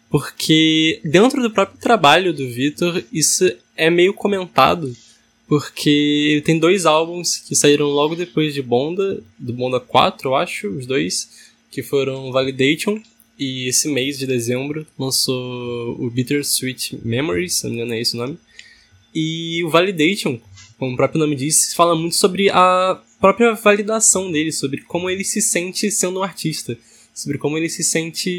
[0.09, 4.94] porque dentro do próprio trabalho do Vitor, isso é meio comentado,
[5.53, 10.35] porque ele tem dois álbuns que saíram logo depois de Bonda, do Bonda 4, eu
[10.35, 11.29] acho, os dois,
[11.70, 12.99] que foram Validation,
[13.39, 18.15] e esse mês de dezembro lançou o Bittersweet Memories, se não me engano é esse
[18.15, 18.39] o nome.
[19.15, 20.41] E o Validation,
[20.79, 25.23] como o próprio nome diz, fala muito sobre a própria validação dele, sobre como ele
[25.23, 26.79] se sente sendo um artista,
[27.12, 28.31] sobre como ele se sente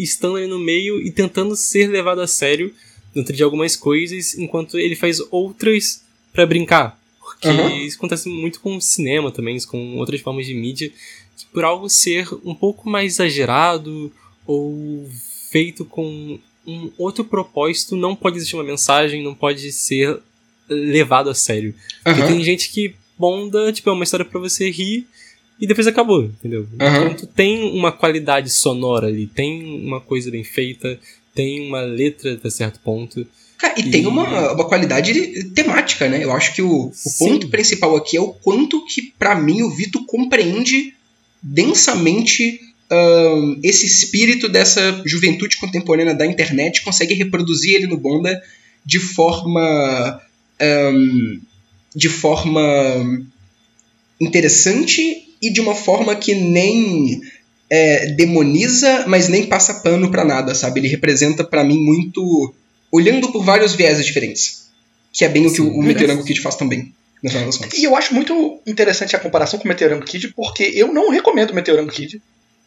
[0.00, 2.72] estando ali no meio e tentando ser levado a sério
[3.12, 6.98] dentro de algumas coisas, enquanto ele faz outras pra brincar.
[7.20, 7.70] Porque Aham.
[7.84, 10.90] isso acontece muito com o cinema também, com outras formas de mídia,
[11.36, 14.12] que por algo ser um pouco mais exagerado
[14.46, 15.08] ou
[15.50, 20.20] feito com um outro propósito, não pode existir uma mensagem, não pode ser
[20.68, 21.74] levado a sério.
[22.04, 22.28] Porque Aham.
[22.28, 25.06] tem gente que bonda, tipo, é uma história pra você rir
[25.60, 26.66] e depois acabou, entendeu?
[26.80, 27.06] Aham.
[27.06, 30.98] Então tu tem uma qualidade sonora ali, tem uma coisa bem feita,
[31.34, 33.26] tem uma letra até certo ponto.
[33.60, 36.24] Cara, e tem E- uma, uma qualidade temática, né?
[36.24, 39.70] Eu acho que o, o ponto principal aqui é o quanto que, pra mim, o
[39.70, 40.94] Vito compreende
[41.42, 42.60] densamente
[43.62, 48.42] esse espírito dessa juventude contemporânea da internet, consegue reproduzir ele no Bonda
[48.84, 50.20] de forma.
[50.60, 51.38] ahn,
[51.94, 52.60] de forma
[54.20, 55.02] interessante
[55.42, 57.20] e de uma forma que nem
[57.70, 60.80] é, demoniza, mas nem passa pano pra nada, sabe?
[60.80, 62.54] Ele representa pra mim muito
[62.92, 64.68] olhando por vários vieses diferentes.
[65.12, 65.88] Que é bem o que o, o Sim.
[65.88, 66.94] Meteorango Kid faz também.
[67.76, 71.50] E eu acho muito interessante a comparação com o Meteorango Kid, porque eu não recomendo
[71.50, 72.20] o Meteorango Kid.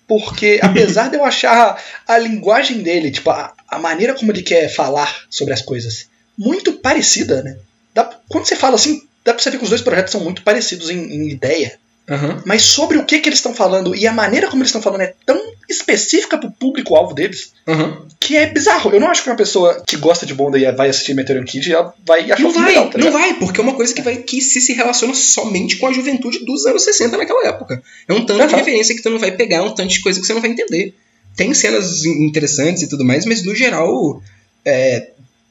[0.08, 4.70] Porque apesar de eu achar a linguagem dele, tipo, a, a maneira como ele quer
[4.70, 7.58] falar sobre as coisas, muito parecida, né?
[7.94, 10.44] Dá- quando você fala assim, dá pra você ver que os dois projetos são muito
[10.44, 11.80] parecidos em, em ideia.
[12.10, 12.42] Aham.
[12.46, 15.02] Mas sobre o que, que eles estão falando e a maneira como eles estão falando
[15.02, 15.40] é tão
[15.70, 18.06] específica pro público-alvo deles Aham.
[18.20, 18.92] que é bizarro.
[18.94, 21.72] Eu não acho que uma pessoa que gosta de Bonda e vai assistir Meteoric Kid
[21.72, 24.18] ela vai achar Não vai, legal, tá não vai, porque é uma coisa que vai
[24.18, 27.82] que se, se relaciona somente com a juventude dos anos 60 naquela época.
[28.08, 28.58] É um tanto de Aham.
[28.58, 30.50] referência que tu não vai pegar, é um tanto de coisa que você não vai
[30.52, 30.94] entender.
[31.38, 34.22] Tem cenas in- interessantes e tudo mais, mas no geral
[34.66, 35.08] é,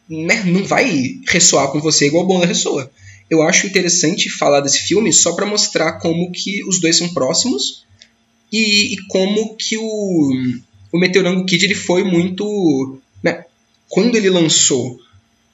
[0.09, 2.91] né, não vai ressoar com você igual o Bonda ressoa.
[3.33, 7.83] Eu acho interessante falar desse filme só pra mostrar como que os dois são próximos
[8.53, 10.59] e, e como que o,
[10.93, 13.01] o Meteorango Kid ele foi muito.
[13.23, 13.47] Né,
[13.89, 15.01] quando ele lançou,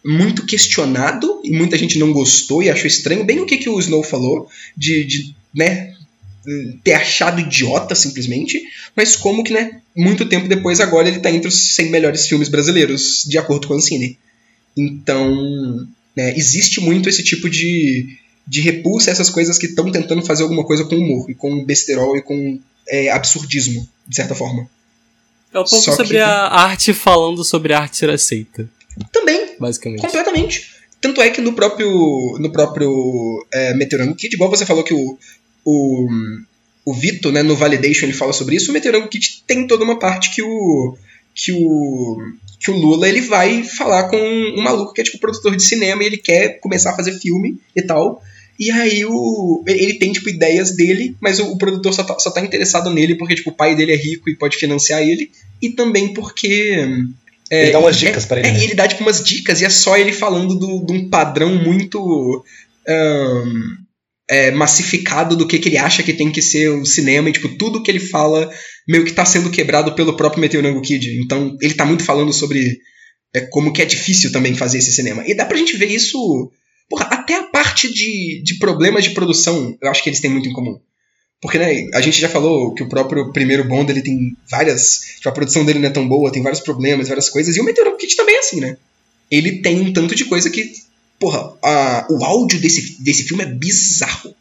[0.04, 3.78] muito questionado e muita gente não gostou e achou estranho, bem o que, que o
[3.78, 5.94] Snow falou, de, de né,
[6.82, 8.60] ter achado idiota simplesmente,
[8.96, 12.48] mas como que, né, muito tempo depois, agora ele tá entre os 100 melhores filmes
[12.48, 14.18] brasileiros, de acordo com a Ancine.
[14.76, 15.86] Então,
[16.18, 20.42] né, existe muito esse tipo de, de repulsa a essas coisas que estão tentando fazer
[20.42, 22.58] alguma coisa com humor, e com besterol e com
[22.88, 24.68] é, absurdismo, de certa forma.
[25.54, 28.68] É um pouco Só que- sobre a arte falando sobre a arte ser aceita,
[29.12, 30.00] Também, basicamente.
[30.00, 30.70] Completamente.
[31.00, 31.88] Tanto é que no próprio,
[32.40, 35.16] no próprio é, Meteorango Kid, igual você falou que o,
[35.64, 36.08] o,
[36.84, 39.96] o Vito, né, no Validation, ele fala sobre isso, o Meteorango Kid tem toda uma
[40.00, 40.98] parte que o,
[41.42, 42.16] que o,
[42.58, 46.02] que o Lula ele vai falar com um maluco que é tipo produtor de cinema
[46.02, 48.20] e ele quer começar a fazer filme e tal.
[48.58, 52.28] E aí o, ele tem tipo ideias dele, mas o, o produtor só tá, só
[52.32, 55.30] tá interessado nele porque tipo, o pai dele é rico e pode financiar ele,
[55.62, 56.84] e também porque
[57.50, 58.64] é, Ele dá umas é- dicas pra ele, É, né?
[58.64, 62.44] ele dá tipo umas dicas e é só ele falando do- de um padrão muito
[62.88, 63.76] ahn,
[64.28, 67.48] é, massificado do que, que ele acha que tem que ser o cinema e tipo
[67.56, 68.50] tudo que ele fala
[68.88, 71.20] meio que tá sendo quebrado pelo próprio Meteorango Kid.
[71.22, 72.78] Então ele tá muito falando sobre
[73.34, 75.22] é, como que é difícil também fazer esse cinema.
[75.26, 76.50] E dá pra gente ver isso.
[76.88, 80.48] Porra, até a parte de, de problemas de produção, eu acho que eles têm muito
[80.48, 80.80] em comum.
[81.40, 85.00] Porque, né, a gente já falou que o próprio primeiro Bond, ele tem várias...
[85.16, 87.54] Tipo, a produção dele não é tão boa, tem vários problemas, várias coisas.
[87.54, 88.76] E o Meteorango Kid também é assim, né?
[89.30, 90.72] Ele tem um tanto de coisa que...
[91.20, 94.34] Porra, a- o áudio desse, desse filme é bizarro.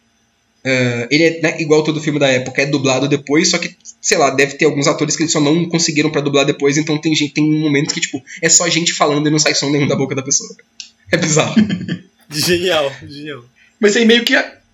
[0.69, 4.18] É, ele é né, igual todo filme da época, é dublado depois, só que, sei
[4.18, 7.15] lá, deve ter alguns atores que eles só não conseguiram pra dublar depois, então tem
[7.15, 9.88] gente, tem um momento que, tipo, é só gente falando e não sai som nenhum
[9.88, 10.49] da boca da pessoa.
[11.11, 11.56] É bizarro.
[12.30, 13.44] Genial, genial.
[13.80, 14.34] Mas aí meio que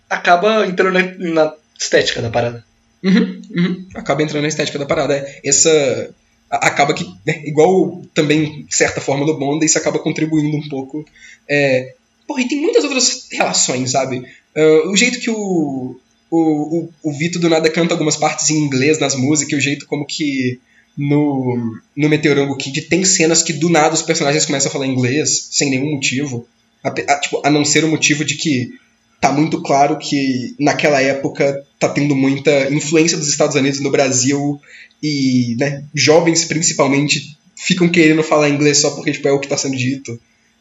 [0.10, 1.03] acaba entrando na,
[1.44, 2.65] na estética da parada.
[3.03, 3.88] Uhum, uhum.
[3.94, 5.14] Acaba entrando na estética da parada.
[5.15, 6.10] É, Essa.
[6.49, 10.68] a- Acaba que, né, igual também, de certa forma, no Bond, isso acaba contribuindo um
[10.70, 11.06] pouco.
[11.48, 11.94] É...
[12.28, 14.24] Porra, e tem muitas outras relações, sabe?
[14.55, 15.95] Ah, o jeito que o,
[16.30, 16.39] o,
[16.80, 20.05] o, o Vito do nada canta algumas partes em inglês nas músicas, o jeito como
[20.05, 20.59] que
[20.97, 25.47] no, no Meteorango Kid tem cenas que do nada os personagens começam a falar inglês,
[25.51, 26.47] sem nenhum motivo.
[26.84, 28.73] A, a- tipo, a não ser o motivo de que
[29.19, 34.59] tá muito claro que naquela época tá tendo muita influência dos Estados Unidos no Brasil
[35.01, 39.57] e né, jovens principalmente ficam querendo falar inglês só porque tipo, é o que tá
[39.57, 40.19] sendo dito.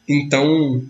[0.09, 0.82] Então,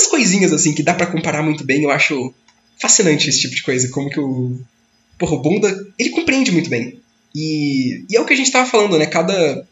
[0.00, 1.82] muitas coisinhas assim que dá pra comparar muito bem.
[1.82, 2.32] Eu acho
[2.80, 4.58] fascinante esse tipo de coisa, como que o
[5.18, 6.98] porra, o Bonda, ele compreende muito bem.
[7.34, 9.04] E, e é o que a gente tava falando, né?
[9.06, 9.66] Cada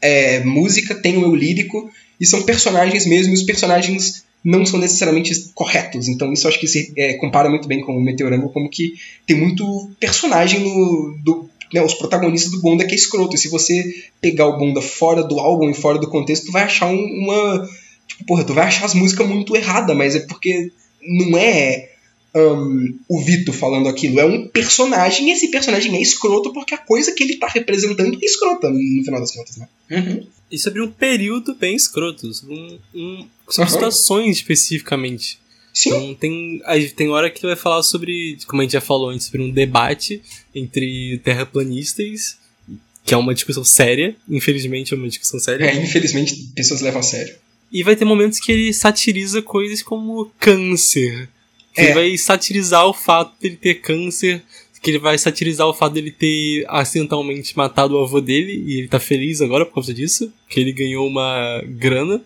[0.00, 4.78] é, música tem um eu lírico e são personagens mesmo, e os personagens não são
[4.78, 6.06] necessariamente corretos.
[6.06, 8.92] Então isso acho que se é, compara muito bem com o Meteorango, como que
[9.26, 11.18] tem muito personagem no.
[11.24, 13.34] Do, né, os protagonistas do Bonda que é escroto.
[13.34, 13.82] E se você
[14.20, 17.66] pegar o Bonda fora do álbum e fora do contexto, tu vai achar um- uma.
[18.08, 20.70] Tipo, porra, tu vai achar as músicas muito erradas, mas é porque
[21.02, 21.90] não é
[22.34, 26.78] ahn, o Vito falando aquilo, é um personagem e esse personagem é escroto porque a
[26.78, 29.68] coisa que ele tá representando é escrota, no final das contas, né?
[29.90, 30.26] Uhum.
[30.50, 33.74] E sobre um período bem escroto, sobre, um, um- sobre Aham.
[33.74, 35.38] situações especificamente.
[35.72, 35.88] Sim.
[35.90, 36.62] Então tem,
[36.96, 39.50] tem hora que tu vai falar sobre, como a gente já falou antes, sobre um
[39.50, 40.22] debate
[40.54, 42.36] entre terraplanistas,
[43.04, 45.64] que é uma discussão séria, infelizmente é uma discussão séria.
[45.64, 47.34] É, infelizmente, pessoas levam a sério.
[47.72, 51.28] E vai ter momentos que ele satiriza coisas como câncer.
[51.74, 51.84] Que É.
[51.86, 54.42] ele vai satirizar o fato dele ter câncer.
[54.80, 58.62] Que ele vai satirizar o fato dele ter acidentalmente matado o avô dele.
[58.66, 60.32] E ele tá feliz agora por causa disso.
[60.48, 62.22] Que ele ganhou uma grana.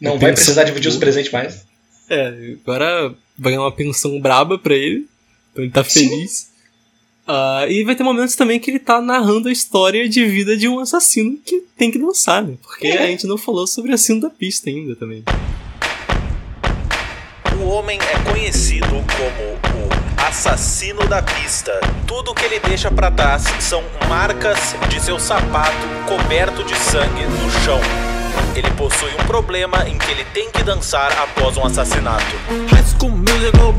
[0.00, 1.64] Não vai precisar dividir os presentes mais.
[2.10, 5.06] É, agora vai ganhar uma pensão braba pra ele.
[5.50, 6.08] Então ele tá Sim.
[6.10, 6.51] feliz.
[7.34, 10.68] Ah, e vai ter momentos também que ele tá narrando a história de vida de
[10.68, 12.54] um assassino que tem que dançar, né?
[12.62, 12.98] Porque É.
[13.04, 15.24] a gente não falou sobre o assassino da pista ainda também.
[17.58, 21.72] O homem é conhecido como o assassino da pista.
[22.06, 25.72] Tudo que ele deixa pra trás são marcas de seu sapato
[26.06, 27.80] coberto de sangue no chão.
[28.54, 32.36] Ele possui um problema em que ele tem que dançar após um assassinato.
[32.70, 33.72] High School Musical,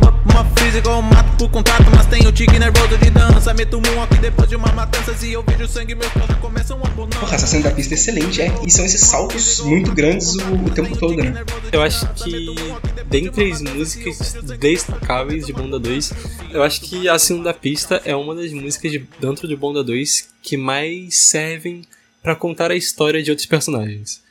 [0.74, 3.54] uma physical, mato por contrato, mas tenho tique nervoso de dança.
[3.54, 6.82] Meto um aqui depois de uma matança, se eu vejo sangue, meus pés já começam
[6.84, 7.20] a bonança.
[7.20, 8.52] Porra, Assassino da Pista é excelente, é.
[8.66, 11.44] E são esses saltos muito grandes o, o tempo todo, né?
[11.72, 12.56] Eu acho que,
[13.06, 16.14] dentre as músicas destacáveis de Bonda 2,
[16.52, 20.30] eu acho que Acima da Pista é uma das músicas de, dentro de Bonda 2
[20.41, 21.84] que mais servem
[22.22, 24.22] pra contar a história de outros personagens.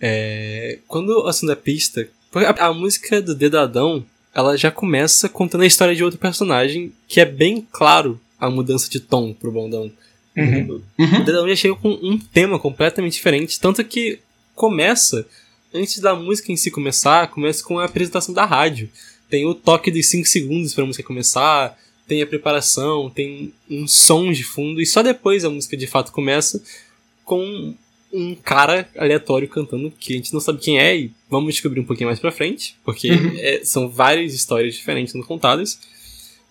[0.00, 2.08] É, quando Acima da Pista.
[2.34, 4.02] A, a música do Dedadão,
[4.34, 8.90] ela já começa contando a história de outro personagem, que é bem claro a mudança
[8.90, 9.90] de tom pro Bondão.
[10.36, 10.80] Uhum.
[10.98, 14.18] O Dedadão já chega com um tema completamente diferente, tanto que
[14.54, 15.26] começa,
[15.72, 18.88] antes da música em si começar, começa com a apresentação da rádio.
[19.28, 24.32] Tem o toque dos 5 segundos pra música começar, tem a preparação, tem um som
[24.32, 26.62] de fundo, e só depois a música de fato começa
[27.24, 27.74] com
[28.12, 31.84] um cara aleatório cantando que a gente não sabe quem é e vamos descobrir um
[31.84, 35.78] pouquinho mais pra frente, porque é, são várias histórias diferentes sendo contadas.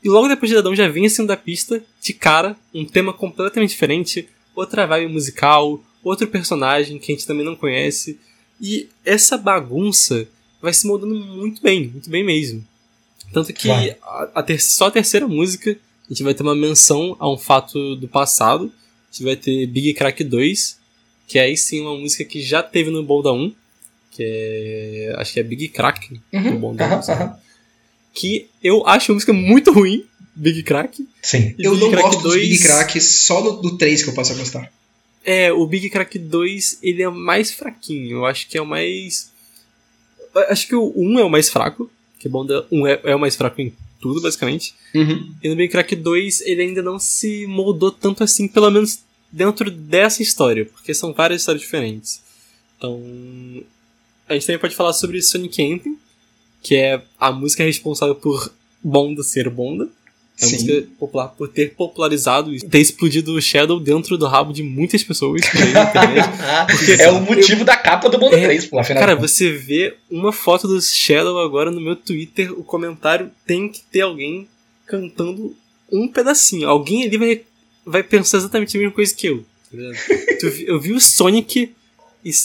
[0.03, 3.69] E logo depois de Dadão já vinha sendo da pista, de cara, um tema completamente
[3.69, 8.19] diferente, outra vibe musical, outro personagem que a gente também não conhece.
[8.59, 10.27] E essa bagunça
[10.59, 12.65] vai se moldando muito bem, muito bem mesmo.
[13.31, 13.69] Tanto que
[14.01, 17.37] a, a ter- só a terceira música, a gente vai ter uma menção a um
[17.37, 18.71] fato do passado.
[19.09, 20.79] A gente vai ter Big Crack 2,
[21.27, 23.53] que é aí sim uma música que já teve no Bolda 1,
[24.11, 25.15] que é.
[25.17, 26.75] Acho que é Big Crack 1.
[26.79, 27.23] Aham, sabe?
[27.23, 27.37] aham.
[28.13, 30.05] Que eu acho uma música muito ruim,
[30.35, 31.07] Big Crack.
[31.21, 31.55] Sim.
[31.57, 34.13] E Eu Big não Crack gosto dos Big Cracks, só do, do 3 que eu
[34.13, 34.71] posso gostar.
[35.23, 38.17] É, o Big Crack 2, ele é mais fraquinho.
[38.17, 39.31] Eu acho que é o mais.
[40.49, 41.89] Acho que o 1 é o mais fraco.
[42.19, 44.73] Que bom, 1 é, é o mais fraco em tudo, basicamente.
[44.93, 45.33] Uhum.
[45.41, 48.99] E no Big Crack 2, ele ainda não se moldou tanto assim, pelo menos
[49.31, 52.21] dentro dessa história, porque são várias histórias diferentes.
[52.77, 53.01] Então.
[54.31, 55.97] A gente também pode falar sobre Sonic Anthem,
[56.63, 58.49] que é a música responsável por
[58.81, 59.89] Bonda ser Bonda.
[60.39, 60.55] É uma Sim.
[60.55, 65.03] música popular por ter popularizado e ter explodido o Shadow dentro do rabo de muitas
[65.03, 66.29] pessoas na internet.
[66.71, 69.01] Porque, é o motivo da capa do Mundo É, 3, pô, afinal.
[69.01, 73.81] Cara, você vê uma foto do Shadow agora no meu Twitter, o comentário tem que
[73.81, 74.47] ter alguém
[74.85, 75.53] cantando
[75.91, 76.69] um pedacinho.
[76.69, 77.41] Alguém ali vai,
[77.85, 79.43] vai pensar exatamente a mesma coisa que eu.
[79.69, 81.73] tá eu vi o Sonic,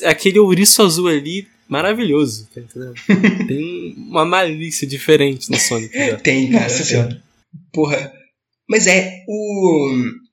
[0.05, 2.95] aquele ouriço azul ali, maravilhoso, tá entendendo?
[3.47, 5.93] Tem uma malícia diferente no Sonic.
[5.93, 6.23] tá ligado?
[6.23, 6.65] Tem, cara.
[6.65, 7.23] Nossa senhora.
[7.73, 8.13] Porra.
[8.69, 10.27] Mas é, o.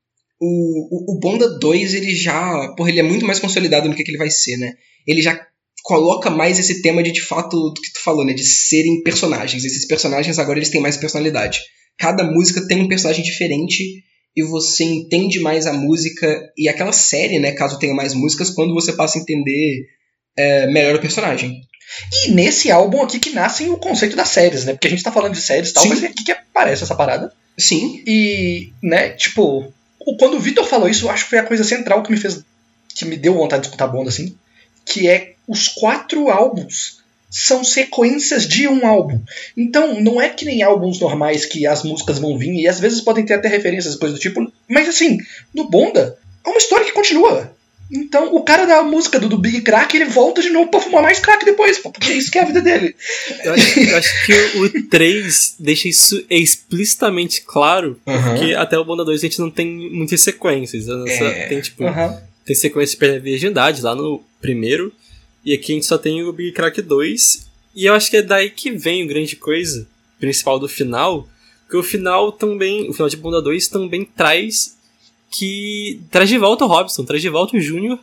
[0.45, 2.73] O, o, o Bonda 2, ele já.
[2.75, 4.73] Porra, ele é muito mais consolidado no que, que ele vai ser, né?
[5.07, 5.39] Ele já
[5.83, 8.33] coloca mais esse tema de, de fato, do que tu falou, né?
[8.33, 9.63] De serem personagens.
[9.63, 11.59] Esses personagens agora eles têm mais personalidade.
[11.97, 14.03] Cada música tem um personagem diferente
[14.35, 17.51] e você entende mais a música e aquela série, né?
[17.51, 19.85] Caso tenha mais músicas, quando você passa a entender
[20.35, 21.61] é, melhor o personagem.
[22.25, 24.73] E nesse álbum aqui que nasce o conceito das séries, né?
[24.73, 25.89] Porque a gente tá falando de séries e tal, Sim.
[25.89, 27.31] mas é aqui que aparece essa parada.
[27.57, 29.71] Sim, E, né, tipo,
[30.17, 32.41] quando o Vitor falou isso, eu acho que foi a coisa central que me fez.
[32.95, 34.35] que me deu vontade de escutar Bonda, assim.
[34.85, 39.19] Que é os quatro álbuns são sequências de um álbum.
[39.57, 43.01] Então, não é que nem álbuns normais que as músicas vão vir e às vezes
[43.01, 44.51] podem ter até referências, coisas do tipo.
[44.67, 45.17] Mas assim,
[45.53, 47.52] no Bonda, é uma história que continua.
[47.91, 51.03] Então, o cara da música do, do Big Crack, ele volta de novo pra fumar
[51.03, 52.95] mais crack depois, pô, porque isso que é a vida dele.
[53.43, 58.35] Eu acho, eu acho que o 3 deixa isso explicitamente claro, Aham.
[58.35, 60.87] porque até o Bonda 2 a gente não tem muitas sequências.
[60.87, 61.47] É.
[61.47, 61.83] Tem tipo.
[61.83, 62.19] Aham.
[62.45, 64.91] Tem sequência pela virgindade lá no primeiro.
[65.45, 67.47] E aqui a gente só tem o Big Crack 2.
[67.75, 69.87] E eu acho que é daí que vem o grande coisa
[70.19, 71.27] principal do final.
[71.69, 72.89] Que o final também.
[72.89, 74.77] O final de Bunda 2 também traz.
[75.35, 76.01] Que.
[76.11, 77.99] Traz de volta o Robson, traz de volta o Júnior.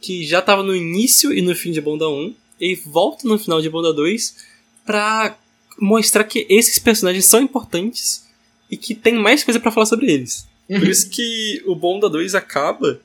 [0.00, 2.34] Que já tava no início e no fim de Bunda 1.
[2.60, 4.36] E volta no final de Bunda 2
[4.84, 5.36] pra
[5.78, 8.26] mostrar que esses personagens são importantes.
[8.70, 10.46] E que tem mais coisa pra falar sobre eles.
[10.66, 13.00] Por isso que o Bonda 2 acaba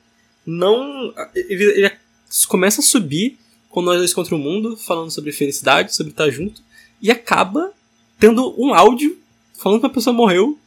[0.45, 1.13] não.
[1.35, 1.91] Ele, ele
[2.47, 3.37] começa a subir
[3.69, 6.61] com nós dois contra o mundo, falando sobre felicidade, sobre estar junto,
[7.01, 7.71] e acaba
[8.19, 9.17] tendo um áudio
[9.53, 10.57] falando que a pessoa morreu,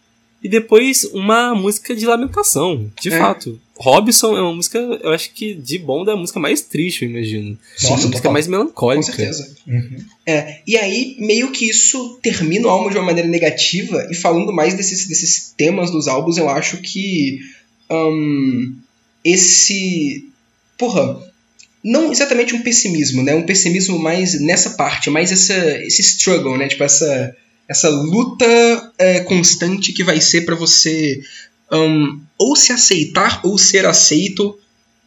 [0.42, 3.18] e depois uma música de lamentação, de É.
[3.18, 3.60] fato.
[3.76, 7.10] Robson é uma música, eu acho que de Bonda é a música mais triste, eu
[7.10, 7.58] imagino.
[7.76, 9.06] Sim, é a música mais com melancólica.
[9.12, 9.54] certeza.
[9.66, 9.96] Uhum.
[10.24, 14.52] É, e aí, meio que isso termina o álbum de uma maneira negativa, e falando
[14.52, 17.40] mais desses, desses temas dos álbuns, eu acho que.
[17.90, 18.74] ahn,
[19.24, 20.28] esse.
[20.78, 21.30] Porra.
[21.84, 23.34] Não exatamente um pessimismo, né?
[23.34, 25.54] Um pessimismo mais nessa parte, mais essa,
[25.84, 26.68] esse struggle, né?
[26.68, 27.36] Tipo, essa,
[27.72, 31.20] essa luta é, constante que vai ser pra você
[31.72, 34.58] hum, ou se aceitar ou ser aceito.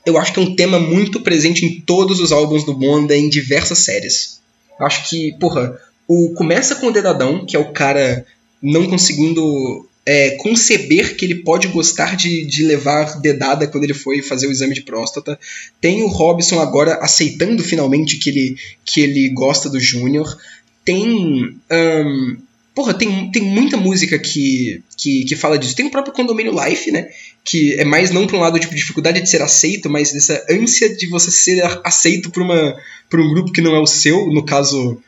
[0.05, 3.29] Eu acho que é um tema muito presente em todos os álbuns do Bonda, em
[3.29, 4.39] diversas séries.
[4.79, 8.25] Acho que, porra, o começa com o Dedadão, que é o cara
[8.61, 14.21] não conseguindo é, conceber que ele pode gostar de, de levar dedada quando ele foi
[14.21, 15.39] fazer o exame de próstata.
[15.79, 20.37] Tem o Robson agora aceitando finalmente que ele, que ele gosta do Júnior.
[20.83, 21.59] Tem.
[21.71, 22.37] hum,
[22.75, 25.75] porra, tem, tem muita música que, que, que fala disso.
[25.75, 27.07] Tem o próprio Condomínio Life, né?
[27.43, 30.93] Que é mais não para um lado tipo dificuldade de ser aceito, mas dessa ânsia
[30.95, 32.75] de você ser aceito por, uma,
[33.09, 35.01] por um grupo que não é o seu, no caso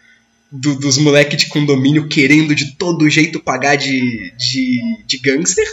[0.52, 5.68] do- dos moleques de condomínio querendo de todo jeito pagar de, de, de gangster.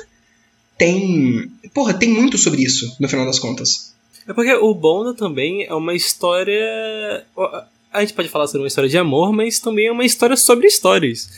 [0.77, 1.49] Tem.
[1.73, 3.95] Porra, tem muito sobre isso, no final das contas.
[4.27, 7.25] É porque o Bonda também é uma história.
[7.93, 10.67] A gente pode falar sobre uma história de amor, mas também é uma história sobre
[10.67, 11.29] histórias.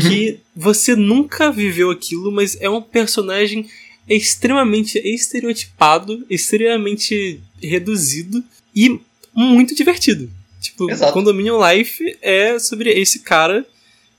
[0.00, 3.68] Que você nunca viveu aquilo, mas é um personagem
[4.08, 8.42] extremamente estereotipado, extremamente reduzido
[8.74, 9.00] e
[9.34, 10.30] muito divertido.
[10.60, 11.12] Tipo, Exato.
[11.12, 13.66] Condominium Life é sobre esse cara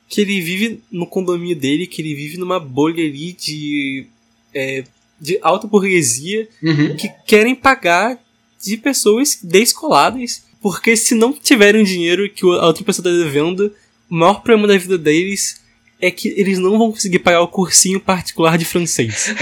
[0.08, 4.06] que ele vive no condomínio dele, que ele vive numa bolha ali de,
[4.54, 4.84] é,
[5.20, 6.96] de alta burguesia Uhum.
[6.96, 8.20] que querem pagar
[8.64, 13.74] de pessoas descoladas, porque se não tiverem o dinheiro que a outra pessoa está devendo,
[14.10, 15.62] o maior problema da vida deles
[16.02, 19.34] é que eles não vão conseguir pagar o cursinho particular de francês.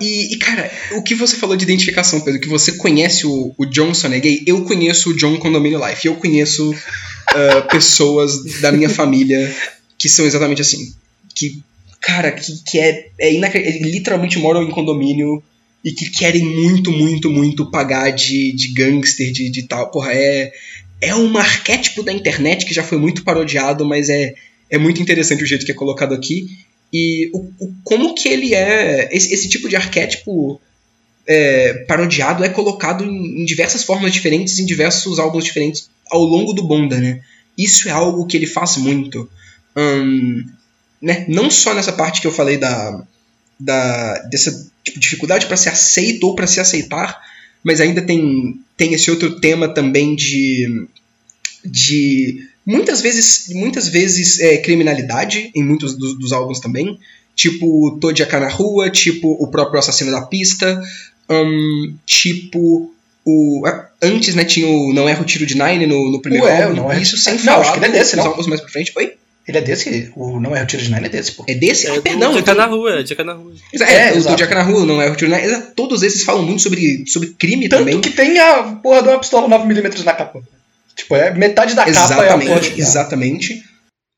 [0.00, 3.64] E, e, cara, o que você falou de identificação, Pedro, que você conhece o, o
[3.64, 6.06] Johnson é gay, eu conheço o John Condomínio Life.
[6.06, 6.74] Eu conheço
[7.28, 9.54] ah, pessoas da minha família
[9.98, 10.94] que são exatamente assim.
[11.34, 11.62] Que,
[12.00, 13.90] cara, que, que é, é inacreditável.
[13.90, 15.42] Literalmente moram em condomínio
[15.84, 19.90] e que querem muito, muito, muito pagar de, de gangster, de, de tal.
[19.90, 20.52] Porra, é,
[21.00, 24.34] é um arquétipo da internet que já foi muito parodiado, mas é,
[24.74, 26.46] é muito interessante o jeito que é colocado aqui.
[26.92, 29.08] E o, o- como que ele é.
[29.12, 30.60] Esse, esse tipo de arquétipo
[31.26, 36.52] é, parodiado é colocado em, em diversas formas diferentes, em diversos álbuns diferentes ao longo
[36.52, 37.20] do Bonda, né?
[37.56, 39.28] Isso é algo que ele faz muito.
[41.00, 41.24] Né?
[41.28, 43.02] Não só nessa parte que eu falei da,
[43.58, 47.20] da dessa tipo, dificuldade para ser aceito ou para se aceitar,
[47.62, 50.86] mas ainda tem, tem esse outro tema também de
[51.64, 56.98] de muitas vezes muitas vezes é, criminalidade em muitos dos, dos álbuns também
[57.36, 60.80] tipo Todiaka na rua tipo o próprio assassino da pista
[61.30, 62.92] hum, tipo
[63.26, 66.46] o a- antes né tinha o não erra o tiro de Nine no, no primeiro
[66.46, 68.26] Ué, álbum Não Erra- isso sem Não, falar acho que ele é desse, não.
[68.26, 69.12] álbuns mais pra frente oi
[69.48, 70.10] Ele é desse?
[70.16, 71.44] O Não é o Tiro de Nine é desse, pô.
[71.48, 73.52] é desse É ah, perdão Dica então- na rua, Dica na rua.
[73.78, 74.28] É, É, o exato.
[74.36, 75.62] Todiaka na rua, não é o tiro de Nine.
[75.76, 78.00] Todos esses falam muito sobre, sobre crime Tanto também.
[78.00, 80.40] que tem a porra de uma pistola 9mm na capa.
[80.96, 83.64] Tipo, é metade da capa é a porra Exatamente, exatamente.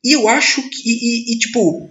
[0.05, 1.91] E eu acho que, e, e, tipo,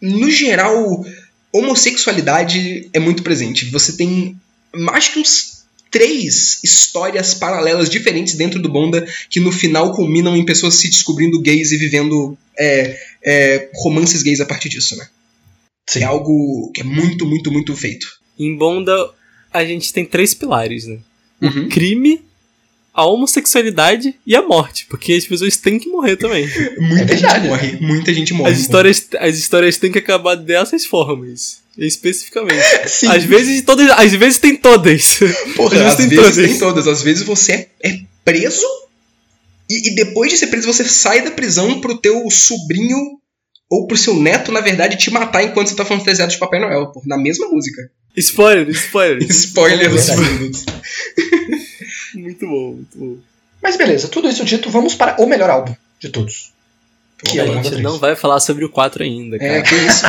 [0.00, 1.04] no geral,
[1.52, 3.66] homossexualidade é muito presente.
[3.66, 4.36] Você tem
[4.74, 5.60] mais que uns
[5.90, 11.40] três histórias paralelas diferentes dentro do Bonda que no final culminam em pessoas se descobrindo
[11.40, 15.08] gays e vivendo é, é, romances gays a partir disso, né?
[15.88, 16.00] Sim.
[16.00, 18.06] É algo que é muito, muito, muito feito.
[18.38, 19.10] Em Bonda,
[19.52, 20.98] a gente tem três pilares, né?
[21.42, 21.68] Uhum.
[21.68, 22.22] Crime,
[22.92, 26.46] a homossexualidade e a morte, porque as pessoas têm que morrer também.
[26.78, 27.34] Muita É verdade.
[27.40, 28.52] gente morre, muita gente morre.
[28.52, 32.62] As histórias, as histórias têm que acabar dessas formas, especificamente.
[32.88, 33.08] Sim.
[33.08, 35.18] Às vezes todas, às vezes tem todas.
[35.56, 36.36] Porra, Às às vezes vezes tem todas.
[36.50, 36.88] tem todas.
[36.88, 38.66] Às vezes você é, é preso
[39.68, 42.98] e, e depois de ser preso você sai da prisão pro teu sobrinho
[43.70, 46.90] ou pro seu neto, na verdade, te matar enquanto você tá fantasiado de Papai Noel,
[46.92, 47.80] pô, na mesma música.
[48.16, 49.22] Spoiler, spoiler.
[49.30, 50.20] Spoiler verdade.
[50.20, 50.64] minutos.
[52.20, 53.16] Muito bom, muito bom.
[53.62, 56.52] Mas beleza, tudo isso dito, vamos para o melhor álbum de todos.
[57.22, 57.82] Que é a o Bonda gente 3.
[57.82, 59.52] não vai falar sobre o 4 ainda, cara.
[59.52, 60.04] É, que isso,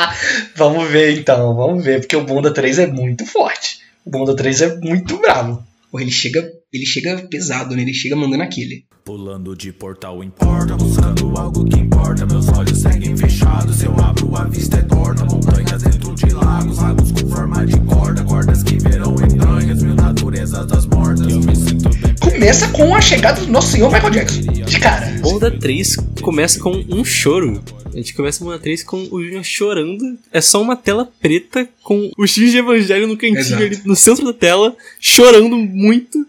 [0.56, 3.80] vamos ver então, vamos ver, porque o Bonda 3 é muito forte.
[4.04, 5.62] O Bonda 3 é muito bravo.
[5.90, 7.82] Porra, ele chega, ele chega pesado, né?
[7.82, 8.84] Ele chega mandando aquele.
[9.04, 12.24] Pulando de portal em porta, buscando algo que importa.
[12.24, 15.26] Meus olhos seguem fechados, eu abro a vista é torta.
[15.26, 18.24] Montanhas dentro de lagos, lagos com forma de corda.
[18.24, 21.30] Cordas que verão entranhas, mil naturezas das mortas.
[21.30, 22.14] Eu me sinto bem.
[22.18, 24.40] Começa com a chegada do nosso senhor Michael Jackson.
[24.40, 25.06] De cara.
[25.20, 27.62] Bonda 3 começa com um choro.
[27.84, 30.18] A gente começa Bonda 3 com o Júnior chorando.
[30.32, 34.24] É só uma tela preta com o X de Evangelho no cantinho ali, no centro
[34.24, 36.26] da tela, chorando muito.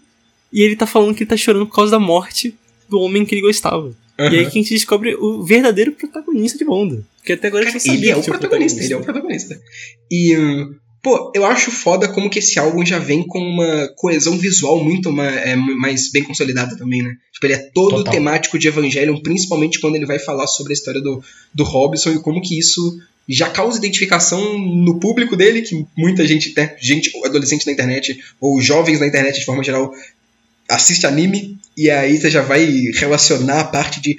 [0.52, 2.54] E ele tá falando que ele tá chorando por causa da morte
[2.88, 3.92] do homem que ele gostava.
[4.18, 7.04] E aí que a gente descobre o verdadeiro protagonista de Bonda.
[7.18, 8.92] Porque até agora a Cara, gente não sabia ele é que o um protagonista, ele
[8.92, 9.60] é o protagonista.
[10.10, 14.36] E, hum, Pô, eu acho foda como que esse álbum já vem com uma coesão
[14.36, 17.14] visual muito ma- é, mais bem consolidada também, né?
[17.32, 18.12] Tipo, ele é todo Total.
[18.12, 21.22] temático de Evangelion, principalmente quando ele vai falar sobre a história do,
[21.54, 22.98] do Robson e como que isso
[23.28, 28.60] já causa identificação no público dele, que muita gente, né, gente, adolescente na internet, ou
[28.60, 29.92] jovens na internet de forma geral,
[30.68, 32.64] assiste anime, e aí você já vai
[32.94, 34.18] relacionar a parte de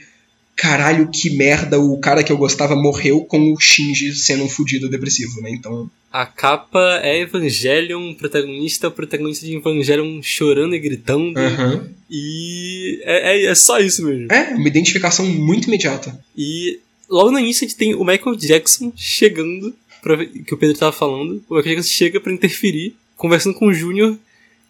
[0.56, 4.90] caralho, que merda, o cara que eu gostava morreu com o Shinji sendo um fudido
[4.90, 5.52] depressivo, né?
[5.52, 11.38] Então, A capa é Evangelion, protagonista protagonista de Evangelion chorando e gritando.
[11.38, 11.88] aham.
[12.10, 14.32] E é, é, é só isso mesmo.
[14.32, 16.18] é uma identificação muito imediata.
[16.36, 20.76] E logo no início a gente tem o Michael Jackson chegando, pra, que o Pedro
[20.78, 21.44] tava falando.
[21.48, 24.18] O Michael Jackson chega pra interferir, conversando com o Júnior,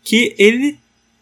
[0.03, 0.77] que ele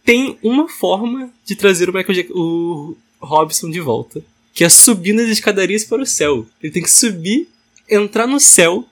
[0.06, 4.22] tem uma forma de trazer o Michael Jackson, o Robson de volta,
[4.54, 6.46] que é subindo as escadarias para o céu.
[6.62, 7.50] Ele tem que subir,
[7.90, 8.86] entrar no céu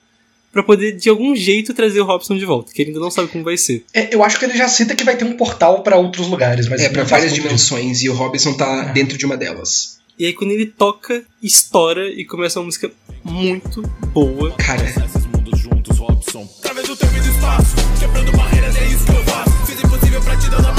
[0.52, 3.28] pra poder de algum jeito trazer o Robson de volta, que ele ainda não sabe
[3.28, 3.84] como vai ser.
[3.92, 6.68] É, eu acho que ele já cita que vai ter um portal pra outros lugares,
[6.68, 9.98] mas É, faz várias dimensões, e o Robinson tá dentro de uma delas.
[10.16, 12.88] E aí quando ele toca, estoura e começa uma música
[13.24, 13.82] muito
[14.12, 14.52] boa.
[14.52, 16.48] Cara, Esses mundos juntos, Robson.
[16.60, 19.66] Através do tempo e do espaço, quebrando barreiras, é isso que eu faço.
[19.66, 20.72] Fiz impossível pra te dar na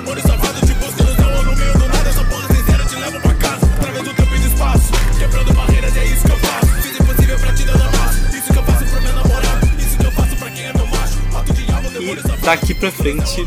[0.00, 2.08] demônio safado, te no céu ou no meio do nada.
[2.08, 3.66] Essa porra sincera te levo pra casa.
[3.66, 6.82] Através do tempo e do espaço, quebrando barreiras, é isso que eu faço.
[6.82, 8.36] Fiz impossível pra te dar na massa.
[8.36, 9.66] Isso que eu faço pro meu namorado.
[9.78, 11.32] Isso que eu faço pra quem é meu macho.
[11.32, 13.46] Mato diabo, demônio E daqui pra frente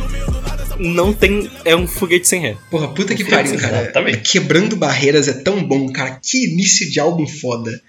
[0.80, 1.49] não tem.
[1.65, 2.57] É um foguete sem ré.
[2.69, 3.91] porra, puta que pariu, cara.
[4.17, 6.19] Quebrando barreiras é tão bom, cara.
[6.21, 7.81] Que início de álbum foda.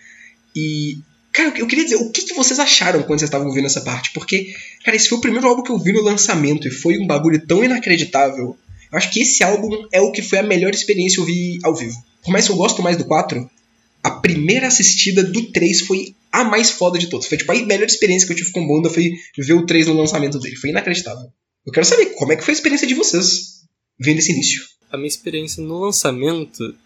[0.57, 0.99] E.
[1.35, 4.13] Cara, eu queria dizer, o que, que vocês acharam quando vocês estavam ouvindo essa parte?
[4.13, 4.55] Porque,
[4.85, 7.45] cara, esse foi o primeiro álbum que eu vi no lançamento e foi um bagulho
[7.45, 8.57] tão inacreditável.
[8.93, 11.59] Eu acho que esse álbum é o que foi a melhor experiência que eu vi
[11.65, 11.97] ao vivo.
[12.23, 13.51] Por mais que eu gosto mais do 4,
[14.05, 17.27] a primeira assistida do 3 foi a mais foda de todas.
[17.27, 19.95] Foi tipo a melhor experiência que eu tive com banda foi ver o 3 no
[19.95, 20.55] lançamento dele.
[20.55, 21.27] Foi inacreditável.
[21.67, 23.63] Eu quero saber como é que foi a experiência de vocês
[23.99, 24.63] vendo esse início.
[24.89, 26.77] A minha experiência no lançamento.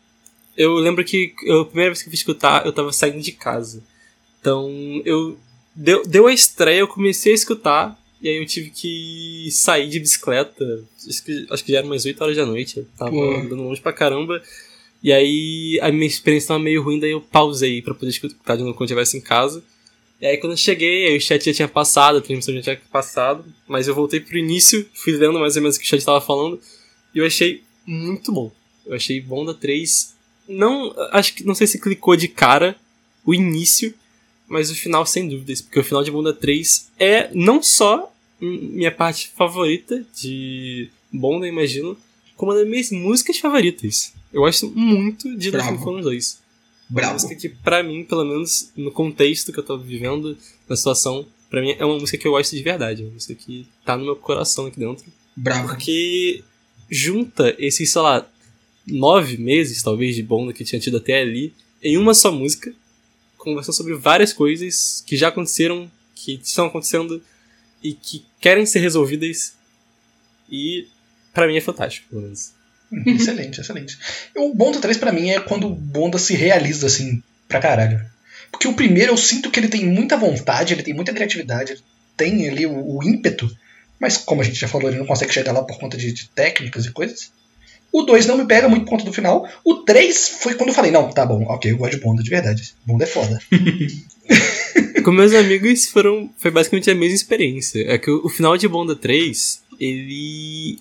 [0.57, 3.33] Eu lembro que eu- a primeira vez que eu fui escutar, eu tava saindo de
[3.33, 3.83] casa.
[4.49, 5.39] Então, eu.
[5.75, 7.99] Deu, deu a estreia, eu comecei a escutar.
[8.21, 10.65] E aí eu tive que sair de bicicleta.
[11.07, 12.79] Acho que, acho que já era umas 8 horas da noite.
[12.79, 13.37] Eu tava Pô.
[13.37, 14.43] andando longe pra caramba.
[15.01, 18.65] E aí a minha experiência tava meio ruim, daí eu pausei pra poder escutar de
[18.65, 19.63] novo quando estivesse em casa.
[20.21, 22.81] E aí quando eu cheguei, aí o chat já tinha passado, a transmissão já tinha
[22.91, 26.05] passado, mas eu voltei pro início, fui lendo mais ou menos o que o chat
[26.05, 26.61] tava falando,
[27.15, 28.51] e eu achei muito bom.
[28.85, 30.17] Eu achei Bonda 3.
[30.49, 30.93] Não.
[31.13, 32.75] Acho que não sei se clicou de cara
[33.25, 33.95] o início,
[34.49, 35.61] mas o final sem dúvidas.
[35.61, 41.97] Porque o final de Bonda 3 é não só minha parte favorita de Bonda, imagino,
[42.37, 44.13] como uma das minhas músicas favoritas.
[44.33, 45.73] Eu gosto muito de Bravo.
[45.73, 46.39] Nothing From 2.
[46.91, 47.13] Uma Bravo.
[47.15, 50.37] música que, pra mim, pelo menos no contexto que eu tô vivendo,
[50.69, 53.03] na situação, pra mim é uma música que eu gosto de verdade.
[53.03, 55.05] Uma música que tá no meu coração aqui dentro.
[55.37, 55.69] Bravo.
[55.69, 56.43] Porque
[56.91, 58.27] junta esses, sei lá,
[58.87, 61.53] nove meses, talvez, de Bonda que tinha tido até ali,
[61.83, 62.75] em uma só música,
[63.51, 67.23] conversando sobre várias coisas que já aconteceram, que estão acontecendo
[67.83, 69.55] e que querem ser resolvidas.
[70.51, 70.87] E
[71.33, 72.53] pra mim é fantástico, pelo menos.
[73.07, 73.99] excelente, excelente.
[74.37, 78.05] O Bonda 3 pra mim é quando o Bonda se realiza assim, pra caralho.
[78.51, 81.83] Porque o primeiro eu sinto que ele tem muita vontade, ele tem muita criatividade, ele
[82.17, 83.51] tem ali o, o ímpeto,
[84.01, 86.29] mas como a gente já falou, ele não consegue chegar lá por conta de, de
[86.31, 87.31] técnicas e coisas.
[87.93, 89.49] O 2 não me pega muito por conta do final.
[89.65, 92.31] O 3 foi quando eu falei, não, tá bom, ok, eu gosto de Bonda de
[92.31, 92.75] verdade.
[92.85, 93.41] Bonda é foda.
[95.03, 96.31] Com meus amigos foram.
[96.37, 97.85] Foi basicamente a mesma experiência.
[97.91, 100.79] É que o, o final de Bonda 3, ele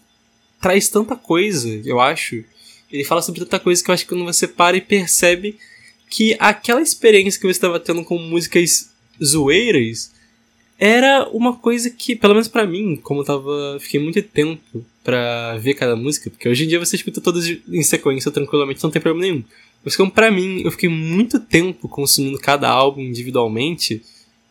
[0.61, 2.43] traz tanta coisa, eu acho.
[2.91, 5.57] Ele fala sobre tanta coisa que eu acho que quando você para e percebe
[6.09, 8.89] que aquela experiência que você estava tendo com músicas
[9.23, 10.11] zoeiras
[10.79, 13.77] era uma coisa que, pelo menos pra mim, como eu tava.
[13.79, 17.81] Fiquei muito tempo pra ver cada música, porque hoje em dia você escuta todas em
[17.81, 19.43] sequência tranquilamente, não tem problema nenhum.
[19.81, 24.01] Mas como pra mim, eu fiquei muito tempo consumindo cada álbum individualmente,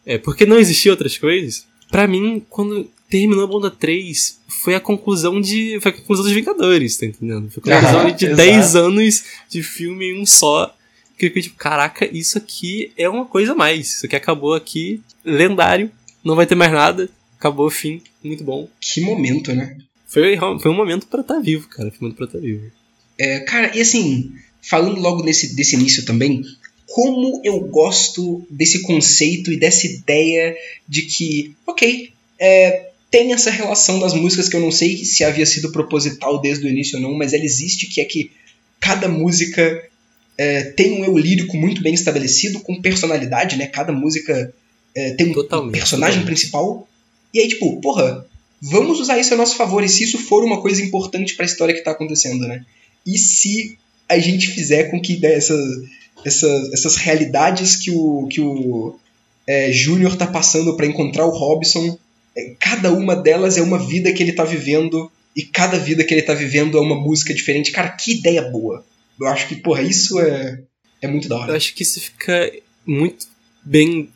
[0.07, 1.67] é, porque não existiam outras coisas.
[1.91, 5.79] Pra mim, quando terminou a Bonda 3, foi a conclusão de.
[5.83, 7.51] Foi a conclusão dos Vingadores, tá entendendo?
[7.51, 8.37] Foi a conclusão Aham, de exato.
[8.39, 10.75] 10 anos de filme em um só.
[11.19, 13.97] Que eu fiquei tipo, caraca, isso aqui é uma coisa a mais.
[13.97, 15.91] Isso aqui acabou aqui, lendário,
[16.25, 18.67] não vai ter mais nada, acabou, fim, muito bom.
[18.81, 19.77] Que momento, né?
[20.17, 21.91] Foi, foi um momento pra estar vivo, cara.
[21.91, 22.73] Foi um momento pra estar vivo.
[23.19, 24.33] É, cara, e assim,
[24.63, 26.43] falando logo nesse, desse início também,
[26.87, 30.57] como eu gosto desse conceito e dessa ideia
[30.89, 35.45] de que, ok, é, tem essa relação das músicas que eu não sei se havia
[35.45, 38.31] sido proposital desde o início ou não, mas ela existe, que é que
[38.81, 39.87] cada música
[40.39, 43.67] é, tem um eu lírico muito bem estabelecido, com personalidade, né?
[43.67, 44.51] Cada música
[44.95, 46.25] é, tem um personagem totalmente.
[46.25, 46.89] principal.
[47.35, 48.27] E aí, tipo, porra,
[48.61, 49.85] vamos usar isso a nosso favor.
[49.85, 52.65] E se isso for uma coisa importante pra história que tá acontecendo, né?
[53.07, 53.79] E se
[54.09, 55.55] a gente fizer com que essa,
[56.25, 58.99] essa, essas realidades que o, que o
[59.47, 61.99] é, Júnior tá passando pra encontrar o Robson,
[62.37, 65.11] é, cada uma delas é uma vida que ele tá vivendo.
[65.35, 67.71] E cada vida que ele tá vivendo é uma música diferente.
[67.71, 68.85] Cara, que ideia boa.
[69.21, 70.63] Eu acho que, porra, isso é,
[71.03, 71.53] é muito da hora.
[71.53, 72.51] Eu acho que isso fica
[72.87, 73.27] muito
[73.63, 74.09] bem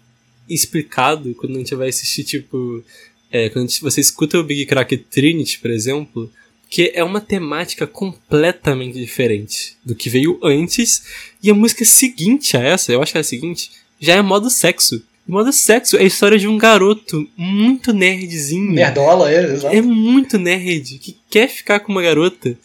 [0.49, 2.83] explicado quando a gente vai assistir, tipo.
[3.33, 6.31] É, quando você escuta o Big Crack Trinity, por exemplo,
[6.71, 11.03] que é uma temática completamente diferente do que veio antes.
[11.43, 14.49] E a música seguinte a essa, eu acho que é a seguinte, já é modo
[14.49, 15.03] sexo.
[15.27, 18.73] Modo sexo é a história de um garoto muito nerdzinho.
[18.73, 19.75] Nerdola, ele, exato.
[19.75, 22.57] É muito nerd, que quer ficar com uma garota.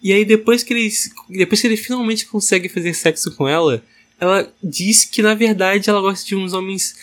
[0.00, 0.90] E aí depois que ele
[1.28, 3.82] depois que ele finalmente consegue fazer sexo com ela,
[4.20, 6.96] ela diz que na verdade ela gosta de uns homens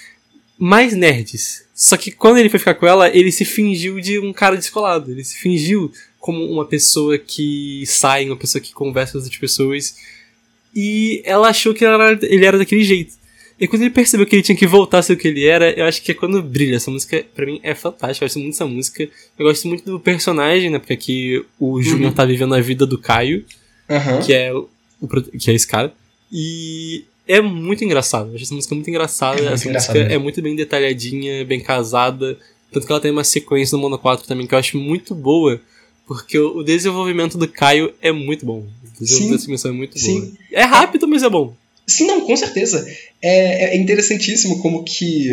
[0.58, 1.65] mais nerds.
[1.76, 5.12] Só que quando ele foi ficar com ela, ele se fingiu de um cara descolado.
[5.12, 9.98] Ele se fingiu como uma pessoa que sai, uma pessoa que conversa com outras pessoas.
[10.74, 13.14] E ela achou que ele era daquele jeito.
[13.60, 15.72] E quando ele percebeu que ele tinha que voltar a ser o que ele era,
[15.72, 16.78] eu acho que é quando brilha.
[16.78, 18.24] Essa música, pra mim, é fantástica.
[18.24, 19.10] Eu gosto muito dessa música.
[19.38, 20.80] Eu gosto muito do personagem, né?
[20.80, 23.46] Porque aqui o Júnior tá vivendo a vida do Caio,
[23.90, 24.22] Aham.
[24.22, 24.68] que é, o,
[25.40, 25.94] que é esse cara.
[26.32, 28.30] E é muito engraçado.
[28.30, 29.40] Eu acho essa música muito engraçada.
[29.40, 30.12] É muito essa música mesmo.
[30.12, 32.38] é muito bem detalhadinha, bem casada.
[32.72, 35.60] Tanto que ela tem uma sequência no Mono 4 também que eu acho muito boa.
[36.06, 38.68] Porque o desenvolvimento do Caio é muito bom.
[39.00, 39.68] O desenvolvimento Sim.
[39.68, 40.22] é muito Sim.
[40.22, 40.32] boa.
[40.52, 41.56] É rápido, mas é bom.
[41.88, 42.88] Sim, não, com certeza.
[43.22, 45.32] É, é interessantíssimo como que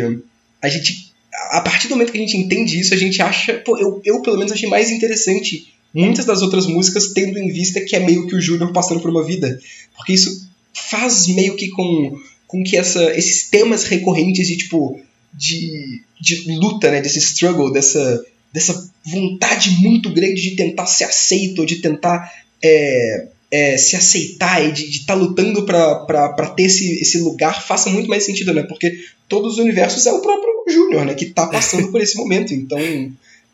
[0.61, 1.11] a gente.
[1.51, 3.55] A partir do momento que a gente entende isso, a gente acha.
[3.55, 7.79] Pô, eu, eu pelo menos achei mais interessante muitas das outras músicas, tendo em vista
[7.81, 9.59] que é meio que o Júnior passando por uma vida.
[9.95, 12.17] Porque isso faz meio que com,
[12.47, 14.99] com que essa, esses temas recorrentes de tipo.
[15.35, 17.01] De, de luta, né?
[17.01, 18.23] Desse struggle, dessa,
[18.53, 22.31] dessa vontade muito grande de tentar ser aceito, de tentar
[22.61, 27.65] é, é, se aceitar e de estar lutando pra pra- pra ter esse, esse lugar
[27.65, 28.61] faça muito mais sentido, né?
[28.61, 28.93] Porque
[29.27, 31.15] todos os universos é o próprio Júnior, né?
[31.15, 32.53] Que tá passando por esse momento.
[32.53, 32.77] Então,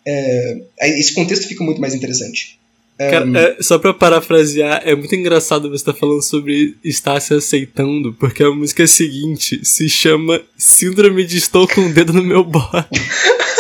[0.06, 0.60] é,
[1.00, 2.59] esse contexto fica muito mais interessante.
[3.00, 7.34] É, Cara, é, só pra parafrasear, é muito engraçado você estar falando sobre estar se
[7.34, 12.44] aceitando, porque a música seguinte se chama Síndrome de Estou com o Dedo no Meu
[12.44, 12.88] Bode.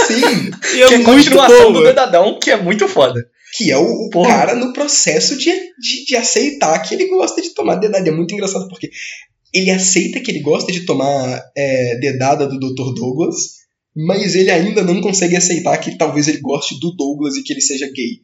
[0.07, 1.87] sim, E é que é muito continuação do boa.
[1.87, 3.25] Dedadão, que é muito foda.
[3.55, 7.53] que é o, o cara no processo de, de, de aceitar que ele gosta de
[7.53, 8.09] tomar dedada.
[8.09, 8.91] É muito engraçado porque
[9.53, 12.93] ele aceita que ele gosta de tomar é, dedada do Dr.
[12.93, 13.59] Douglas,
[13.95, 17.61] mas ele ainda não consegue aceitar que talvez ele goste do Douglas e que ele
[17.61, 18.19] seja gay.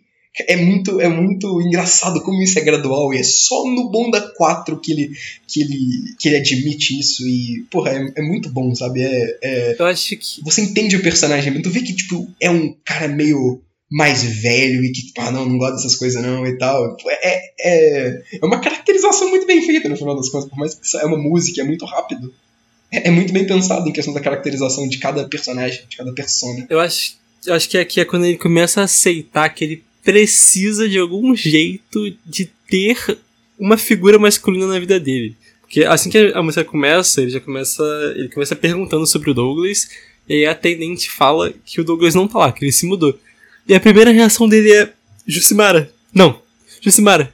[0.48, 4.78] É muito, é muito engraçado como isso é gradual e é só no Bonda 4
[4.80, 5.12] que ele,
[5.48, 9.02] que ele, que ele admite isso e, porra, é, é muito bom, sabe?
[9.02, 10.41] É, é, Eu acho que.
[10.44, 14.91] você entende o personagem, tu vê que, tipo, é um cara meio mais velho e
[14.91, 16.98] que, tipo, ah, não, não gosta dessas coisas não e tal.
[17.07, 20.86] É, é, é uma caracterização muito bem feita no final das contas, por mais que
[20.86, 22.34] isso é uma música, é muito rápido.
[22.91, 26.66] É, é muito bem pensado em questão da caracterização de cada personagem, de cada persona.
[26.70, 30.88] Eu acho, eu acho que aqui é quando ele começa a aceitar que ele precisa
[30.88, 33.18] de algum jeito de ter
[33.60, 35.36] uma figura masculina na vida dele.
[35.61, 37.84] Porque assim que a música começa, ele já começa.
[38.15, 39.90] Ele começa perguntando sobre o Douglas,
[40.30, 43.19] e aí a atendente fala que o Douglas não tá lá, que ele se mudou.
[43.68, 44.94] E a primeira reação dele é.
[45.27, 46.40] Jucimara, não.
[46.80, 47.34] Jucimara.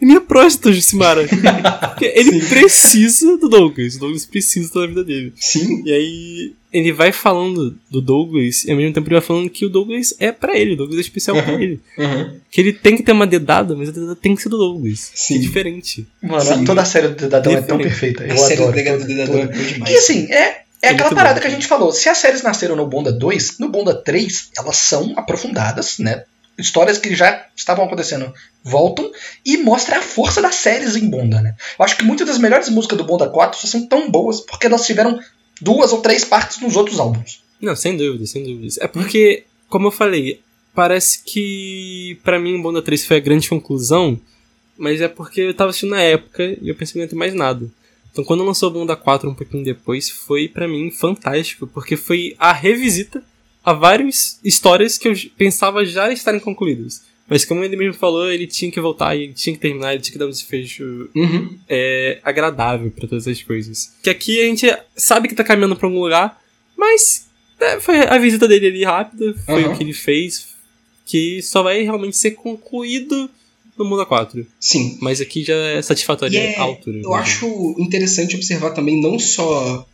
[0.00, 1.26] É minha próstata, Jucimara.
[1.26, 3.96] Porque ele precisa do Douglas.
[3.96, 5.32] O Douglas precisa da vida dele.
[5.36, 9.48] Sim, E aí ele vai falando do Douglas e ao mesmo tempo ele vai falando
[9.48, 11.60] que o Douglas é pra ele, o Douglas é especial pra Uhum.
[11.60, 11.80] ele.
[11.96, 12.38] uhum.
[12.50, 15.10] Que ele tem que ter uma dedada, mas a dedada tem que ser do Douglas.
[15.14, 15.36] Sim.
[15.36, 16.06] É diferente.
[16.22, 16.64] Mano, Sim.
[16.64, 18.24] toda a série do Dedadão é tão perfeita.
[18.24, 18.72] Eu a série adoro.
[18.72, 19.46] do Dedadão toda- do toda.
[19.46, 19.94] Dedadão é demais.
[19.94, 21.40] E assim, é, é, É aquela parada bom.
[21.40, 21.90] que a gente falou.
[21.92, 26.24] Se as séries nasceram no Bonda 2, no Bonda 3, elas são aprofundadas, né?
[26.58, 29.10] Histórias que já estavam acontecendo voltam
[29.44, 31.54] e mostra a força das séries em Bonda, né?
[31.78, 34.66] Eu acho que muitas das melhores músicas do Bonda 4 só são tão boas porque
[34.66, 35.20] elas tiveram
[35.60, 37.42] duas ou três partes nos outros álbuns.
[37.60, 38.74] Não, sem dúvida, sem dúvida.
[38.80, 40.40] É porque, como eu falei,
[40.74, 44.20] parece que pra mim o Bonda 3 foi a grande conclusão,
[44.76, 47.16] mas é porque eu tava assistindo na época e eu pensei que não ia ter
[47.16, 47.70] mais nada.
[48.12, 52.34] Então quando lançou o Bonda 4 um pouquinho depois, foi pra mim fantástico, porque foi
[52.38, 53.22] a revisita
[53.66, 57.02] a várias histórias que eu pensava já estarem concluídas.
[57.28, 60.12] Mas como ele mesmo falou, ele tinha que voltar, ele tinha que terminar, ele tinha
[60.12, 61.58] que dar um desfecho Uhum.
[61.68, 63.92] é, agradável pra todas as coisas.
[64.00, 64.66] Que aqui a gente
[64.96, 66.40] sabe que tá caminhando pra algum lugar,
[66.76, 67.26] mas
[67.58, 69.72] é, foi a visita dele ali rápida, foi Aham.
[69.72, 70.46] o que ele fez,
[71.04, 73.28] que só vai realmente ser concluído
[73.76, 74.46] no Mundo 4.
[74.60, 74.96] Sim.
[75.02, 76.98] Mas aqui já é satisfatória é- a altura.
[77.02, 79.84] Eu acho interessante observar também não só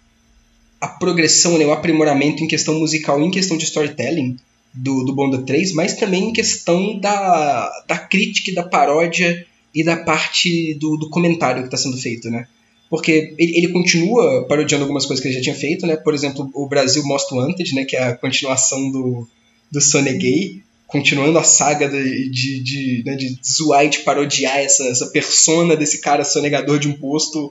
[0.82, 4.36] a progressão, né, o aprimoramento em questão musical e em questão de storytelling
[4.74, 9.84] do, do Bonda 3, mas também em questão da, da crítica, e da paródia e
[9.84, 12.48] da parte do, do comentário que está sendo feito, né?
[12.90, 15.94] Porque ele, ele continua parodiando algumas coisas que ele já tinha feito, né?
[15.94, 17.84] Por exemplo, o Brasil Most Wanted, né?
[17.84, 19.28] Que é a continuação do,
[19.70, 19.80] do
[20.18, 25.06] Gay, continuando a saga de, de, de, né, de zoar e de parodiar essa, essa
[25.06, 27.50] persona desse cara sonegador de imposto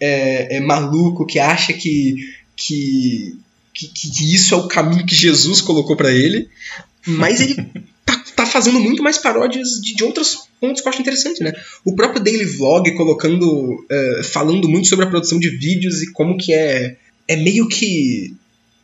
[0.00, 2.16] é, é, maluco que acha que,
[2.60, 3.38] que,
[3.72, 6.48] que, que isso é o caminho que Jesus colocou pra ele.
[7.06, 7.54] Mas ele
[8.04, 11.52] tá, tá fazendo muito mais paródias de, de outros pontos que eu acho interessante, né?
[11.84, 16.36] O próprio Daily Vlog colocando, é, falando muito sobre a produção de vídeos e como
[16.36, 16.96] que é,
[17.26, 18.36] é meio que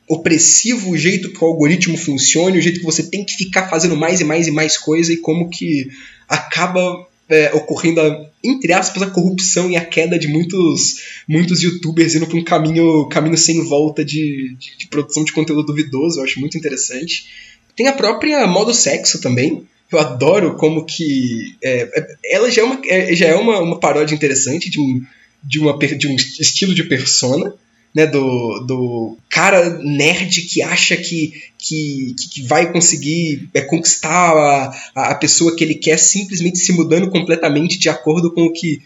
[0.09, 3.97] opressivo o jeito que o algoritmo funciona, o jeito que você tem que ficar fazendo
[3.97, 5.89] mais e mais e mais coisa e como que
[6.29, 12.15] acaba é, ocorrendo, a, entre aspas, a corrupção e a queda de muitos, muitos youtubers
[12.15, 16.25] indo para um caminho, caminho sem volta de, de, de produção de conteúdo duvidoso, eu
[16.25, 17.27] acho muito interessante.
[17.75, 19.67] Tem a própria modo sexo também.
[19.91, 21.57] Eu adoro como que.
[21.63, 25.03] é, é, ela já é, uma, é, já é uma, uma paródia interessante de um,
[25.43, 27.55] de, uma, de um estilo de persona
[27.97, 34.33] né, do, do cara nerd que acha que, que, que vai conseguir é, conquistar
[34.95, 38.83] a, a pessoa que ele quer simplesmente se mudando completamente de acordo com o que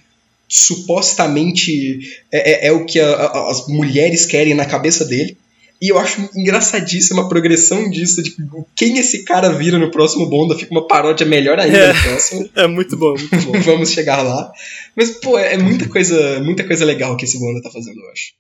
[0.49, 1.99] supostamente
[2.33, 5.37] é, é- é o que a- a- as mulheres querem na cabeça dele.
[5.83, 8.35] E eu acho engraçadíssima a progressão disso, de
[8.77, 11.93] quem esse cara vira no próximo Bonda, fica uma paródia melhor ainda É.
[11.95, 12.51] no próximo.
[12.55, 13.59] É muito bom, muito bom.
[13.65, 14.53] Vamos chegar lá.
[14.95, 18.33] Mas, pô, é muita coisa, muita coisa legal que esse Bonda tá fazendo, eu acho.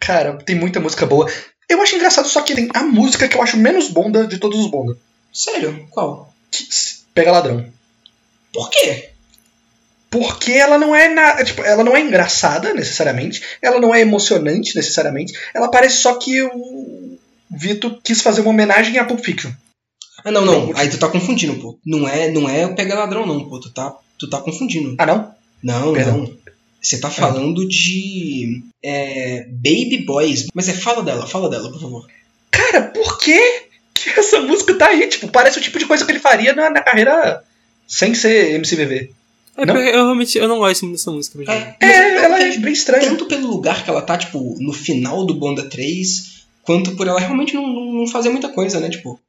[0.00, 1.30] Cara, tem muita música boa.
[1.68, 4.58] Eu acho engraçado só que tem a música que eu acho menos bonda de todos
[4.58, 4.96] os bonda.
[5.32, 5.86] Sério?
[5.90, 6.32] Qual?
[6.50, 6.66] Que-
[7.14, 7.64] Pega ladrão.
[8.52, 9.10] Por quê?
[10.10, 14.74] Porque ela não é na, tipo, ela não é engraçada necessariamente, ela não é emocionante
[14.74, 17.16] necessariamente, ela parece só que o
[17.48, 19.52] Vito quis fazer uma homenagem a Pulp Fiction.
[20.24, 20.66] Ah, não, não.
[20.66, 21.78] Não, Aí tu tá confundindo, pô.
[21.86, 23.60] Não é, não é o Pega Ladrão, não, pô.
[23.60, 24.96] Tu tá, tu tá confundindo.
[24.98, 25.34] Ah, não?
[25.62, 26.18] Não, Perdão.
[26.18, 26.36] não.
[26.80, 28.62] Você tá falando de.
[28.82, 30.46] É, Baby Boys.
[30.54, 32.06] Mas é, fala dela, fala dela, por favor.
[32.50, 33.38] Cara, por que
[33.94, 35.06] que essa música tá aí?
[35.08, 37.42] Tipo, parece o tipo de coisa que ele faria na, na carreira
[37.86, 39.10] sem ser MCVV.
[39.56, 39.74] É Não?
[39.74, 41.38] porque eu realmente eu não gosto muito dessa música.
[41.52, 43.10] É, É, ela é bem estranha.
[43.10, 47.20] Tanto pelo lugar que ela tá, tipo, no final do Bonda 3, quanto por ela
[47.20, 48.88] realmente não, não, não fazer muita coisa, né?
[48.88, 49.20] Tipo,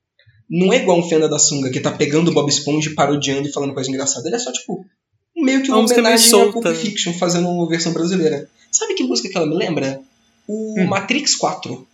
[0.50, 3.52] não é igual um Fenda da Sunga que tá pegando o Bob Esponja, parodiando e
[3.52, 4.28] falando coisa engraçada.
[4.28, 4.86] Ele é só, tipo,
[5.42, 6.76] meio que uma Uma meio homenagem solta, Pulp?
[6.76, 8.50] Fiction fazendo uma versão brasileira.
[8.72, 10.02] Sabe que música que ela me lembra?
[10.48, 10.88] O Hum.
[10.88, 11.88] Matrix 4,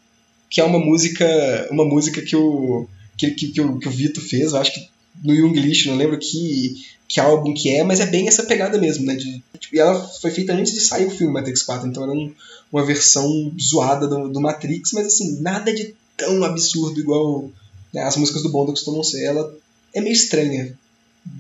[0.50, 2.88] que é uma música, uma música que o
[3.18, 4.88] que, que, que o, que o Vito fez, eu acho que
[5.24, 6.76] no Younglish, não lembro que,
[7.08, 9.16] que álbum que é, mas é bem essa pegada mesmo, né?
[9.16, 12.12] De, tipo, e ela foi feita antes de sair o filme Matrix 4, então era
[12.12, 12.32] um-
[12.72, 17.50] uma versão zoada do, do Matrix, mas assim, nada de tão absurdo igual
[17.94, 19.24] né, as músicas do Bond costumam ser.
[19.24, 19.52] Ela
[19.94, 20.78] é meio estranha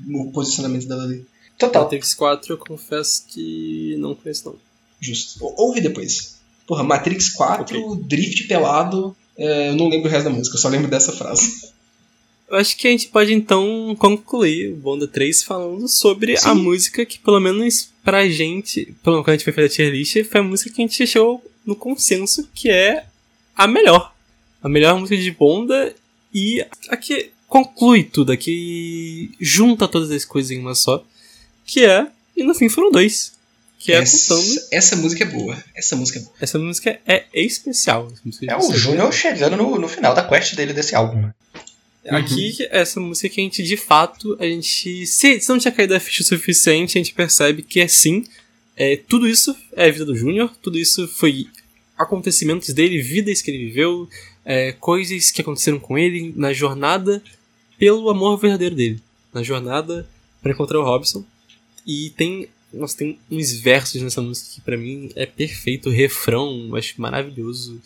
[0.10, 1.26] o posicionamento dela ali.
[1.58, 1.84] Total.
[1.84, 4.56] Matrix 4 eu confesso que não conheço não.
[5.00, 5.44] Justo.
[5.44, 6.38] Ou- Ouve depois.
[6.66, 10.68] Porra, Matrix 4, Drift pelado, é, eu não lembro o resto da música, eu só
[10.68, 11.72] lembro dessa frase.
[12.50, 16.48] Eu acho que a gente pode então concluir o Bonda 3 falando sobre Sim.
[16.50, 19.70] a música que, pelo menos pra gente, pelo menos quando a gente foi fazer a
[19.70, 23.06] tier list, foi a música que a gente achou no consenso que é
[23.56, 24.14] a melhor.
[24.64, 25.94] A melhor música de Bonda
[26.34, 31.06] e a que conclui tudo, a que junta todas as coisas em uma só,
[31.68, 33.34] que é E no fim foram dois.
[33.78, 34.68] Que é essa, contando.
[34.72, 35.64] essa música é boa.
[35.76, 36.36] Essa música é boa.
[36.42, 38.12] Essa música é especial.
[38.26, 38.74] música de É o.
[38.74, 41.22] Júnior chegando no, no final da quest dele desse álbum.
[41.22, 41.34] né?
[42.10, 45.06] Aqui, essa música que a gente, de fato, a gente.
[45.06, 48.24] Se, se não tinha caído a ficha o suficiente, a gente percebe que é sim.
[48.76, 51.48] É, tudo isso é a vida do Júnior, tudo isso foi
[51.98, 54.08] acontecimentos dele, vidas que ele viveu,
[54.46, 57.22] é, coisas que aconteceram com ele na jornada
[57.78, 59.02] pelo amor verdadeiro dele.
[59.34, 60.08] Na jornada
[60.42, 61.26] para encontrar o Robson.
[61.88, 62.50] E tem.
[62.74, 65.88] Nossa, tem uns versos nessa música que pra mim é perfeito.
[65.88, 67.82] O refrão, acho maravilhoso.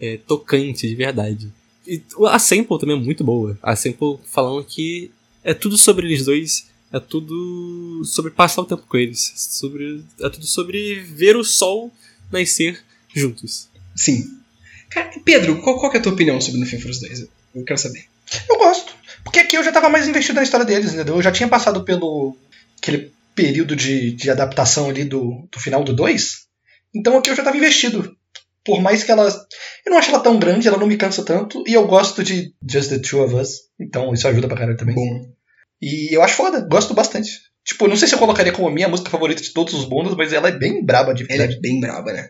[0.00, 1.50] É, tocante, de verdade.
[1.86, 3.56] E a sample também é muito boa.
[3.62, 5.10] A sample falando que
[5.44, 6.66] é tudo sobre eles dois.
[6.92, 9.32] É tudo sobre passar o tempo com eles.
[9.36, 11.92] Sobre, é tudo sobre ver o sol
[12.30, 12.82] nascer
[13.14, 13.68] juntos.
[13.94, 14.38] Sim.
[14.90, 17.26] Cara, Pedro, qual, qual é a tua opinião sobre No Fim for os Dois?
[17.54, 18.06] Eu quero saber.
[18.48, 18.94] Eu gosto.
[19.24, 21.16] Porque aqui eu já tava mais investido na história deles, entendeu?
[21.16, 22.36] Eu já tinha passado pelo
[22.78, 26.46] aquele período de, de adaptação ali do, do final do 2.
[26.94, 28.16] Então aqui eu já tava investido.
[28.64, 29.28] Por mais que ela.
[29.84, 31.62] Eu não acho ela tão grande, ela não me cansa tanto.
[31.68, 33.50] E eu gosto de Just the Two of Us.
[33.78, 34.96] Então isso ajuda pra caralho também.
[34.96, 35.28] Bom.
[35.80, 37.30] E eu acho foda, gosto bastante.
[37.64, 40.16] Tipo, não sei se eu colocaria como a minha música favorita de todos os bondos,
[40.16, 41.60] mas ela é bem braba de Ela é verdade.
[41.60, 42.28] bem braba, né?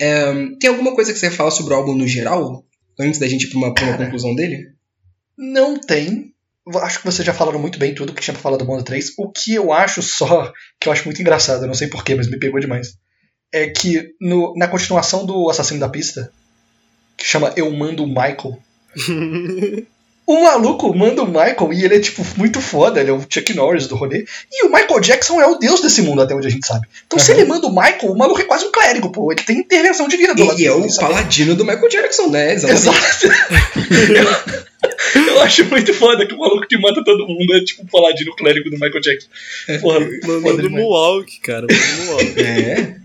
[0.00, 2.64] É, tem alguma coisa que você fala sobre o álbum no geral?
[2.98, 4.64] Antes da gente ir pra uma, pra uma conclusão dele?
[5.36, 6.32] Não tem.
[6.76, 9.12] Acho que vocês já falaram muito bem tudo que tinha pra falar do Bondo 3.
[9.18, 12.28] O que eu acho só, que eu acho muito engraçado, eu não sei porquê, mas
[12.28, 12.94] me pegou demais.
[13.52, 16.30] É que no- na continuação do Assassino da Pista,
[17.16, 18.58] que chama Eu Mando o Michael,
[20.26, 23.54] o maluco manda o Michael e ele é, tipo, muito foda, ele é o Chuck
[23.54, 24.26] Norris do rolê.
[24.52, 26.86] E o Michael Jackson é o deus desse mundo, até onde a gente sabe.
[27.06, 27.40] Então se Aham.
[27.40, 29.32] ele manda o Michael, o maluco é quase um clérigo, pô.
[29.32, 32.52] Ele tem intervenção divina do lado Ele é o paladino do Michael Jackson, né?
[32.52, 33.26] Exatamente.
[33.26, 34.68] Exato.
[35.14, 38.34] eu, acho muito foda que o maluco que mata todo mundo é tipo o paladino
[38.34, 39.28] clérigo do Michael Jackson.
[39.80, 40.84] Porra, Mandando demais.
[40.84, 41.66] Moonwalk, cara.
[41.98, 42.34] Moonwalk.
[42.38, 42.96] É.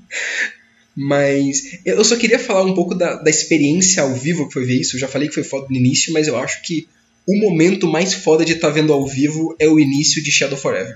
[0.96, 4.80] Mas eu só queria falar um pouco da, da experiência ao vivo que foi ver
[4.80, 4.96] isso.
[4.96, 6.88] Eu já falei que foi foda no início, mas eu acho que
[7.28, 10.96] o momento mais foda de estar vendo ao vivo é o início de Shadow Forever.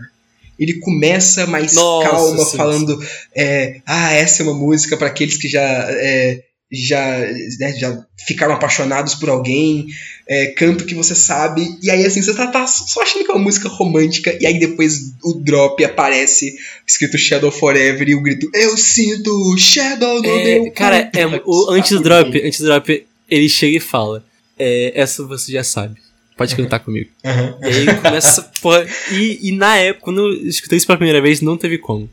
[0.60, 3.00] Ele começa mais Nossa, calma, sim, falando:
[3.36, 5.88] é, Ah, essa é uma música para aqueles que já.
[5.90, 7.20] é, já,
[7.60, 9.88] né, já ficaram apaixonados por alguém,
[10.28, 13.34] é, canto que você sabe, e aí assim, você tá, tá só achando que é
[13.34, 16.54] uma música romântica, e aí depois o drop aparece
[16.86, 21.42] escrito Shadow Forever e o grito Eu sinto Shadow no É, meu cara, corpo." é,
[21.46, 24.24] o, antes do drop, antes do drop, ele chega e fala:
[24.60, 25.96] é, Essa você já sabe.
[26.36, 27.10] Pode cantar comigo.
[27.26, 27.58] Aham.
[27.64, 28.52] E aí começa.
[28.62, 32.08] porra, e, e na época, quando eu escutei isso pela primeira vez, não teve como.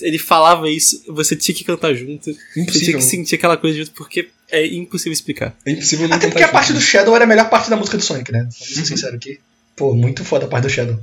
[0.00, 2.24] Ele falava isso, você tinha que cantar junto.
[2.24, 2.98] Você tinha Impossível.
[2.98, 5.56] que sentir aquela coisa junto, porque é impossível explicar.
[5.66, 6.52] É impossível não Até porque a junto.
[6.52, 8.40] parte do Shadow era a melhor parte da música do Sonic, né?
[8.40, 8.84] Vamos ser Uhum.
[8.86, 9.38] sincero aqui.
[9.76, 10.98] Pô, muito foda a parte do Shadow.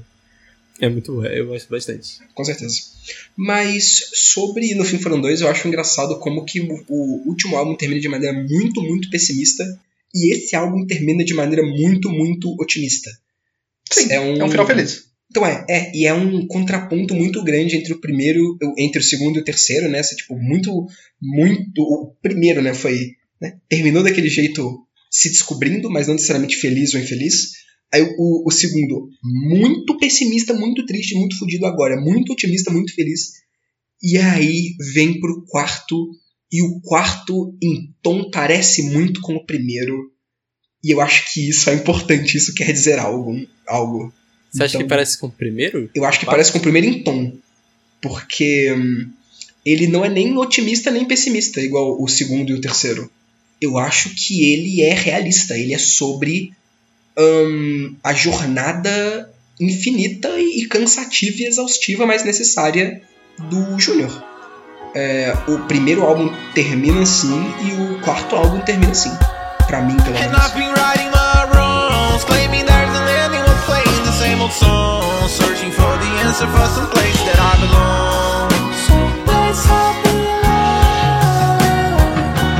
[0.81, 2.17] É muito bom, eu gosto bastante.
[2.33, 2.75] Com certeza.
[3.37, 7.75] Mas sobre No Fim Foram Dois, eu acho engraçado como que o, o último álbum
[7.75, 9.63] termina de maneira muito, muito pessimista.
[10.13, 13.09] E esse álbum termina de maneira muito, muito otimista.
[13.91, 15.05] Sim, É um- é um final feliz.
[15.29, 19.37] Então é, é, e é um contraponto muito grande entre o primeiro, entre o segundo
[19.37, 20.01] e o terceiro, né?
[20.01, 20.87] Tipo, muito,
[21.21, 21.81] muito.
[21.81, 23.11] O primeiro, né, foi.
[23.41, 27.51] né, terminou daquele jeito se descobrindo, mas não necessariamente feliz ou infeliz.
[27.93, 33.31] Aí o, o segundo, muito pessimista, muito triste, muito fodido agora, muito otimista, muito feliz.
[34.03, 36.09] E aí vem pro quarto,
[36.51, 40.11] e o quarto em tom parece muito com o primeiro.
[40.83, 43.33] E eu acho que isso é importante, isso quer dizer algo.
[43.67, 44.13] algo.
[44.55, 45.89] Você acha Então- que parece com o primeiro?
[45.93, 47.33] Eu acho que parece com o primeiro em tom.
[48.01, 49.09] Porque hum,
[49.65, 53.11] ele não é nem otimista nem pessimista, igual o segundo e o terceiro.
[53.61, 55.57] Eu acho que ele é realista.
[55.57, 56.53] Ele é sobre
[57.17, 59.29] hum, a jornada
[59.59, 63.01] infinita e cansativa e exaustiva, mas necessária
[63.49, 64.23] do Júnior.
[64.93, 67.35] É, o primeiro álbum termina assim
[67.67, 69.11] e o quarto álbum termina assim.
[69.67, 70.31] Pra mim, pelo menos.
[74.45, 78.51] Old song, searching for the answer for some place that I belong.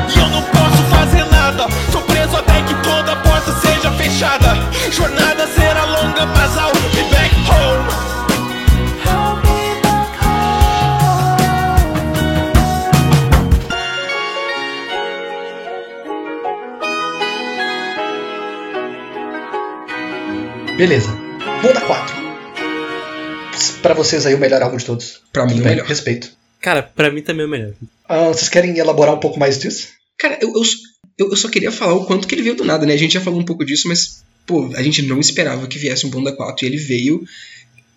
[0.10, 4.57] E eu não posso fazer nada, sou preso até que toda porta seja fechada.
[4.91, 8.06] Jornada será longa, mas I'll be back home.
[20.78, 21.25] Beleza.
[21.66, 22.16] Bonda 4.
[23.82, 25.22] Pra vocês aí, o melhor álbum de todos.
[25.34, 25.88] Pra mim, Tudo o bem, melhor.
[25.88, 26.32] Respeito.
[26.62, 27.74] Cara, pra mim também é o melhor.
[28.08, 29.88] Ah, vocês querem elaborar um pouco mais disso?
[30.16, 30.62] Cara, eu, eu,
[31.18, 32.94] eu, eu só queria falar o quanto que ele veio do nada, né?
[32.94, 36.06] A gente já falou um pouco disso, mas, pô, a gente não esperava que viesse
[36.06, 37.24] um Bonda 4 e ele veio.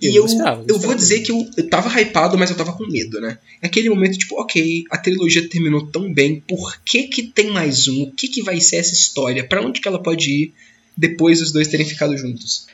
[0.01, 2.57] E Eu eu, não esperava, eu vou dizer que eu, eu tava hypado, mas eu
[2.57, 3.37] tava com medo, né?
[3.61, 7.87] É aquele momento, tipo, ok, a trilogia terminou tão bem, por que que tem mais
[7.87, 8.05] um?
[8.05, 9.47] O que que vai ser essa história?
[9.47, 10.55] Pra onde que ela pode ir
[10.97, 12.67] depois dos dois terem ficado juntos?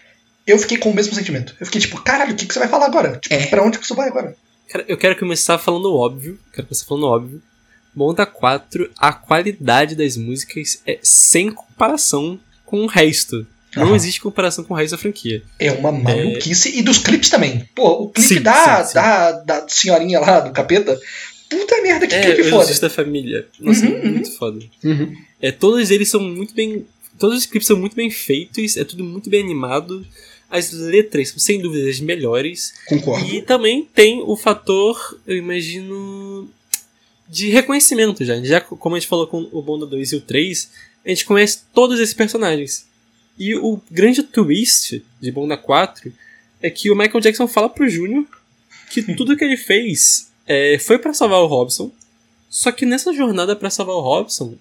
[0.47, 1.55] Eu fiquei com o mesmo sentimento.
[1.59, 3.19] Eu fiquei tipo, caralho, o que, que você vai falar agora?
[3.19, 3.47] Tipo, É.
[3.47, 4.37] pra onde que isso vai agora?
[4.69, 6.39] Cara, eu quero começar falando óbvio.
[6.53, 7.43] Quero começar falando óbvio.
[7.95, 13.47] Monta 4, a qualidade das músicas é sem comparação com o resto.
[13.77, 15.43] Não existe comparação com o resto da franquia.
[15.59, 16.77] É uma maluquice.
[16.79, 17.69] E dos clipes também.
[17.75, 18.95] Pô, o clipe Sim, da, sim, sim.
[18.95, 20.99] Da, da senhorinha lá, do capeta.
[21.49, 22.57] Puta merda, que é, clipe foda.
[22.63, 23.47] Exorcista da Família.
[23.61, 24.61] Nossa, Uhum, muito foda.
[24.85, 25.15] Uhum.
[25.43, 26.87] É, todos eles são muito bem.
[27.19, 30.05] Todos os clipes são muito bem feitos, é tudo muito bem animado.
[30.57, 32.75] As letras são sem dúvida as melhores.
[32.87, 33.27] Concordo.
[33.35, 36.49] E também tem o fator, eu imagino,
[37.29, 38.41] de reconhecimento já.
[38.41, 40.71] Já como a gente falou com o Bonda 2 e o 3,
[41.05, 42.87] a gente conhece todos esses personagens.
[43.37, 46.13] E o grande twist de Bonda 4
[46.63, 48.25] é que o Michael Jackson fala pro Júnior
[48.91, 51.91] que tudo que ele fez é, foi pra salvar o Robson.
[52.49, 54.55] Só que nessa jornada pra salvar o Robson,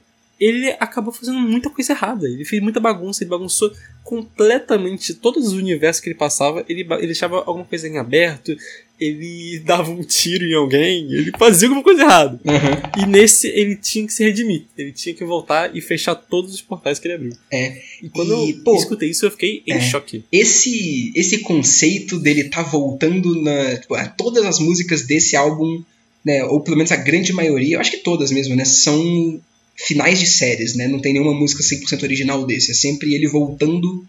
[0.44, 2.28] ele acabou fazendo muita coisa errada.
[2.28, 3.72] Ele fez muita bagunça, ele bagunçou
[4.03, 6.65] completamente todos os universos que ele passava.
[6.68, 8.53] Ele, ele deixava alguma coisa em aberto,
[8.99, 12.41] ele dava um tiro em alguém, ele fazia alguma coisa errada.
[12.44, 13.03] Uhum.
[13.03, 14.65] E nesse ele tinha que se redimir.
[14.78, 17.34] Ele tinha que voltar e fechar todos os portais que ele abriu.
[17.49, 17.82] É.
[18.02, 19.80] E quando E, eu pô, escutei isso, eu fiquei em é.
[19.80, 20.26] choque.
[20.30, 25.82] esse esse conceito dele tá voltando na tipo, a todas as músicas desse álbum,
[26.26, 29.41] né, ou pelo menos a grande maioria, eu acho que todas mesmo, né, são
[29.75, 30.87] finais de séries, né?
[30.87, 34.05] Não tem nenhuma música 100% original desse, é sempre ele voltando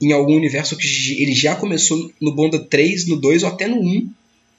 [0.00, 0.86] em algum universo que
[1.18, 4.10] ele já começou no Bonda 3, no 2 ou até no 1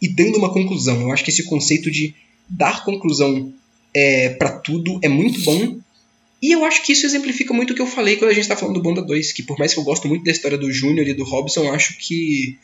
[0.02, 1.02] e dando uma conclusão.
[1.02, 2.14] Eu acho que esse conceito de
[2.50, 3.54] dar conclusão
[3.94, 5.78] é, para tudo é muito bom.
[6.42, 8.56] E eu acho que isso exemplifica muito o que eu falei quando a gente tá
[8.56, 11.08] falando do Bonda 2, que por mais que eu gosto muito da história do Júnior
[11.08, 12.58] e do Robson, eu acho que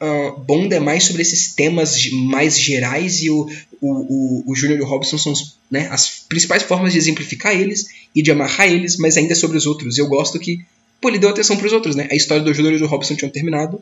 [0.00, 3.46] ah, Bonda é mais sobre esses temas mais gerais e o,
[3.80, 7.54] o, o, o Júnior e o Robson são os, né, as principais formas de exemplificar
[7.54, 9.98] eles e de amarrar eles, mas ainda é sobre os outros.
[9.98, 10.60] Eu gosto que,
[11.00, 12.08] pô, ele deu atenção pros outros, né?
[12.10, 13.80] A história do Júnior e do Robson tinham terminado,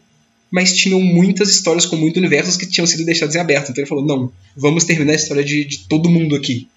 [0.51, 3.71] mas tinham muitas histórias com muitos universos que tinham sido deixados em aberto.
[3.71, 6.69] Então ele falou, não, vamos terminar a história de, de todo mundo aqui.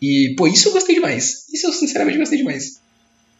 [0.00, 1.44] E, pô, isso eu gostei demais.
[1.52, 2.80] Isso eu sinceramente gostei demais.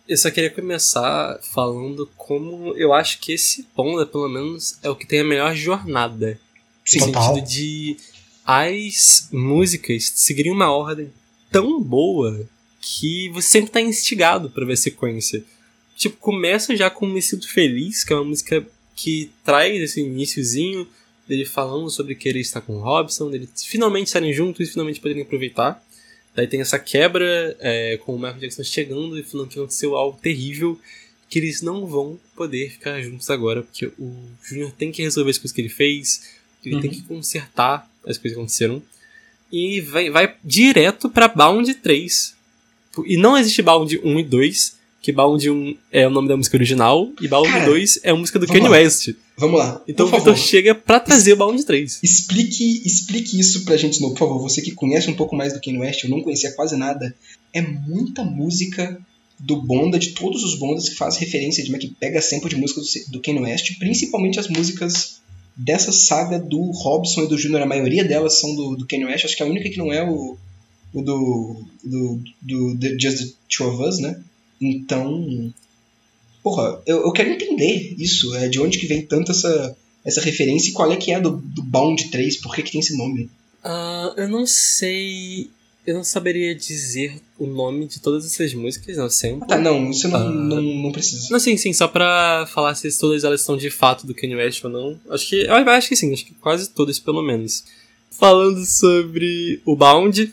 [0.09, 4.95] Eu só queria começar falando como eu acho que esse Bonda, pelo menos, é o
[4.95, 6.39] que tem a melhor jornada.
[6.85, 7.35] Sim, no total.
[7.35, 7.97] sentido de
[8.45, 11.12] as músicas seguirem uma ordem
[11.51, 12.49] tão boa
[12.81, 15.45] que você sempre tá instigado pra ver a sequência.
[15.97, 18.65] Tipo, começa já com Me Sinto Feliz, que é uma música
[18.95, 20.87] que traz esse iníciozinho
[21.27, 25.23] dele falando sobre querer estar com o Robson, dele finalmente estarem juntos e finalmente poderem
[25.23, 25.85] aproveitar.
[26.36, 30.18] Daí tem essa quebra é, com o Michael Jackson chegando e falando que aconteceu algo
[30.20, 30.78] terrível,
[31.30, 34.14] que eles não vão poder ficar juntos agora, porque o
[34.44, 38.34] Júnior tem que resolver as coisas que ele fez, ele tem que consertar as coisas
[38.34, 38.82] que aconteceram.
[39.50, 42.36] E vai, vai direto pra Bound 3.
[43.06, 46.56] E não existe Bound 1 e 2, que Bound 1 é o nome da música
[46.56, 48.68] original, e Bound Cara, 2 é a música do Kanye.
[48.68, 49.14] West.
[49.38, 49.82] Vamos lá.
[49.86, 50.48] Então por o Victor favor.
[50.48, 52.00] chega pra trazer o Bound 3.
[52.02, 54.40] Explique, explique isso pra gente de novo, por favor.
[54.40, 57.14] Você que conhece um pouco mais do Kanye West, eu não conhecia quase nada.
[57.52, 58.98] É muita música
[59.38, 62.80] do Bonda, de todos os Bondas que faz referência de que pega sample de música
[62.80, 65.20] do, do Kanye West, principalmente as músicas
[65.54, 67.62] dessa saga do Robson e do Junior.
[67.62, 69.26] A maioria delas são do, do Kanye West.
[69.26, 70.36] Acho que a única que não é o,
[70.94, 74.18] o do, do, do The Just the Two of Us, né?
[74.60, 75.52] Então,
[76.47, 78.32] porra, eu, eu quero entender isso.
[78.36, 81.43] É, de onde que vem tanto essa essa referência e qual é que é do,
[81.43, 83.28] do Bound 3, por que, que tem esse nome?
[83.64, 85.51] Ah, eu não sei.
[85.85, 89.43] Eu não saberia dizer o nome de todas essas músicas, não sempre.
[89.43, 90.31] Ah, tá, não, isso não, Ah.
[90.31, 91.27] não, não precisa.
[91.32, 94.64] Não, sim, sim, só pra falar se todas elas são de fato do Kanye West
[94.64, 95.01] ou não.
[95.10, 95.40] Acho que.
[95.44, 97.64] Eu acho que sim, acho que quase todas, pelo menos.
[98.12, 100.32] Falando sobre o Bound.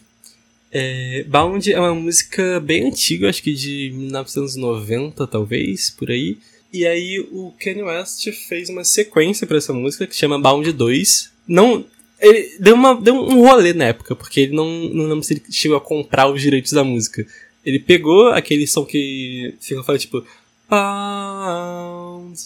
[0.75, 6.39] É, Bound é uma música bem antiga, acho que de 1990, talvez, por aí.
[6.73, 11.31] E aí o Kanye West fez uma sequência pra essa música que chama Bound 2.
[11.47, 11.85] Não.
[12.19, 15.43] Ele deu, uma, deu um rolê na época, porque ele não, não lembro se ele
[15.51, 17.23] chegou a comprar os direitos da música.
[17.63, 20.25] Ele pegou aquele som que fica falando tipo.
[20.67, 22.39] Bound.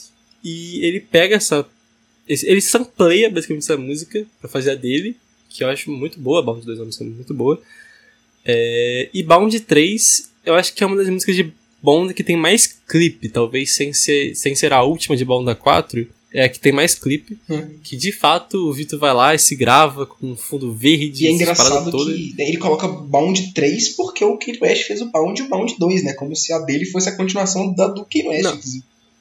[0.44, 1.66] E ele pega essa.
[2.28, 5.16] ele sampleia basicamente essa música pra fazer a dele,
[5.48, 6.42] que eu acho muito boa.
[6.42, 7.62] Bound 2 é uma música muito boa.
[8.48, 11.54] É, e Bound 3, eu acho que é uma das músicas de
[11.84, 16.08] Bonda que tem mais clipe, talvez sem ser, sem ser a última de Bonda 4.
[16.34, 17.38] É a que tem mais clipe.
[17.50, 17.78] Hum.
[17.84, 21.24] Que de fato o Vitor vai lá e se grava com um fundo verde.
[21.24, 25.40] E é engraçado que ele coloca Bound 3 porque o Kanye West fez o Bound
[25.40, 26.14] e o Bound 2, né?
[26.14, 28.44] Como se a dele fosse a continuação da do Kanye West.
[28.44, 28.60] Não.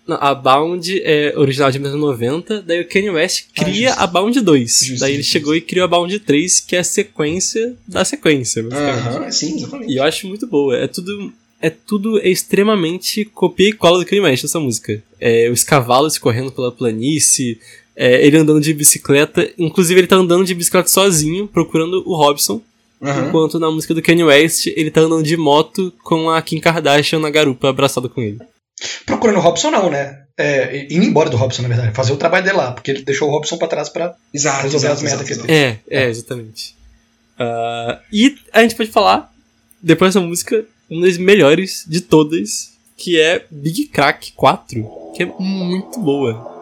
[0.07, 4.41] Não, a Bound é original de 1990, daí o Kanye West cria Ah, a Bound
[4.41, 4.71] 2.
[4.85, 5.33] Justo, daí ele justo.
[5.33, 8.65] chegou e criou a Bound 3, que é a sequência da sequência.
[8.71, 9.93] Aham, sim, exatamente.
[9.93, 10.77] E eu acho muito boa.
[10.77, 11.33] É tudo.
[11.61, 15.03] É tudo extremamente copia e cola do Kanye West essa música.
[15.21, 17.59] É, os cavalos correndo pela planície,
[17.97, 19.51] é, ele andando de bicicleta.
[19.59, 22.61] Inclusive, ele tá andando de bicicleta sozinho, procurando o Robson.
[23.03, 23.29] Aham.
[23.29, 27.19] Enquanto na música do Kanye West, ele tá andando de moto com a Kim Kardashian
[27.21, 28.39] na garupa, abraçado com ele.
[29.07, 30.25] Procurando o Robson, não, né?
[30.37, 31.95] É, indo embora do Robson, na verdade.
[31.95, 34.15] Fazer o trabalho dele lá, porque ele deixou o Robson pra trás pra.
[34.33, 35.53] Exato, Resolver exato, as merdas que ele exato.
[35.53, 36.77] É, é, exatamente.
[37.39, 39.33] Ah, e a gente pode falar,
[39.83, 45.27] depois dessa música, uma das melhores de todas, que é Big Crack 4, que é
[45.27, 46.55] muito boa.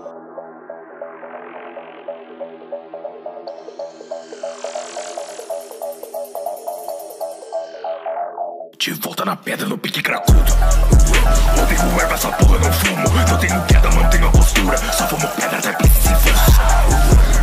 [8.78, 11.03] De volta na pedra no pique cracudo.
[11.56, 13.08] Não tenho erva, essa porra não fumo.
[13.28, 14.76] Não tenho queda, mantenho a postura.
[14.92, 16.40] Só fumo pedras depressivas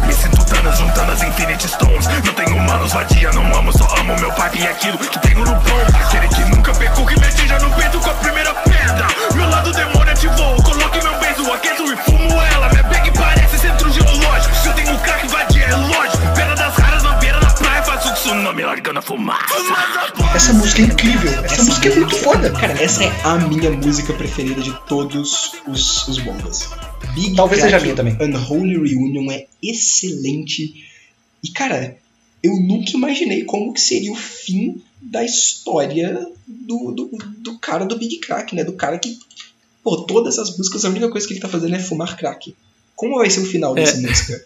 [0.06, 2.08] Me sinto danas, juntando as infinite Stones.
[2.08, 5.56] Não tenho manos, vadia, não amo Só amo meu pai e aquilo que tenho no
[5.62, 9.08] pão Aquele que nunca pecou, que me atinja no peito com a primeira pedra.
[9.34, 12.70] Meu lado demônio ativou Coloque meu beijo, aqueço e fumo ela.
[12.70, 14.56] Minha bag parece centro geológico.
[14.56, 16.21] Se eu tenho crack, vadia, é lógico
[18.34, 18.82] mete
[20.54, 21.32] música é incrível.
[21.44, 22.52] Essa, música é muito foda.
[22.52, 26.70] Cara, essa é a minha música preferida de todos os, os bombas.
[27.14, 28.18] Big Talvez seja a minha também.
[28.22, 30.86] Unholy Reunion é excelente.
[31.44, 31.98] E, cara,
[32.42, 37.10] eu nunca imaginei como que seria o fim da história do, do,
[37.40, 38.64] do cara do Big Crack, né?
[38.64, 39.18] Do cara que,
[39.84, 42.56] pô, todas as músicas, a única coisa que ele tá fazendo é fumar crack.
[42.96, 44.46] Como vai ser o final dessa música?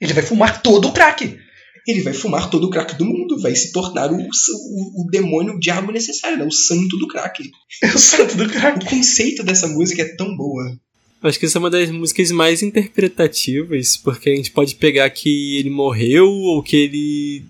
[0.00, 1.38] Ele vai fumar todo o crack.
[1.86, 5.54] Ele vai fumar todo o crack do mundo, vai se tornar o, o, o demônio,
[5.54, 6.44] o diabo necessário, né?
[6.44, 7.42] O santo do crack.
[7.82, 8.84] É o santo do O crack.
[8.84, 10.78] conceito dessa música é tão boa.
[11.22, 15.08] Eu Acho que essa é uma das músicas mais interpretativas, porque a gente pode pegar
[15.10, 17.44] que ele morreu ou que ele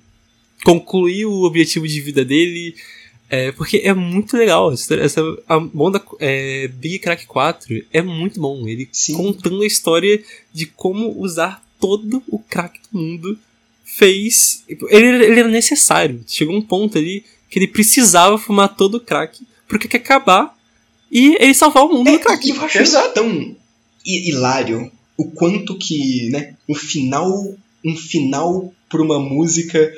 [0.65, 2.75] concluiu o objetivo de vida dele.
[3.29, 4.73] É, porque é muito legal.
[4.73, 8.69] Essa, essa- a banda é, Big Crack 4 é muito bom.
[8.69, 9.15] Ele Sim.
[9.15, 10.23] contando a história
[10.53, 13.39] de como usar todo o crack do mundo
[13.97, 14.65] fez.
[14.69, 16.23] Ele, era- ele era necessário.
[16.27, 20.57] Chegou um ponto ali que ele precisava fumar todo o crack porque quer acabar
[21.11, 22.49] e ele salvar o mundo do crack.
[22.49, 23.29] Eu acho isso tão
[24.07, 27.55] hi- hilário o quanto que, né, um final,
[27.85, 29.93] um final pra uma música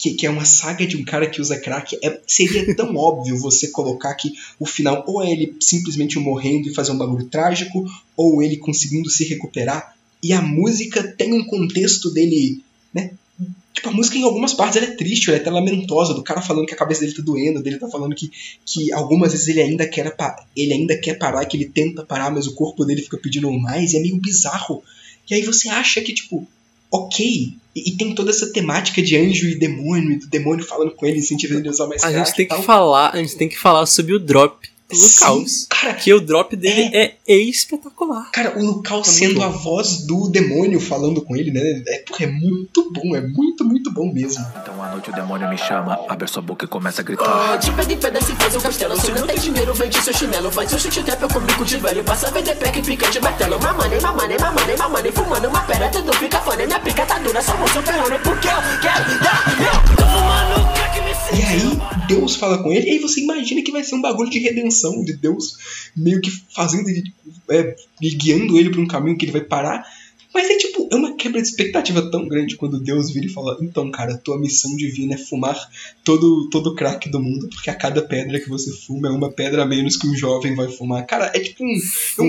[0.00, 3.36] que, que é uma saga de um cara que usa crack, é, seria tão óbvio
[3.38, 7.84] você colocar que o final ou é ele simplesmente morrendo e fazer um bagulho trágico,
[8.16, 12.60] ou ele conseguindo se recuperar, e a música tem um contexto dele,
[12.94, 13.10] né,
[13.78, 16.42] Tipo, a música em algumas partes ela é triste, ela é até lamentosa, do cara
[16.42, 18.28] falando que a cabeça dele tá doendo, dele tá falando que,
[18.66, 20.12] que algumas vezes ele ainda quer
[20.56, 23.92] ele ainda quer parar, que ele tenta parar, mas o corpo dele fica pedindo mais,
[23.92, 24.82] e é meio bizarro.
[25.30, 26.44] E aí você acha que, tipo,
[26.90, 30.90] ok, e, e tem toda essa temática de anjo e demônio, e do demônio falando
[30.90, 33.48] com ele, incentivando ele a usar mais A gente tem que falar, a gente tem
[33.48, 34.68] que falar sobre o drop
[35.18, 35.66] Caos.
[35.68, 38.30] Cara, Que o drop dele é, espetacular.
[38.32, 39.58] cara, o Lucal É sendo muito a bom.
[39.58, 41.60] voz do demônio falando com ele, né?
[41.86, 44.44] É, porra, é muito bom, é muito, muito bom mesmo.
[44.62, 47.56] Então à noite o demônio me chama, abre sua boca e começa a gritar.
[47.58, 50.50] De pedra em pedra se faz um castelo Se não tem dinheiro, vende seu chinelo
[50.50, 53.58] Faz seu shit trap comigo de velho Passa a vender pack e fica de martelo
[53.60, 57.54] Mamane, mamane, mamane, mamane Fumando uma pera, tudo fica fone Minha pica tá dura, só
[57.56, 60.57] vou superando Porque eu quero dar meu Tô fumando
[61.30, 64.30] E aí, Deus fala com ele, e aí você imagina que vai ser um bagulho
[64.30, 67.12] de redenção, de Deus meio que fazendo ele,
[67.50, 69.84] é, guiando ele pra um caminho que ele vai parar.
[70.32, 73.56] Mas é tipo, é uma quebra de expectativa tão grande quando Deus vira e fala:
[73.62, 75.58] Então, cara, tua missão divina é fumar
[76.04, 79.62] todo, todo crack do mundo, porque a cada pedra que você fuma é uma pedra
[79.62, 81.04] a menos que um jovem vai fumar.
[81.06, 81.70] Cara, é tipo um.
[81.70, 81.80] é um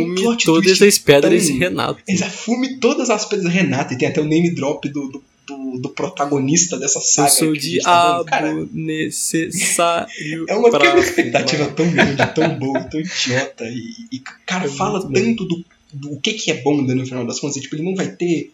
[0.05, 2.01] Fume plot todas as pedras tão- Renato.
[2.07, 5.79] Exato, fume todas as pedras Renata, e tem até o name drop do, do, do-
[5.79, 7.29] do protagonista dessa saga.
[7.29, 10.45] Eu sou gente tá diabo necessário.
[10.47, 13.65] é uma quebra de expectativa tão grande, tão boa, tão idiota.
[13.65, 17.39] E, e, cara, É fala tanto do, do que, que é bom no final das
[17.39, 17.57] contas.
[17.57, 18.51] e, Tipo, ele não vai ter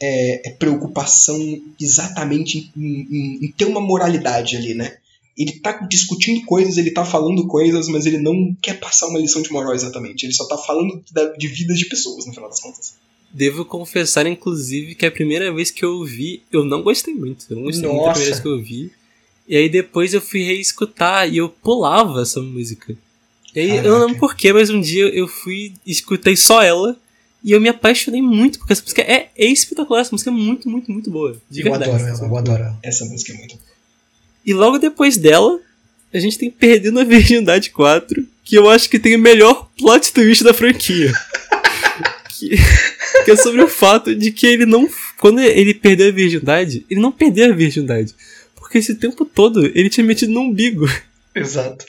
[0.00, 1.38] é, é, preocupação
[1.80, 4.96] exatamente em, em- em ter uma moralidade ali, né?
[5.38, 9.42] Ele tá discutindo coisas, ele tá falando coisas, mas ele não quer passar uma lição
[9.42, 10.24] de moral exatamente.
[10.24, 11.02] Ele só tá falando
[11.36, 12.94] de vidas de pessoas, no final das contas.
[13.36, 17.44] Devo confessar, inclusive, que a primeira vez que eu ouvi, eu não gostei muito.
[17.50, 18.12] Eu não gostei muito da Nossa.
[18.12, 18.92] primeira vez que eu ouvi.
[19.46, 22.96] E aí depois eu fui reescutar e eu pulava essa música.
[23.54, 26.96] E aí eu não lembro porquê, mas um dia eu fui e escutei só ela.
[27.44, 30.90] E eu me apaixonei muito, porque essa música é espetacular, essa música é muito, muito,
[30.90, 31.36] muito boa.
[31.50, 31.90] De Eu verdade.
[31.90, 32.78] adoro ela, eu adoro ela.
[32.82, 33.58] Essa música é muito.
[34.46, 35.60] E logo depois dela,
[36.10, 40.10] a gente tem Perdendo a Virgindade 4, que eu acho que tem o melhor plot
[40.10, 41.12] twist da franquia.
[42.38, 42.56] que,
[43.26, 44.88] que é sobre o fato de que ele não.
[45.18, 48.14] Quando ele perdeu a virgindade, ele não perdeu a virgindade.
[48.54, 50.86] Porque esse tempo todo ele tinha metido no umbigo.
[51.34, 51.84] Exato.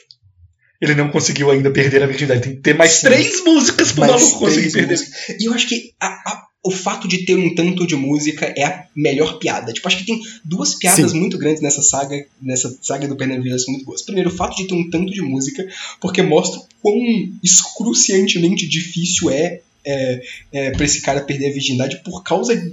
[0.80, 2.40] Ele não conseguiu ainda perder a virgindade.
[2.42, 3.06] Tem que ter mais Sim.
[3.08, 4.92] três músicas pro Mais maluco conseguir perder.
[4.98, 5.28] músicas.
[5.40, 8.64] E eu acho que a- a- o fato de ter um tanto de música é
[8.64, 9.72] a melhor piada.
[9.72, 13.72] Tipo, acho que tem duas piadas muito grandes nessa saga, nessa saga do Pernambuco são
[13.72, 14.02] muito boas.
[14.02, 15.66] Primeiro, o fato de ter um tanto de música,
[16.00, 16.96] porque mostra quão
[17.42, 22.70] excruciantemente difícil é, é, é para esse cara perder a virgindade por causa de,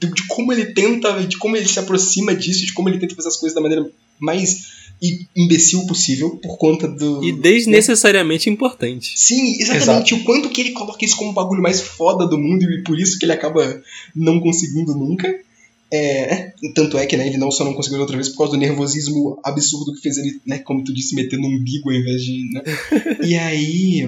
[0.00, 3.28] de como ele tenta, de como ele se aproxima disso, de como ele tenta fazer
[3.28, 4.80] as coisas da maneira mais
[5.34, 7.24] imbecil possível por conta do.
[7.24, 9.12] E desnecessariamente importante.
[9.16, 10.14] Sim, exatamente.
[10.14, 13.00] O quanto que ele coloca isso como o bagulho mais foda do mundo e por
[13.00, 13.82] isso que ele acaba
[14.14, 15.34] não conseguindo nunca.
[15.92, 18.58] É, tanto é que né, ele não só não conseguiu outra vez por causa do
[18.58, 22.52] nervosismo absurdo que fez ele, né, como tu disse, meter no umbigo ao invés de.
[22.52, 22.62] Né?
[23.26, 24.06] e aí.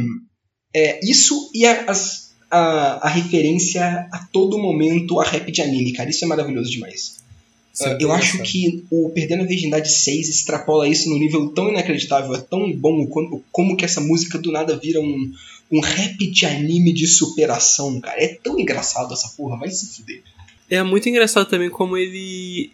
[0.75, 5.95] É, isso e a, as- a, a referência a todo momento a rap de anime,
[5.95, 6.11] cara.
[6.11, 7.23] Isso é maravilhoso demais.
[7.73, 11.71] Isso é eu acho que o Perdendo a Virgindade 6 extrapola isso num nível tão
[11.71, 15.33] inacreditável, é tão bom como, como que essa música do nada vira um,
[15.71, 18.23] um rap de anime de superação, cara.
[18.23, 20.23] É tão engraçado essa porra, vai se fuder.
[20.69, 22.71] É muito engraçado também como ele.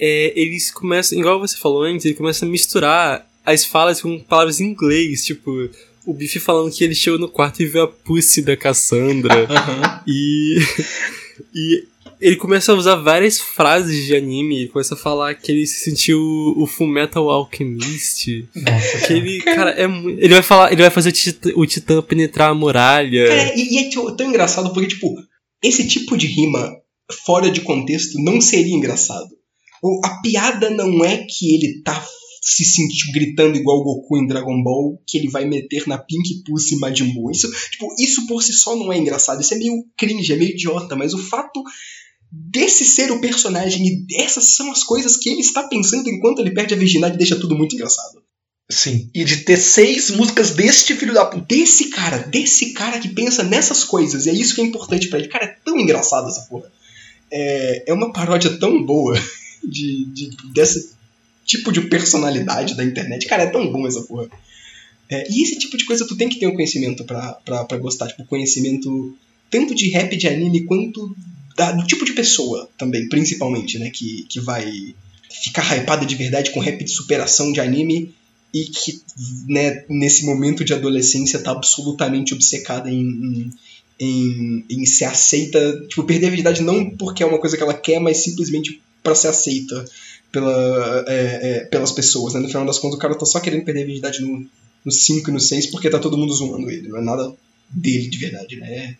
[0.00, 4.60] É, eles começam, igual você falou antes, ele começa a misturar as falas com palavras
[4.60, 5.68] em inglês, tipo,
[6.08, 9.44] o Biff falando que ele chegou no quarto e viu a pussy da Cassandra.
[9.50, 10.02] Aham.
[10.06, 10.58] E.
[11.54, 11.84] E
[12.18, 14.60] ele começa a usar várias frases de anime.
[14.60, 16.18] Ele começa a falar que ele se sentiu
[16.56, 18.48] o Fullmetal Alchemist.
[18.56, 20.18] Nossa, Que ele, cara, é muito.
[20.18, 20.72] Ele vai falar.
[20.72, 23.28] Ele vai fazer o titã, o titã penetrar a muralha.
[23.28, 25.14] Cara, e, e é tão engraçado porque, tipo,
[25.62, 26.74] esse tipo de rima
[27.26, 29.28] fora de contexto não seria engraçado.
[30.04, 31.94] A piada não é que ele tá
[32.56, 36.42] se sentindo gritando igual o Goku em Dragon Ball, que ele vai meter na Pink
[36.44, 37.30] Pussy Majin Buu.
[37.30, 39.40] Isso, tipo, isso por si só não é engraçado.
[39.40, 41.62] Isso é meio cringe, é meio idiota, mas o fato
[42.30, 46.50] desse ser o personagem e essas são as coisas que ele está pensando enquanto ele
[46.50, 48.22] perde a virgindade deixa tudo muito engraçado.
[48.70, 49.08] Sim.
[49.14, 51.46] E de ter seis músicas deste filho da puta.
[51.48, 55.18] desse cara, desse cara que pensa nessas coisas, e é isso que é importante pra
[55.18, 55.28] ele.
[55.28, 56.70] Cara, é tão engraçado essa porra.
[57.32, 59.18] É, é uma paródia tão boa
[59.64, 60.90] de, de- desse
[61.48, 63.26] tipo de personalidade da internet.
[63.26, 64.28] Cara, é tão bom essa porra.
[65.10, 67.40] É, e esse tipo de coisa tu tem que ter um conhecimento pra,
[67.80, 68.06] gostar.
[68.08, 69.16] Tipo, conhecimento
[69.50, 71.16] tanto de rap de anime quanto
[71.56, 73.90] da- do tipo de pessoa também, principalmente, né?
[73.90, 74.94] Que, que vai
[75.42, 78.14] ficar hypada de verdade com rap de superação de anime
[78.52, 79.00] e que
[79.48, 83.50] né, nesse momento de adolescência tá absolutamente obcecada em, em,
[84.00, 85.58] em, em ser aceita,
[85.88, 89.14] tipo, perder a virgindade não porque é uma coisa que ela quer, mas simplesmente para
[89.14, 89.84] ser aceita
[90.32, 92.40] pela, é, é, pelas pessoas, né?
[92.40, 94.46] No final das contas, o cara tá só querendo perder a virgindade no,
[94.84, 97.32] no 5 e no 6 porque tá todo mundo zoando ele, não é nada
[97.70, 98.96] dele de verdade, né?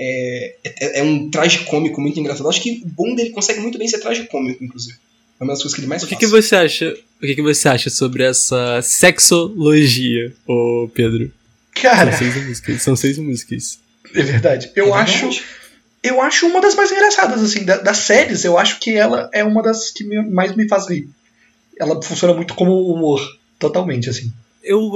[0.00, 2.48] É, é, é um traje cômico muito engraçado.
[2.48, 4.96] Acho que o bom dele consegue muito bem ser traje cômico, inclusive.
[5.40, 6.20] É uma das coisas que ele mais O que, faz.
[6.24, 6.96] que você acha?
[7.20, 11.32] O que, que você acha sobre essa sexologia, ô Pedro?
[11.74, 12.82] Cara, São seis músicas.
[12.82, 13.78] São seis músicas.
[14.14, 14.70] é verdade.
[14.76, 15.30] Eu É acho.
[16.02, 19.42] Eu acho uma das mais engraçadas, assim, da- das séries, eu acho que ela é
[19.44, 21.08] uma das que me- mais me faz rir.
[21.78, 23.20] Ela funciona muito como humor,
[23.58, 24.32] totalmente, assim.
[24.62, 24.90] Eu,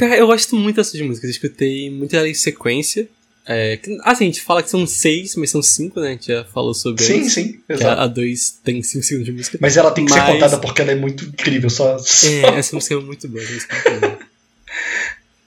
[0.00, 1.24] eu gosto muito dessas músicas.
[1.24, 3.08] Eu escutei muitas em sequência.
[3.50, 6.08] É, assim, a gente fala que são seis, mas são cinco, né?
[6.08, 7.32] A gente já falou sobre Sim, elas.
[7.32, 8.00] sim, Que a, exato.
[8.02, 9.58] a dois tem cinco segundos de música.
[9.60, 11.96] Mas ela tem que ser Mas- contada porque ela é muito incrível, só.
[12.24, 13.42] É, essa música é muito boa.
[13.42, 14.18] Essa música é muito boa.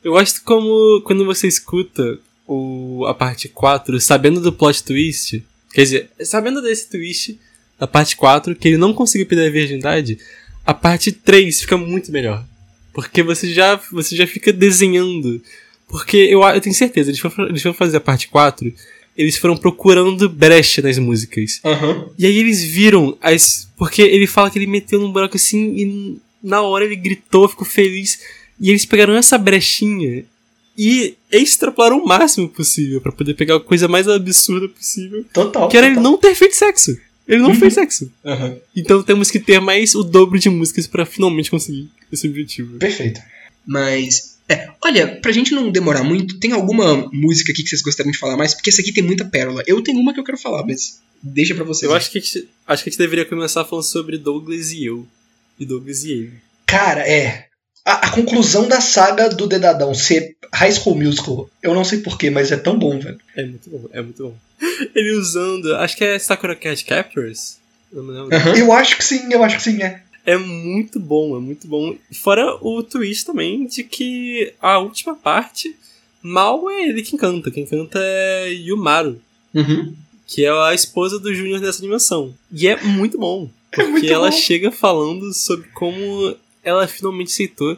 [0.04, 2.18] Eu gosto como quando você escuta
[2.52, 5.41] o, a parte 4, sabendo do plot twist,
[5.73, 7.40] quer dizer, sabendo desse twist
[7.80, 10.19] da parte 4, que ele não conseguiu perder a virgindade,
[10.65, 12.45] a parte 3 fica muito melhor.
[12.94, 15.41] Porque você já, você já fica desenhando.
[15.88, 18.72] Porque eu, eu tenho certeza, eles foram, eles foram fazer a parte 4,
[19.18, 21.61] eles foram procurando brecha nas músicas.
[21.64, 22.10] Aham.
[22.19, 23.69] E aí eles viram as.
[23.78, 27.65] Porque ele fala que ele meteu num buraco assim e na hora ele gritou, ficou
[27.65, 28.19] feliz.
[28.60, 30.26] E eles pegaram essa brechinha
[30.77, 35.26] e extrapolaram o máximo possível pra poder pegar a coisa mais absurda possível.
[35.34, 35.68] Total.
[35.69, 36.11] Que era ele total.
[36.11, 36.98] não ter feito sexo.
[37.27, 37.56] Ele não Uhum.
[37.56, 38.11] fez sexo.
[38.26, 38.57] Aham.
[38.76, 42.77] Então temos que ter mais o dobro de músicas pra finalmente conseguir esse objetivo.
[42.77, 43.22] Perfeito.
[43.65, 48.11] Mas, é, olha, pra gente não demorar muito, tem alguma música aqui que vocês gostariam
[48.11, 48.53] de falar mais?
[48.53, 49.64] Porque essa aqui tem muita pérola.
[49.68, 51.89] Eu tenho uma que eu quero falar, mas deixa pra vocês.
[51.89, 54.85] Eu acho que, a gente, acho que a gente deveria começar falando sobre Douglas e
[54.85, 55.07] eu.
[55.60, 56.34] E Douglas e ele.
[56.65, 57.45] Cara, é.
[57.86, 62.30] A, a conclusão da saga do Dedadão ser High School Musical, eu não sei porquê,
[62.30, 63.20] mas é tão bom, velho.
[63.36, 64.36] É muito bom, é muito bom.
[64.94, 67.58] Ele usando, acho que é Sakura Cat Captors.
[67.91, 68.36] Não me lembro.
[68.36, 68.56] Aham.
[68.56, 70.02] Eu acho que sim, eu acho que sim, é.
[70.26, 71.95] É muito bom, é muito bom.
[72.22, 75.76] Fora o twist também de que a última parte,
[76.22, 77.49] mal é ele quem canta.
[77.49, 79.20] Quem canta é Yumaru,
[79.53, 79.94] Uhum.
[80.28, 82.34] que é a esposa do Júnior nessa animação.
[82.52, 83.49] E é muito bom.
[83.74, 84.38] Porque muito ela bom.
[84.38, 87.78] chega falando sobre como ela finalmente aceitou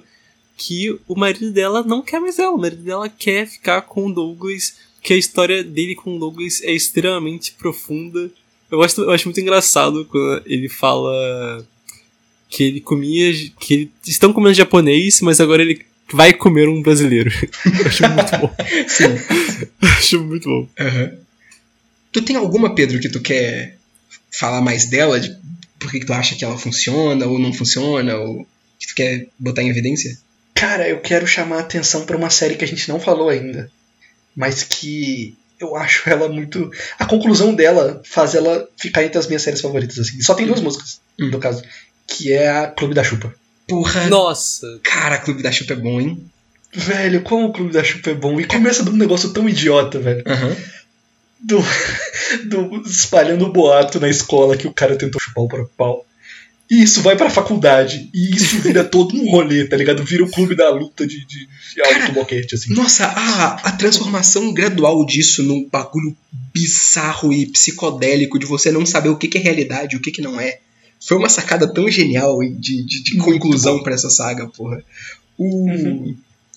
[0.57, 2.51] que o marido dela não quer mais ela.
[2.51, 6.61] O marido dela quer ficar com o Douglas, que a história dele com o Douglas
[6.63, 8.29] é extremamente profunda.
[8.71, 11.65] Eu, gosto, eu acho muito engraçado quando ele fala
[12.49, 13.33] que ele comia.
[13.59, 17.31] que eles estão comendo japonês, mas agora ele vai comer um brasileiro.
[17.65, 18.55] Eu acho muito bom.
[18.87, 19.65] Sim.
[19.81, 20.69] Eu acho muito bom.
[20.79, 21.13] Aham.
[22.11, 23.77] Tu tem alguma, Pedro, que tu quer
[24.31, 25.19] falar mais dela?
[25.19, 25.35] De
[25.79, 28.15] por que, que tu acha que ela funciona ou não funciona?
[28.17, 28.47] Ou
[28.83, 30.17] que tu quer botar em evidência?
[30.53, 33.69] Cara, eu quero chamar a atenção pra uma série que a gente não falou ainda,
[34.35, 36.69] mas que eu acho ela muito.
[36.99, 40.21] A conclusão dela faz ela ficar entre as minhas séries favoritas, assim.
[40.21, 41.29] Só tem duas músicas, Hum.
[41.31, 41.63] no caso,
[42.07, 43.33] que é a Clube da Chupa.
[43.67, 44.79] Porra, Nossa!
[44.83, 46.25] cara, Clube da Chupa é bom, hein?
[46.73, 48.39] Velho, como o Clube da Chupa é bom.
[48.39, 50.23] E começa de um negócio tão idiota, velho.
[50.27, 50.55] Aham.
[51.39, 51.59] Do,
[52.45, 56.05] do espalhando o boato na escola que o cara tentou chupar o próprio pau.
[56.69, 58.09] E isso vai pra faculdade.
[58.13, 60.03] E isso vira todo um rolê, tá ligado?
[60.03, 62.73] Vira o clube da luta de, de, de Cara, boquete, assim.
[62.73, 66.15] Nossa, a, a transformação gradual disso num bagulho
[66.53, 70.11] bizarro e psicodélico de você não saber o que, que é realidade e o que,
[70.11, 70.59] que não é.
[70.99, 74.83] foi uma sacada tão genial de, de, de conclusão pra essa saga, porra.
[75.37, 76.13] O,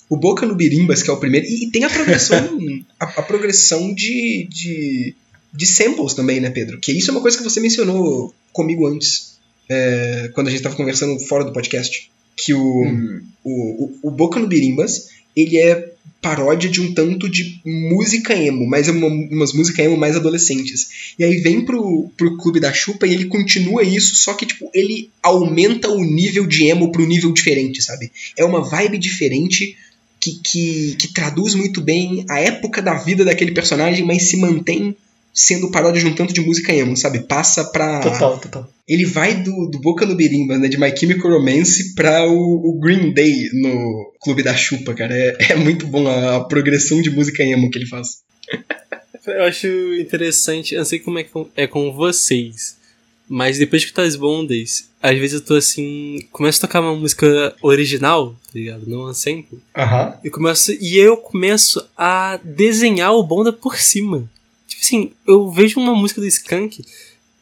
[0.09, 2.59] o Boca no Birimbas, que é o primeiro, e, e tem a progressão,
[3.01, 5.15] a, a progressão de, de,
[5.53, 6.78] de samples também, né, Pedro?
[6.78, 9.35] Que isso é uma coisa que você mencionou comigo antes,
[9.68, 12.10] é, quando a gente tava conversando fora do podcast.
[12.36, 12.84] Que o,
[13.43, 18.66] o, o, o Boca no Birimbas, ele é paródia de um tanto de música emo,
[18.66, 21.14] mas é uma, umas músicas emo mais adolescentes.
[21.18, 24.70] E aí vem pro, pro Clube da Chupa e ele continua isso, só que, tipo,
[24.74, 28.10] ele aumenta o nível de emo pro nível diferente, sabe?
[28.36, 29.76] É uma vibe diferente
[30.20, 34.97] que, que, que traduz muito bem a época da vida daquele personagem, mas se mantém
[35.36, 37.20] sendo paródia de um tanto de música emo, sabe?
[37.20, 38.00] Passa pra.
[38.00, 38.68] Total, total.
[38.88, 40.66] Ele vai do, do Boca no Birimba, né?
[40.66, 45.14] De My Chemical Romance pra o, o Green Day no Clube da Chupa, cara.
[45.14, 48.24] É, é muito bom a, a progressão de música emo que ele faz.
[49.26, 52.76] Eu acho interessante, eu não sei como é com, é com vocês,
[53.28, 56.94] mas depois de escutar as bondas, às vezes eu tô assim, começo a tocar uma
[56.94, 58.86] música original, tá ligado?
[58.86, 59.58] Não sample.
[59.76, 60.16] Aham.
[60.22, 64.30] E, começo, e eu começo a desenhar o Bonda por cima.
[64.77, 66.85] Tipo assim, eu vejo uma música do Skank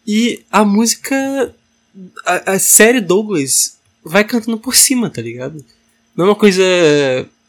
[0.06, 1.54] e a música.
[2.24, 5.64] A, a série Douglas vai cantando por cima, tá ligado?
[6.16, 6.62] Não é uma coisa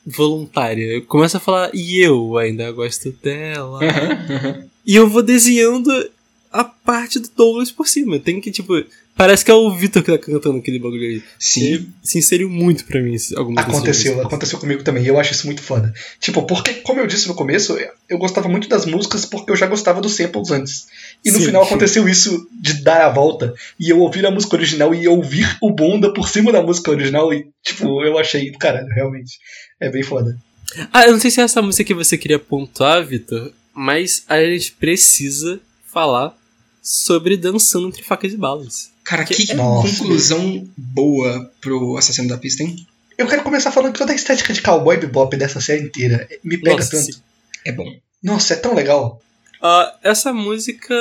[0.05, 0.83] voluntária.
[0.83, 3.79] Eu começo a falar, e eu ainda gosto dela.
[4.85, 5.91] E eu vou desenhando
[6.51, 8.19] a parte do Douglas por cima.
[8.19, 8.83] Tem que, tipo.
[9.17, 11.23] Parece que é o Vitor que tá cantando aquele bagulho aí.
[11.39, 11.87] Sim.
[12.03, 14.25] E se inseriu muito pra mim algumas Aconteceu, músicas.
[14.27, 15.03] aconteceu comigo também.
[15.03, 15.93] E eu acho isso muito foda.
[16.19, 17.77] Tipo, porque, como eu disse no começo,
[18.09, 20.87] eu gostava muito das músicas porque eu já gostava dos samples antes.
[21.23, 21.69] E no Sim, final sim.
[21.69, 25.71] aconteceu isso de dar a volta e eu ouvir a música original e ouvir o
[25.71, 27.33] Bonda por cima da música original.
[27.33, 29.39] E, tipo, eu achei, caralho, realmente.
[29.79, 30.37] É bem foda.
[30.91, 34.41] Ah, eu não sei se é essa música que você queria pontuar, Vitor, mas a
[34.43, 36.35] gente precisa falar
[36.83, 38.93] sobre Dançando Entre Facas e Balas.
[39.05, 39.87] Cara, que Nossa.
[39.99, 42.75] conclusão boa pro Assassino da Pista, hein?
[43.17, 46.57] Eu quero começar falando que toda a estética de cowboy bebop dessa série inteira me
[46.57, 47.13] pega Nossa, tanto.
[47.13, 47.19] sim.
[47.65, 47.85] É bom.
[48.21, 49.21] Nossa, é tão legal.
[49.61, 50.93] Ah, essa música,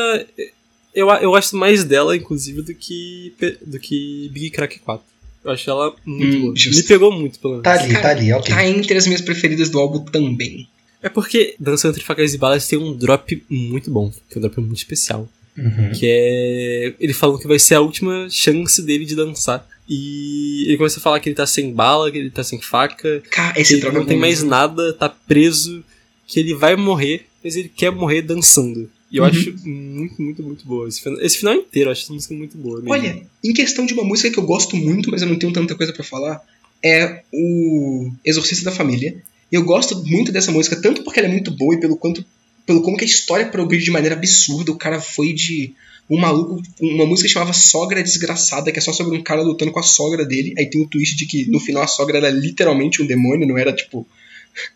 [0.94, 3.35] eu, eu gosto mais dela, inclusive, do que,
[3.66, 5.05] do que Big Crack 4.
[5.44, 6.55] Eu acho ela muito Hum, boa.
[6.55, 7.64] Me pegou muito, pelo menos.
[7.64, 8.55] Tá ali, Cara, tá ali, ok.
[8.55, 10.68] Tá entre as minhas preferidas do álbum também.
[11.02, 14.40] É porque Dançando Entre Facas e Balas tem um drop muito bom, que é um
[14.40, 15.28] drop muito especial.
[15.56, 15.93] Uhum.
[15.93, 19.66] Que é ele falando que vai ser a última chance dele de dançar.
[19.89, 23.22] E ele começa a falar que ele tá sem bala, que ele tá sem faca,
[23.31, 24.51] Cara, que ele não tem mais mesmo.
[24.51, 25.85] nada, tá preso,
[26.26, 28.90] que ele vai morrer, mas ele quer morrer dançando.
[29.12, 29.28] E eu Uhum.
[29.31, 30.89] acho muito, muito, muito boa.
[30.89, 32.76] Esse final, esse final inteiro, eu acho essa música muito boa.
[32.76, 32.90] Mesmo.
[32.93, 35.74] Olha, em questão de uma música que eu gosto muito, mas eu não tenho tanta
[35.74, 36.40] coisa pra falar,
[36.82, 39.22] é o Exorcista da Família.
[39.52, 42.24] Eu gosto muito dessa música, tanto porque ela é muito boa e pelo quanto
[42.66, 44.73] pelo como que a história progride de maneira absurda.
[44.73, 45.73] O cara foi de
[46.09, 49.73] um maluco, uma música que chamava Sogra Desgraçada, que é só sobre um cara lutando
[49.73, 50.55] com a sogra dele.
[50.59, 53.59] Aí tem o twist de que no final a sogra era literalmente um demônio, não
[53.59, 54.07] era tipo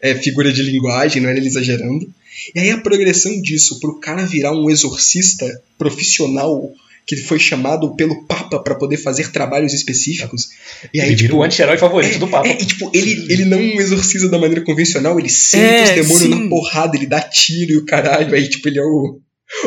[0.01, 2.13] é, figura de linguagem, não era ele exagerando.
[2.55, 6.73] E aí a progressão disso pro cara virar um exorcista profissional
[7.09, 10.49] que foi chamado pelo Papa pra poder fazer trabalhos específicos.
[10.93, 12.47] E aí, Ele vira tipo, o anti-herói favorito do Papa.
[12.47, 16.19] é, e tipo, ele, ele não exorciza da maneira convencional, ele senta É, os demônios
[16.21, 16.29] sim.
[16.45, 19.19] na porrada, ele dá tiro e o caralho, aí tipo, ele é o,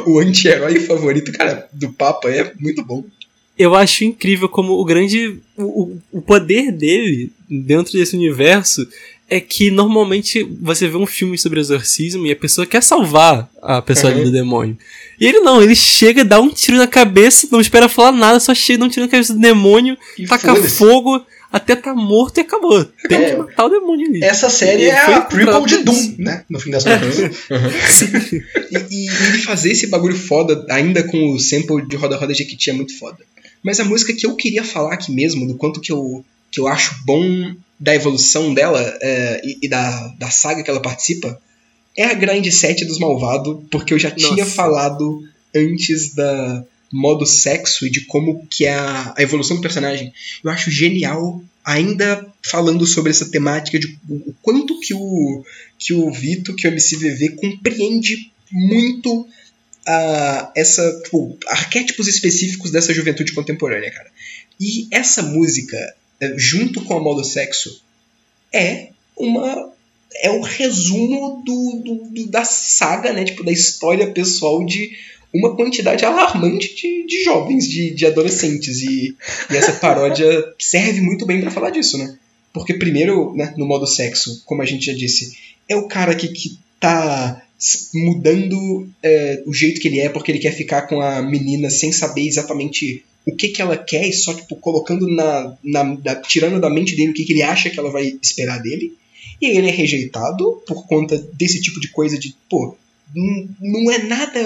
[0.05, 3.03] o anti-herói favorito, cara, do Papa, é muito bom.
[3.57, 5.37] Eu acho incrível como o grande.
[5.57, 8.87] O- o poder dele dentro desse universo
[9.33, 13.81] é que normalmente você vê um filme sobre exorcismo e a pessoa quer salvar a
[13.81, 14.25] pessoa Uhum.
[14.25, 14.77] do demônio.
[15.17, 18.53] E ele não, ele chega, dá um tiro na cabeça, não espera falar nada, só
[18.53, 22.41] chega, dá um tiro na cabeça do demônio, E taca fogo, até tá morto e
[22.41, 22.83] acabou.
[23.07, 23.29] Tem É.
[23.31, 24.21] que matar o demônio ali.
[24.21, 26.43] Essa série Ele é foi a prequel de Doom, né?
[26.49, 27.19] No fim das contas.
[28.71, 32.69] E, e ele fazer esse bagulho foda, ainda com o sample de Roda Roda Jequiti,
[32.69, 33.17] é muito foda.
[33.63, 36.67] Mas a música que eu queria falar aqui mesmo, do quanto que eu, que eu
[36.67, 41.39] acho bom da evolução dela é, e, e da, da saga que ela participa,
[41.97, 44.55] é a Grind 7 dos Malvado, porque eu já tinha Nossa.
[44.55, 45.23] falado
[45.53, 50.13] antes da modo sexo e de como que é a, a evolução do personagem.
[50.43, 55.43] Eu acho genial, ainda falando sobre essa temática de o, quanto que o,
[55.79, 59.27] que o Vito, que o MCVV compreende muito
[59.87, 64.11] a essa tipo, arquétipos específicos dessa juventude contemporânea, cara.
[64.59, 65.77] E essa música,
[66.37, 67.81] junto com a modo sexo,
[68.53, 69.71] é uma
[70.23, 73.23] é o resumo do, do- do- da saga, né?
[73.23, 74.91] Tipo, da história pessoal de
[75.33, 78.81] uma quantidade alarmante de, de jovens, de, de adolescentes.
[78.81, 79.15] E,
[79.49, 80.27] e essa paródia
[80.59, 82.17] serve muito bem pra falar disso, né?
[82.53, 85.37] Porque primeiro, né, no modo sexo, como a gente já disse,
[85.69, 87.41] é o cara que, que tá
[87.93, 91.91] mudando é, o jeito que ele é porque ele quer ficar com a menina sem
[91.93, 96.59] saber exatamente o que que ela quer e só tipo colocando na, na da- tirando
[96.59, 98.93] da mente dele o que que ele acha que ela vai esperar dele.
[99.41, 102.75] E ele é rejeitado por conta desse tipo de coisa de, pô,
[103.59, 104.41] não é nada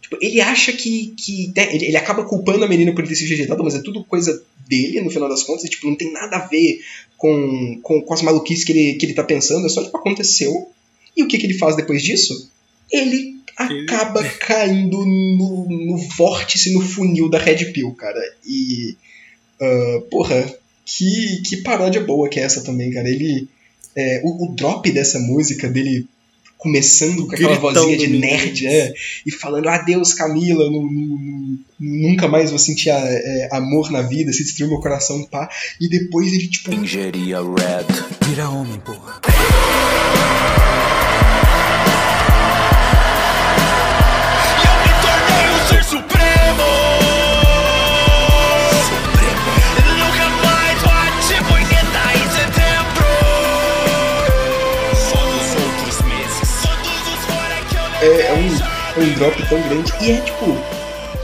[0.00, 1.14] Tipo, ele acha que.
[1.16, 4.04] que né, ele, ele acaba culpando a menina por ter sido rejeitado, mas é tudo
[4.04, 5.64] coisa dele, no final das contas.
[5.64, 6.80] E, tipo, não tem nada a ver
[7.16, 9.64] com, com, com as maluquices que ele, que ele tá pensando.
[9.64, 10.52] É só, tipo, aconteceu.
[11.16, 12.50] E o que, que ele faz depois disso?
[12.90, 18.20] Ele acaba caindo no, no vórtice, no funil da Red Pill, cara.
[18.46, 18.96] E.
[19.60, 20.52] ah, porra,
[20.84, 23.08] que, que paródia boa que é essa também, cara.
[23.08, 23.48] Ele.
[23.96, 26.06] é, o, o drop dessa música dele
[26.58, 28.94] começando com aquela Gritão vozinha de nerd, é,
[29.26, 31.58] e falando, adeus Camila, nu- nu- nu-
[32.08, 35.48] nunca mais vou sentir a- é, amor na vida, se destruiu meu coração, pá.
[35.80, 38.28] E depois ele, tipo, Ingeria Red.
[38.28, 39.20] Vira homem, porra.
[58.02, 59.92] É, é um, é um drop tão grande.
[60.02, 60.46] E é tipo,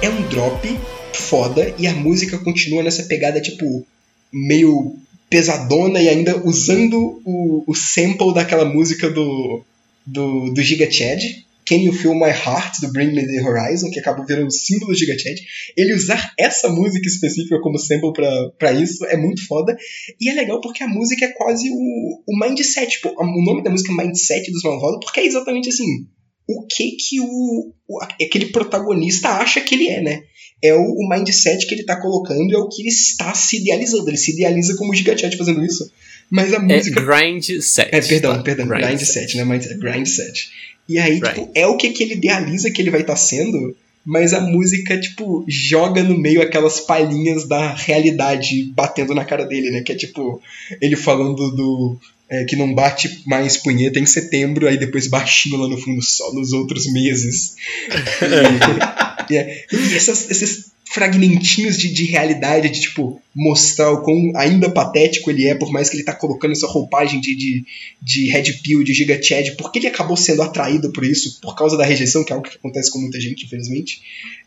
[0.00, 0.78] é um drop
[1.12, 3.84] foda e a música continua nessa pegada, tipo,
[4.32, 4.96] meio
[5.28, 9.62] pesadona e ainda usando o, o sample daquela música do,
[10.06, 11.20] do, do Giga Chad.
[11.66, 14.96] Can You Feel My Heart, do Bring Me The Horizon, que acabou virando símbolo do
[14.96, 15.36] Giga Chad.
[15.76, 18.10] Ele usar essa música específica como sample
[18.58, 19.76] pra isso é muito foda.
[20.18, 22.88] E é legal porque a música é quase o, o mindset.
[22.92, 26.06] Tipo, o nome da música é Mindset dos Malvados, porque é exatamente assim
[26.48, 30.22] o que que o, o- aquele protagonista acha que ele é, né?
[30.62, 34.08] É o, o mindset que ele tá colocando, é o que ele está se idealizando.
[34.10, 35.88] Ele se idealiza como o Gigachat fazendo isso.
[36.30, 37.00] Mas a É música.
[37.00, 37.88] grind set.
[37.92, 38.42] É, perdão, tá?
[38.42, 39.44] perdão, grind, set, né?
[39.44, 40.48] Mas é grind set.
[40.88, 41.34] E aí, Grind.
[41.34, 43.76] tipo, é o que, que ele idealiza que ele vai estar sendo,
[44.08, 49.70] mas a música, tipo, joga no meio aquelas palhinhas da realidade batendo na cara dele,
[49.70, 49.82] né?
[49.82, 50.40] Que é tipo,
[50.80, 51.98] ele falando do.
[52.30, 56.32] é, que não bate mais punheta em setembro, aí depois baixinho lá no fundo, só
[56.32, 57.54] nos outros meses.
[59.30, 64.32] E, e é- e essas- esses fragmentinhos de, de realidade, de tipo, mostrar o quão
[64.34, 67.64] ainda patético ele é, por mais que ele tá colocando essa roupagem de, de,
[68.00, 71.76] de Red Pill, de Giga Chad, porque ele acabou sendo atraído por isso, por causa
[71.76, 74.02] da rejeição, que é algo que acontece com muita gente, infelizmente,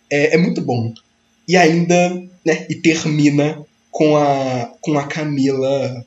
[0.10, 0.94] é, é muito bom.
[1.48, 2.10] E ainda,
[2.46, 6.06] né, e termina com a, com a Camila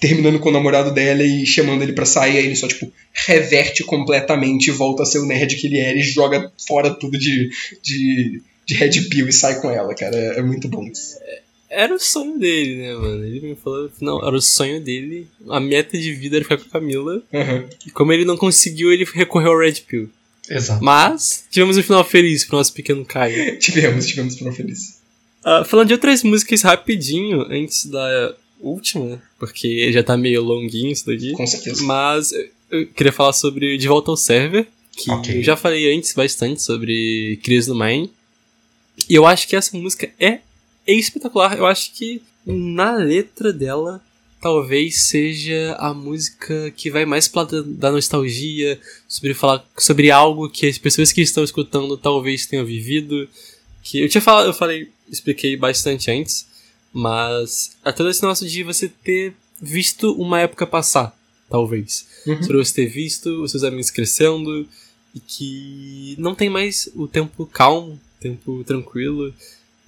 [0.00, 3.82] terminando com o namorado dela e chamando ele pra sair, aí ele só, tipo, reverte
[3.82, 7.50] completamente, volta a ser o nerd que ele era e joga fora tudo de,
[7.82, 10.16] de, de Red Pill e sai com ela, cara.
[10.16, 11.16] É, é muito bom isso.
[11.68, 13.24] Era o sonho dele, né, mano?
[13.24, 15.26] Ele me falou, não, era o sonho dele.
[15.48, 17.14] A meta de vida era ficar com a Camila.
[17.32, 17.68] Uhum.
[17.86, 20.08] E como ele não conseguiu, ele recorreu ao Red Pill.
[20.48, 20.82] Exato.
[20.82, 23.58] Mas tivemos um final feliz pro nosso pequeno Caio.
[23.58, 25.00] tivemos, tivemos final feliz.
[25.44, 31.04] Ah, falando de outras músicas rapidinho, antes da última, porque já tá meio longuinho isso
[31.06, 31.32] daqui.
[31.32, 31.82] Com certeza.
[31.82, 32.32] Mas
[32.70, 34.66] eu- queria falar sobre De Volta ao Server,
[34.96, 35.38] que Ok.
[35.38, 38.10] eu já falei antes bastante sobre Crise no Mine.
[39.08, 40.40] E eu acho que essa música é
[40.86, 41.56] espetacular.
[41.56, 44.02] Eu acho que na letra dela
[44.40, 48.78] talvez seja a música que vai mais lado da nostalgia,
[49.08, 53.28] sobre falar sobre algo que as pessoas que estão escutando talvez tenham vivido.
[53.82, 56.46] Que eu tinha falado, eu falei, expliquei bastante antes,
[56.92, 61.16] mas é todo esse negócio de você ter visto uma época passar,
[61.48, 62.06] talvez.
[62.26, 62.42] Uhum.
[62.42, 64.68] Sobre você ter visto os seus amigos crescendo
[65.14, 69.32] e que não tem mais o tempo calmo, tempo tranquilo.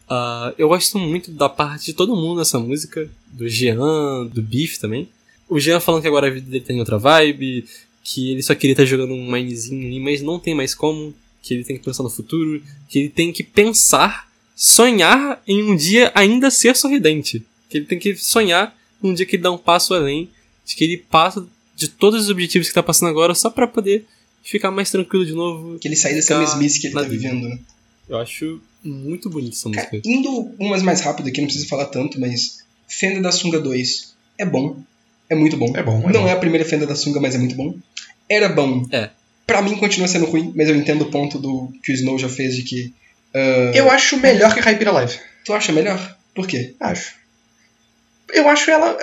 [0.09, 4.79] Ah, eu gosto muito da parte de todo mundo nessa música, do Jean, do Beef
[4.79, 5.09] também.
[5.49, 7.67] O Jean falando que agora a vida dele tem outra vibe,
[8.03, 11.55] que ele só queria estar jogando um minezinho ali, mas não tem mais como, que
[11.55, 16.11] ele tem que pensar no futuro, que ele tem que pensar, sonhar em um dia
[16.15, 17.45] ainda ser sorridente.
[17.69, 20.31] Que ele tem que sonhar num dia que ele dá um passo além,
[20.65, 21.47] de que ele passa
[21.77, 24.05] de todos os objetivos que tá passando agora só pra poder
[24.43, 25.79] ficar mais tranquilo de novo.
[25.79, 27.59] Que ele sai dessa mesmice que ele tá vivendo, né?
[28.09, 30.01] Eu acho muito bonito essa música.
[30.05, 34.47] indo umas mais rápido aqui, não preciso falar tanto, mas Fenda da Sunga 2 é
[34.47, 34.83] bom.
[35.29, 35.73] É muito bom.
[35.77, 36.29] É bom, é não bom.
[36.29, 37.75] é a primeira Fenda da Sunga, mas é muito bom.
[38.29, 38.87] Era bom.
[38.91, 39.11] É.
[39.47, 42.29] Pra mim continua sendo ruim, mas eu entendo o ponto do que o Snow já
[42.29, 42.95] fez de que.
[43.35, 45.19] ah, Eu acho melhor que Hyper Alive.
[45.45, 46.17] Tu acha melhor?
[46.35, 46.75] Por quê?
[46.81, 47.15] Acho.
[48.33, 48.99] Eu acho ela.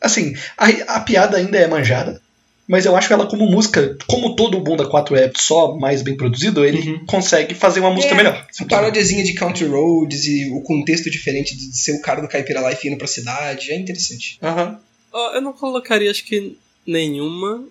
[0.00, 0.66] Assim, a,
[0.96, 2.20] a piada ainda é manjada.
[2.70, 6.16] Mas eu acho ela como música, como todo o Bunda 4 é só mais bem
[6.16, 7.04] produzido, ele Uhum.
[7.04, 8.46] consegue fazer uma música É, melhor.
[8.68, 12.86] Parodiazinha de Country Roads e o contexto diferente de ser o cara do Caipira Life
[12.86, 14.38] indo pra cidade é interessante.
[14.40, 14.78] Aham.
[15.34, 16.56] Eu não colocaria, acho que
[16.86, 17.64] nenhuma,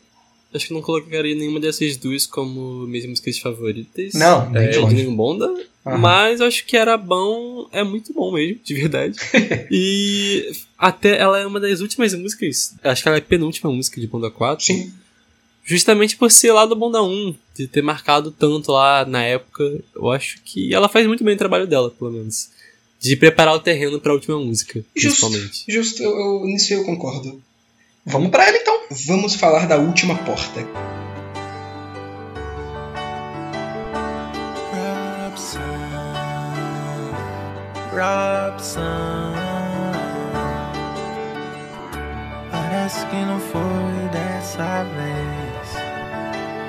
[0.53, 4.13] acho que não colocaria nenhuma dessas duas como minhas músicas favoritas.
[4.13, 5.45] Não, é, de nenhum Bonda.
[5.85, 5.97] Aham.
[5.97, 9.17] Mas acho que era bom, é muito bom mesmo, de verdade.
[9.71, 13.99] e até ela é uma das últimas músicas, acho que ela é a penúltima música
[13.99, 14.65] de Bonda 4.
[14.65, 14.93] Sim.
[15.63, 19.63] Justamente por ser lá do Bonda 1, de ter marcado tanto lá na época,
[19.95, 22.49] eu acho que ela faz muito bem o trabalho dela, pelo menos.
[22.99, 25.27] De preparar o terreno pra última música, Justo.
[25.27, 25.65] principalmente.
[25.69, 27.41] Justo, eu, eu, nisso eu concordo.
[28.05, 28.80] Vamos pra ela então.
[29.07, 30.65] Vamos falar da última porta.
[37.99, 39.34] Robson.
[42.49, 45.69] Parece que não foi dessa vez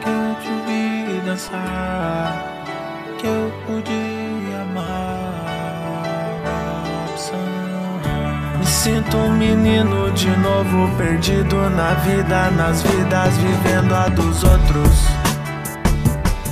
[0.03, 2.65] que eu te vi dançar,
[3.19, 4.20] que eu podia
[8.71, 14.97] sinto um menino de novo, perdido na vida, nas vidas, vivendo a dos outros.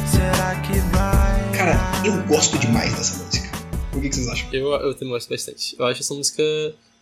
[0.04, 1.56] Será que vai?
[1.56, 3.48] Cara, eu gosto demais dessa música.
[3.94, 4.48] O que, que vocês acham?
[4.52, 5.76] Eu, eu também gosto bastante.
[5.78, 6.42] Eu acho essa música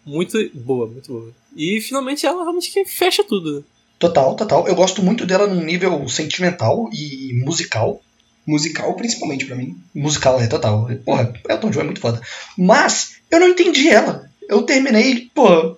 [0.05, 1.33] muito boa, muito boa.
[1.57, 3.65] E finalmente ela realmente que fecha tudo.
[3.99, 4.69] Total, total.
[4.69, 8.03] Eu gosto muito dela num nível sentimental e musical.
[8.47, 9.77] Musical, principalmente pra mim.
[9.95, 10.89] Musical, é total.
[11.05, 12.21] Porra, Elton John é muito foda.
[12.57, 14.26] Mas eu não entendi ela.
[14.49, 15.77] Eu terminei, porra,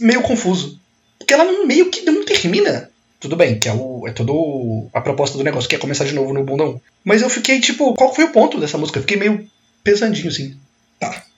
[0.00, 0.80] meio confuso.
[1.18, 2.90] Porque ela meio que não termina.
[3.18, 6.14] Tudo bem, que é, o, é todo a proposta do negócio, que é começar de
[6.14, 6.80] novo no bundão.
[7.04, 8.98] Mas eu fiquei, tipo, qual foi o ponto dessa música?
[8.98, 9.48] Eu fiquei meio
[9.82, 10.54] pesadinho, assim.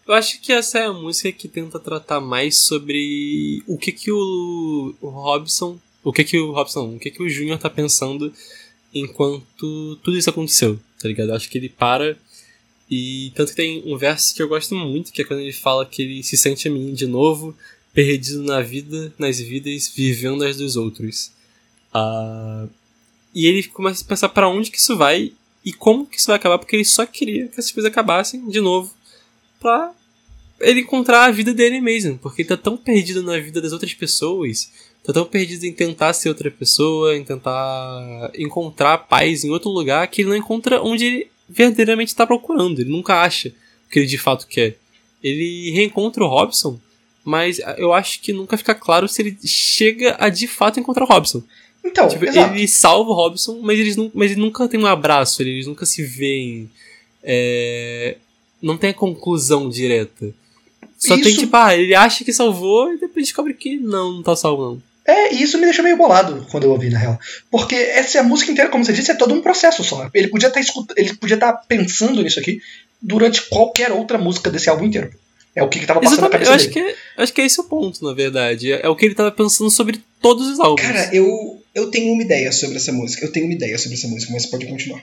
[0.06, 4.10] Eu acho que essa é a música que tenta tratar mais sobre o que que
[4.10, 8.32] o, o Robson, o que que o Robson, o que que o Júnior tá pensando
[8.94, 11.28] enquanto tudo isso aconteceu, tá ligado?
[11.28, 12.16] Eu acho que ele para
[12.90, 15.84] e tanto que tem um verso que eu gosto muito, que é quando ele fala
[15.84, 17.54] que ele se sente a mim de novo,
[17.92, 21.30] perdido na vida, nas vidas, vivendo as dos outros.
[21.92, 22.66] Ah,
[23.34, 25.32] e ele começa a pensar pra onde que isso vai
[25.64, 28.60] e como que isso vai acabar, porque ele só queria que essas coisas acabassem de
[28.60, 28.94] novo
[29.60, 29.92] pra
[30.60, 33.92] ele encontrar a vida dele mesmo, porque ele tá tão perdido na vida das outras
[33.94, 34.72] pessoas,
[35.04, 40.08] tá tão perdido em tentar ser outra pessoa, em tentar encontrar paz em outro lugar,
[40.08, 43.48] que ele não encontra onde ele verdadeiramente tá procurando, ele nunca acha
[43.86, 44.76] o que ele de fato quer.
[45.22, 46.78] Ele reencontra o Robson,
[47.24, 51.08] mas eu acho que nunca fica claro se ele chega a de fato encontrar o
[51.08, 51.42] Robson.
[51.84, 55.66] Então, Tipo, ele salva o Robson, mas eles, mas ele nunca tem um abraço, eles
[55.66, 56.70] nunca se veem.
[57.22, 58.16] é,
[58.62, 60.32] não tem a conclusão direta.
[60.98, 64.22] Só tem Isso- tipo, ah, ele acha que salvou e depois descobre que não, não
[64.22, 64.82] tá salvando.
[65.08, 67.18] É, e isso me deixou meio bolado quando eu ouvi, na real.
[67.50, 70.10] Porque essa é a música inteira, como você disse, é todo um processo só.
[70.12, 70.60] Ele podia estar
[70.98, 72.60] ele podia estar pensando nisso aqui
[73.00, 75.10] durante qualquer outra música desse álbum inteiro.
[75.56, 76.94] É o que, que tava passando na Exatamente, cabeça eu acho dele.
[76.94, 78.70] que, acho que é esse o ponto, na verdade.
[78.70, 80.86] É, é o que ele tava pensando sobre todos os álbuns.
[80.86, 83.24] Cara, eu, eu tenho uma ideia sobre essa música.
[83.24, 85.02] Eu tenho uma ideia sobre essa música, mas pode continuar.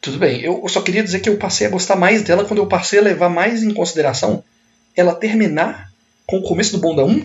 [0.00, 2.66] Tudo bem, eu só queria dizer que eu passei a gostar mais dela quando eu
[2.66, 4.42] passei a levar mais em consideração
[4.96, 5.90] ela terminar
[6.26, 7.22] com o começo do Bonda 1,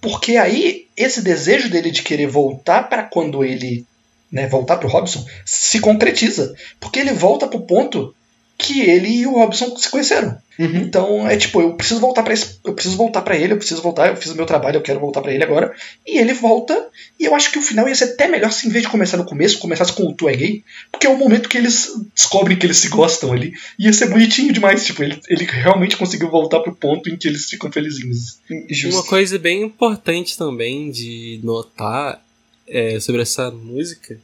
[0.00, 3.86] porque aí esse desejo dele de querer voltar para quando ele,
[4.30, 8.14] né, voltar pro Robson, se concretiza, porque ele volta pro ponto
[8.58, 10.36] que ele e o Robson se conheceram.
[10.58, 10.76] Uhum.
[10.76, 14.08] Então é tipo, eu preciso voltar para eu preciso voltar para ele, eu preciso voltar,
[14.08, 15.74] eu fiz o meu trabalho, eu quero voltar para ele agora.
[16.06, 16.88] E ele volta,
[17.20, 19.18] e eu acho que o final ia ser até melhor se em vez de começar
[19.18, 22.58] no começo, começasse com o Tu é gay, porque é o momento que eles descobrem
[22.58, 23.52] que eles se gostam ali.
[23.78, 27.44] Ia ser bonitinho demais, tipo, ele, ele realmente conseguiu voltar pro ponto em que eles
[27.44, 28.38] ficam felizinhos.
[28.70, 29.00] Justo.
[29.00, 32.24] Uma coisa bem importante também de notar
[32.66, 34.18] é, sobre essa música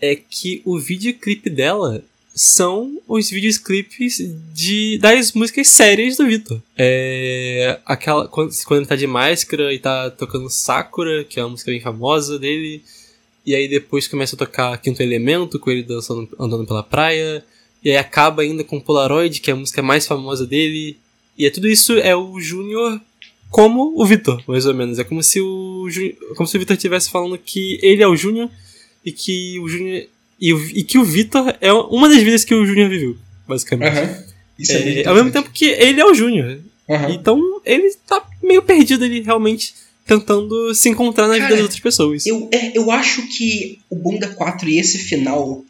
[0.00, 2.04] é que o videoclipe dela
[2.38, 4.18] são os videoclipes
[4.52, 6.60] de, das músicas sérias do Vitor.
[6.76, 11.48] É, aquela, quando, quando ele tá de máscara e tá tocando Sakura, que é uma
[11.52, 12.84] música bem famosa dele,
[13.46, 17.42] e aí depois começa a tocar Quinto Elemento, com ele dançando, andando pela praia,
[17.82, 20.98] e aí acaba ainda com Polaroid, que é a música mais famosa dele,
[21.38, 23.00] e é tudo isso é o Júnior
[23.50, 24.98] como o Vitor, mais ou menos.
[24.98, 25.86] É como se o
[26.36, 28.50] como se o Vitor estivesse falando que ele é o Júnior
[29.02, 30.06] e que o Júnior
[30.40, 33.16] e, e que o Vitor é uma das vidas que o Júnior viveu,
[33.46, 33.96] basicamente.
[33.96, 34.24] Aham.
[34.58, 36.60] Isso é, É, ao mesmo tempo que ele é o Júnior.
[36.88, 37.10] Aham.
[37.10, 39.74] Então ele tá meio perdido ali, realmente,
[40.06, 42.24] tentando se encontrar na vida Cara, das outras pessoas.
[42.26, 45.64] Eu, é, eu acho que o Bonda 4 e esse final,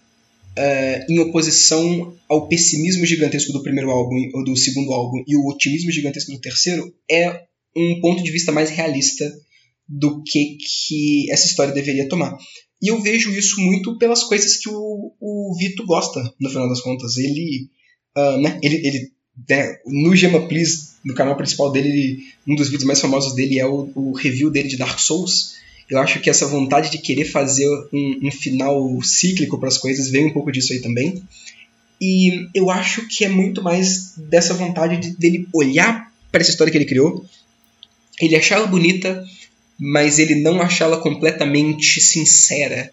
[0.55, 5.47] é, em oposição ao pessimismo gigantesco do primeiro álbum, ou do segundo álbum, e o
[5.47, 9.33] otimismo gigantesco do terceiro, é um ponto de vista mais realista
[9.89, 12.37] do que, que essa história deveria tomar.
[12.83, 16.81] E eu vejo isso muito pelas coisas que o, o Vito gosta, no final das
[16.81, 17.17] contas.
[17.17, 17.69] Ele,
[18.15, 19.11] ah, né, ele, ele
[19.49, 23.59] né, no Gema Please, no canal principal dele, ele- um dos vídeos mais famosos dele
[23.59, 25.55] é o, o review dele de Dark Souls.
[25.89, 30.11] Eu acho que essa vontade de querer fazer um, um final cíclico para as coisas
[30.11, 31.23] vem um pouco disso aí também.
[32.01, 36.71] E eu acho que é muito mais dessa vontade de, dele olhar para essa história
[36.71, 37.25] que ele criou,
[38.21, 39.25] ele achá-la bonita,
[39.79, 42.93] mas ele não achá-la completamente sincera.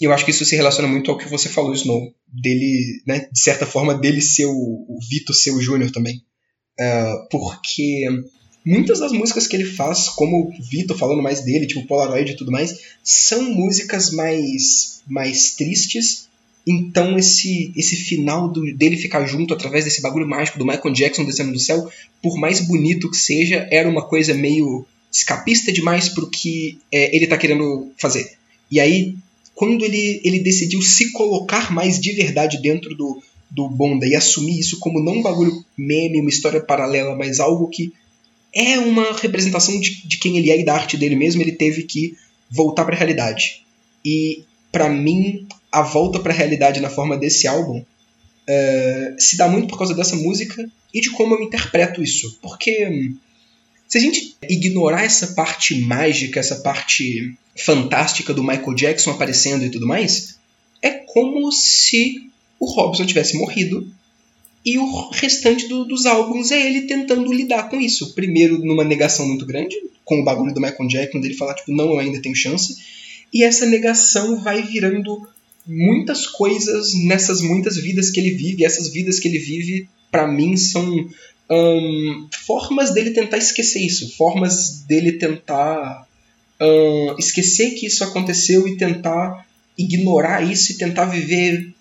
[0.00, 2.12] E eu acho que isso se relaciona muito ao que você falou, Snow.
[2.26, 6.22] Dele, né, de certa forma, dele ser o, o Vitor ser o Júnior também.
[6.80, 8.06] Uh, porque
[8.64, 12.36] muitas das músicas que ele faz, como o Vitor falando mais dele, tipo Polaroid e
[12.36, 16.28] tudo mais, são músicas mais, mais tristes.
[16.66, 21.24] Então esse, esse final do, dele ficar junto através desse bagulho mágico do Michael Jackson
[21.24, 21.90] descendo do céu,
[22.22, 27.26] por mais bonito que seja, era uma coisa meio escapista demais pro que é, ele
[27.26, 28.36] tá querendo fazer.
[28.70, 29.16] E aí
[29.60, 34.58] quando ele, ele decidiu se colocar mais de verdade dentro do, do Bonda e assumir
[34.58, 37.92] isso como não um bagulho meme, uma história paralela, mas algo que
[38.54, 41.82] é uma representação de, de quem ele é e da arte dele mesmo, ele teve
[41.82, 42.16] que
[42.50, 43.66] voltar para a realidade.
[44.02, 49.46] E para mim, a volta para a realidade na forma desse álbum uh, se dá
[49.46, 52.38] muito por causa dessa música e de como eu interpreto isso.
[52.40, 53.16] Porque hum,
[53.90, 59.70] se a gente ignorar essa parte mágica, essa parte fantástica do Michael Jackson aparecendo e
[59.70, 60.38] tudo mais,
[60.80, 63.92] é como se o Robson tivesse morrido
[64.64, 68.14] e o restante do, dos álbuns é ele tentando lidar com isso.
[68.14, 71.90] Primeiro numa negação muito grande, com o bagulho do Michael Jackson, dele falar, tipo, não,
[71.90, 72.76] eu ainda tenho chance.
[73.34, 75.26] E essa negação vai virando
[75.66, 78.62] muitas coisas nessas muitas vidas que ele vive.
[78.62, 81.08] E essas vidas que ele vive, para mim, são
[81.50, 84.16] hum, formas dele tentar esquecer isso.
[84.16, 86.06] Formas dele tentar
[86.60, 89.46] uh, esquecer que isso aconteceu e tentar
[89.76, 91.74] ignorar isso e tentar viver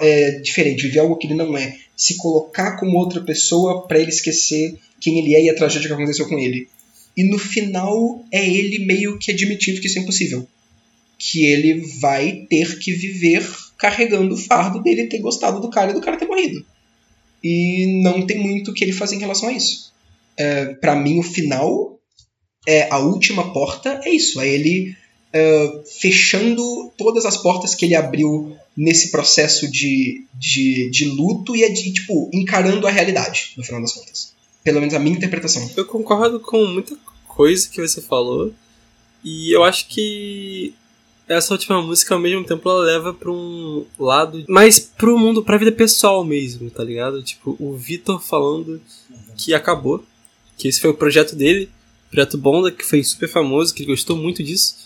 [0.00, 1.76] é, diferente, viver algo que ele não é.
[1.96, 5.94] Se colocar como outra pessoa para ele esquecer quem ele é e a tragédia que
[5.94, 6.68] aconteceu com ele.
[7.16, 10.46] E no final é ele meio que admitindo que isso é impossível.
[11.18, 13.46] Que ele vai ter que viver
[13.78, 16.64] carregando o fardo dele ter gostado do cara e do cara ter morrido.
[17.42, 19.92] E não tem muito o que ele fazer em relação a isso.
[20.36, 21.98] É, para mim, o final
[22.66, 24.96] é a última porta é isso, é ele
[25.34, 31.62] uh, fechando todas as portas que ele abriu nesse processo de, de, de luto e
[31.62, 34.34] é de, tipo, encarando a realidade, no final das contas.
[34.62, 35.70] Pelo menos a minha interpretação.
[35.76, 36.96] Eu concordo com muita
[37.28, 38.52] coisa que você falou.
[39.24, 40.74] E eu acho que
[41.28, 45.58] essa última música, ao mesmo tempo, ela leva pra um lado mais pro mundo, pra
[45.58, 47.22] vida pessoal mesmo, tá ligado?
[47.22, 48.80] Tipo, o Vitor falando
[49.36, 50.04] que acabou,
[50.56, 51.68] que esse foi o projeto dele,
[52.10, 54.76] Projeto Bonda, que foi super famoso, que ele gostou muito disso,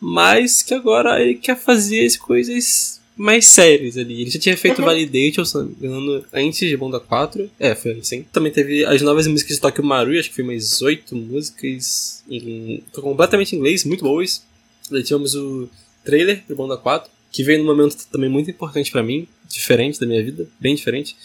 [0.00, 4.20] mas que agora ele quer fazer as coisas mais sérias ali.
[4.20, 4.84] Ele já tinha feito uhum.
[4.84, 7.50] Validation, se não me engano, antes de Bonda 4.
[7.58, 8.24] É, foi antes, sim.
[8.30, 12.84] Também teve as novas músicas de Tokyo Maru, acho que foi mais oito músicas em,
[12.92, 14.44] completamente em inglês, muito boas.
[14.90, 15.68] Daí tivemos o
[16.06, 20.06] trailer do Bonda 4, que veio num momento também muito importante para mim, diferente da
[20.06, 21.16] minha vida, bem diferente.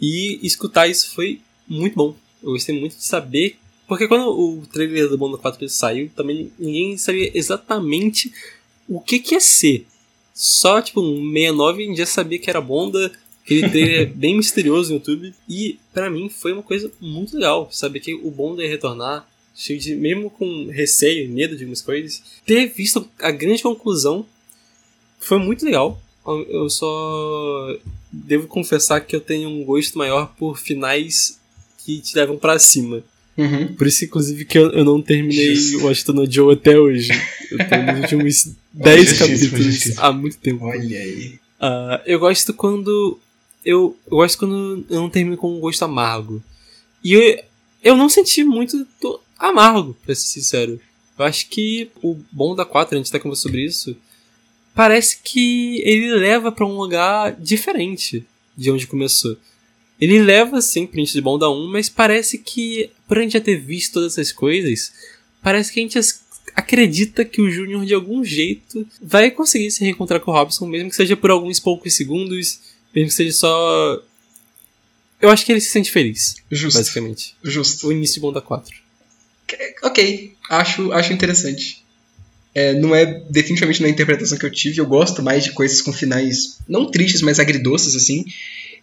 [0.00, 2.16] E escutar isso foi muito bom.
[2.42, 3.58] Eu gostei muito de saber
[3.92, 8.32] porque quando o trailer do Bonda 4 saiu, também ninguém sabia exatamente
[8.88, 9.86] o que, que ia ser.
[10.32, 13.12] Só, tipo, um 69 a gente já sabia que era Bonda,
[13.44, 15.34] aquele trailer bem misterioso no YouTube.
[15.46, 17.68] E, para mim, foi uma coisa muito legal.
[17.70, 22.22] Saber que o Bonda ia retornar, de, mesmo com receio e medo de algumas coisas.
[22.46, 24.26] Ter visto a grande conclusão
[25.20, 26.00] foi muito legal.
[26.48, 27.76] Eu só
[28.10, 31.38] devo confessar que eu tenho um gosto maior por finais
[31.78, 33.02] que te levam para cima.
[33.36, 33.74] Uhum.
[33.74, 37.10] Por isso, inclusive, que eu, eu não terminei o Washington no Joe até hoje.
[37.50, 40.66] Eu tô nos últimos 10 capítulos há muito tempo.
[40.66, 41.38] Olha aí.
[41.60, 43.18] Uh, eu gosto quando.
[43.64, 46.42] Eu, eu gosto quando eu não termino com um gosto amargo.
[47.02, 47.42] E eu,
[47.82, 48.86] eu não senti muito
[49.48, 50.80] amargo, pra ser sincero.
[51.18, 53.96] Eu acho que o bom da 4, a gente tá conversando sobre isso,
[54.74, 58.24] parece que ele leva para um lugar diferente
[58.56, 59.36] de onde começou.
[60.00, 63.56] Ele leva, sim, print de Bonda 1, mas parece que, por a gente já ter
[63.56, 64.92] visto todas essas coisas,
[65.42, 65.98] parece que a gente
[66.54, 70.90] acredita que o Júnior, de algum jeito, vai conseguir se reencontrar com o Robson, mesmo
[70.90, 72.60] que seja por alguns poucos segundos,
[72.94, 74.02] mesmo que seja só.
[75.20, 76.34] Eu acho que ele se sente feliz.
[76.50, 76.78] Justo.
[76.78, 77.36] Basicamente.
[77.42, 77.86] Justo.
[77.86, 78.81] O início de Bonda 4.
[79.82, 81.82] Ok, acho, acho interessante.
[82.54, 84.80] É, não é definitivamente na interpretação que eu tive.
[84.80, 88.24] Eu gosto mais de coisas com finais não tristes, mas agridoces, assim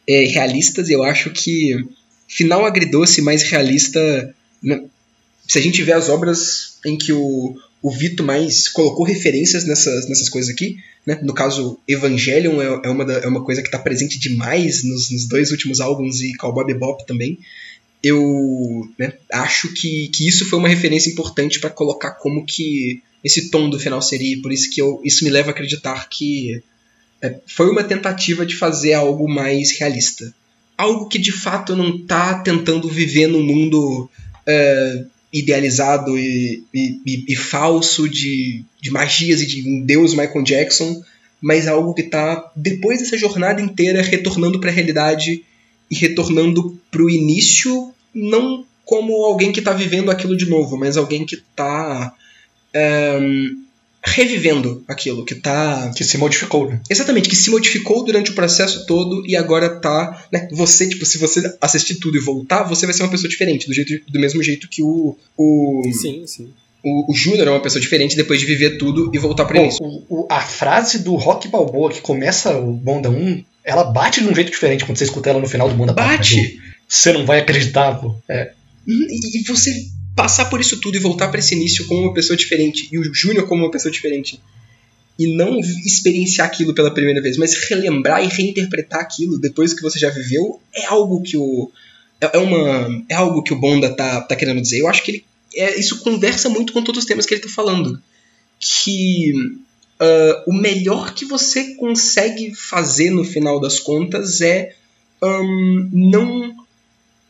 [0.10, 1.86] é, realistas, eu acho que
[2.28, 4.34] final agridoce mais realista.
[4.62, 4.84] Né?
[5.48, 10.10] Se a gente vê as obras em que o, o Vito mais colocou referências nessas,
[10.10, 11.20] nessas coisas aqui, né?
[11.22, 15.12] no caso, Evangelion é, é, uma, da, é uma coisa que está presente demais nos,
[15.12, 17.38] nos, dois últimos álbuns e Cowboy Bebop também.
[18.04, 23.50] Eu né, acho que, que isso foi uma referência importante para colocar como que esse
[23.50, 24.42] tom do final seria.
[24.42, 26.62] Por isso que eu, isso me leva a acreditar que
[27.22, 30.34] é, foi uma tentativa de fazer algo mais realista.
[30.78, 34.10] Algo que de fato não tá tentando viver num mundo
[34.48, 40.44] é, idealizado e, e, e, e falso de, de magias e de um deus Michael
[40.44, 41.04] Jackson,
[41.42, 45.44] mas algo que tá, depois dessa jornada inteira, retornando para a realidade
[45.90, 50.98] e retornando para o início, não como alguém que está vivendo aquilo de novo, mas
[50.98, 52.14] alguém que está
[54.04, 55.92] revivendo aquilo, que tá.
[55.96, 56.82] Que se modificou, né?
[56.90, 60.26] Exatamente, que se modificou durante o processo todo e agora tá.
[60.32, 63.68] Né, você, tipo, se você assistir tudo e voltar, você vai ser uma pessoa diferente,
[63.68, 65.16] do, jeito, do mesmo jeito que o.
[65.38, 66.50] o sim, sim.
[66.82, 69.80] O, o Júnior é uma pessoa diferente depois de viver tudo e voltar pra isso.
[70.10, 74.34] O, a frase do Rock Balboa que começa o Bonda 1, ela bate de um
[74.34, 76.38] jeito diferente quando você escuta ela no final do Bonda Bate!
[76.38, 76.69] Né?
[76.90, 78.16] Você não vai acreditar, pô.
[78.28, 78.52] É.
[78.88, 79.72] E você
[80.16, 83.14] passar por isso tudo e voltar para esse início como uma pessoa diferente e o
[83.14, 84.42] Júnior como uma pessoa diferente
[85.18, 90.00] e não experienciar aquilo pela primeira vez, mas relembrar e reinterpretar aquilo depois que você
[90.00, 91.72] já viveu é algo que o
[92.20, 94.80] é, é uma é algo que o Bonda tá, tá querendo dizer.
[94.80, 97.50] Eu acho que ele é, isso conversa muito com todos os temas que ele tá
[97.50, 98.02] falando,
[98.60, 99.32] que
[100.02, 104.76] uh, o melhor que você consegue fazer no final das contas é
[105.22, 106.56] um, não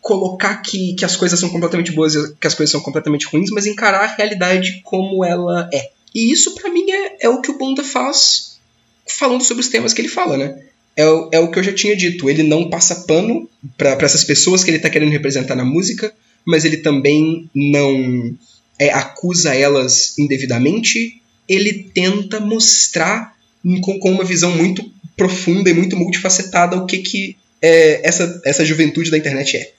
[0.02, 3.50] colocar que, que as coisas são completamente boas e que as coisas são completamente ruins,
[3.52, 5.90] mas encarar a realidade como ela é.
[6.14, 8.60] E isso, para mim, é, é o que o Bonda faz
[9.08, 10.62] falando sobre os temas que ele fala, né?
[10.96, 12.30] É, o, é o que eu já tinha dito.
[12.30, 16.14] Ele não passa pano para essas pessoas que ele tá querendo representar na música,
[16.46, 18.36] mas ele também não
[18.78, 21.22] é, acusa elas indevidamente.
[21.48, 23.36] Ele tenta mostrar
[23.82, 28.66] com, com uma visão muito profunda e muito multifacetada o que, que é, essa, essa
[28.66, 29.72] juventude da internet é.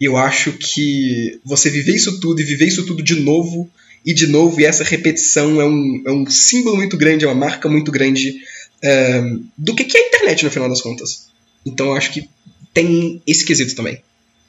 [0.00, 3.68] E eu acho que você viver isso tudo e viver isso tudo de novo
[4.04, 7.34] e de novo, e essa repetição é um, é um símbolo muito grande, é uma
[7.34, 8.40] marca muito grande
[8.82, 9.20] é,
[9.56, 11.28] do que, que é a internet no final das contas.
[11.66, 12.28] Então eu acho que
[12.72, 14.00] tem esse quesito também.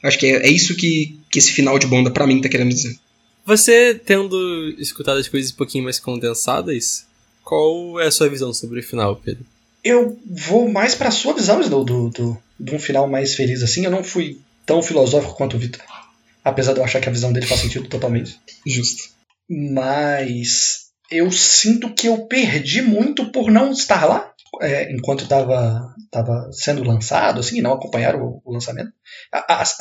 [0.03, 2.69] Acho que é, é isso que, que esse final de Bonda pra mim tá querendo
[2.69, 2.95] dizer.
[3.45, 7.05] Você, tendo escutado as coisas um pouquinho mais condensadas,
[7.43, 9.43] qual é a sua visão sobre o final, Pedro?
[9.83, 13.83] Eu vou mais pra sua visão, do, do, do, de um final mais feliz assim.
[13.83, 15.81] Eu não fui tão filosófico quanto o Vitor.
[16.45, 18.39] Apesar de eu achar que a visão dele faz sentido totalmente.
[18.65, 19.09] Justo.
[19.49, 24.31] Mas eu sinto que eu perdi muito por não estar lá
[24.61, 28.91] é, enquanto estava tava sendo lançado, assim, e não acompanhar o, o lançamento.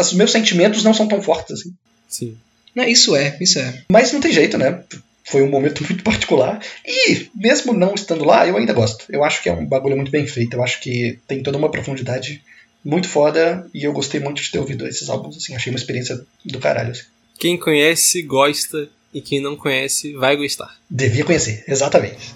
[0.00, 1.74] Os meus sentimentos não são tão fortes assim.
[2.08, 2.38] Sim.
[2.74, 3.82] Não, isso é, isso é.
[3.90, 4.84] Mas não tem jeito, né?
[5.26, 6.62] Foi um momento muito particular.
[6.86, 9.04] E, mesmo não estando lá, eu ainda gosto.
[9.10, 10.54] Eu acho que é um bagulho muito bem feito.
[10.54, 12.42] Eu acho que tem toda uma profundidade
[12.84, 16.20] muito foda e eu gostei muito de ter ouvido esses álbuns, assim, achei uma experiência
[16.44, 16.92] do caralho.
[16.92, 17.04] Assim.
[17.38, 20.76] Quem conhece, gosta, e quem não conhece, vai gostar.
[20.88, 22.34] Devia conhecer, exatamente.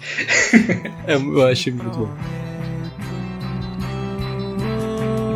[1.06, 2.16] é, eu acho muito bom.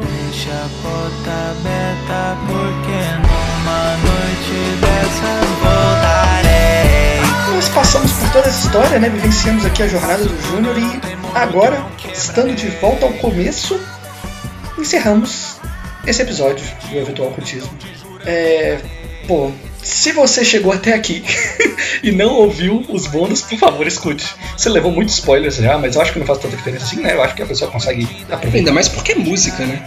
[0.00, 7.54] Deixa a porta aberta porque numa noite dessas voltarei.
[7.54, 9.08] Nós passamos por toda essa história, né?
[9.08, 11.00] Vivenciamos aqui a jornada do Júnior e
[11.34, 13.78] agora, estando de volta ao começo,
[14.78, 15.56] encerramos
[16.06, 17.70] esse episódio do Eventual Ocultismo.
[18.24, 18.78] É,
[19.26, 19.50] pô,
[19.82, 21.24] se você chegou até aqui
[22.02, 24.26] e não ouviu os bônus, por favor, escute.
[24.56, 27.14] Você levou muitos spoilers já, mas eu acho que não faz tanta diferença assim, né?
[27.14, 28.58] Eu acho que a pessoa consegue aproveitar.
[28.58, 29.82] Ainda mais porque é música, né?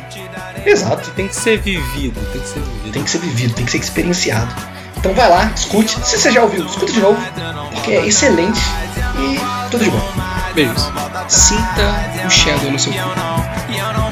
[0.65, 1.11] Exato.
[1.11, 2.91] Tem que ser vivido, tem que ser vivido.
[2.93, 4.55] Tem que ser vivido, tem que ser experienciado.
[4.97, 5.97] Então vai lá, escute.
[6.05, 7.19] Se você já ouviu, escuta de novo,
[7.73, 8.59] porque é excelente
[9.17, 10.11] e tudo de bom.
[10.53, 10.91] Beijos.
[11.27, 14.08] Sinta o Shadow no seu corpo.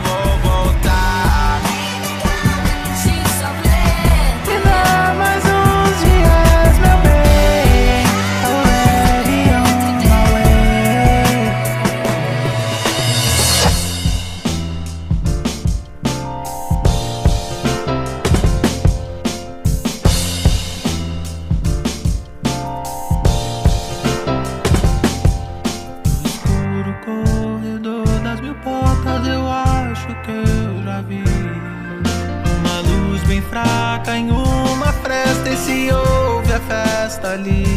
[37.37, 37.76] Ali.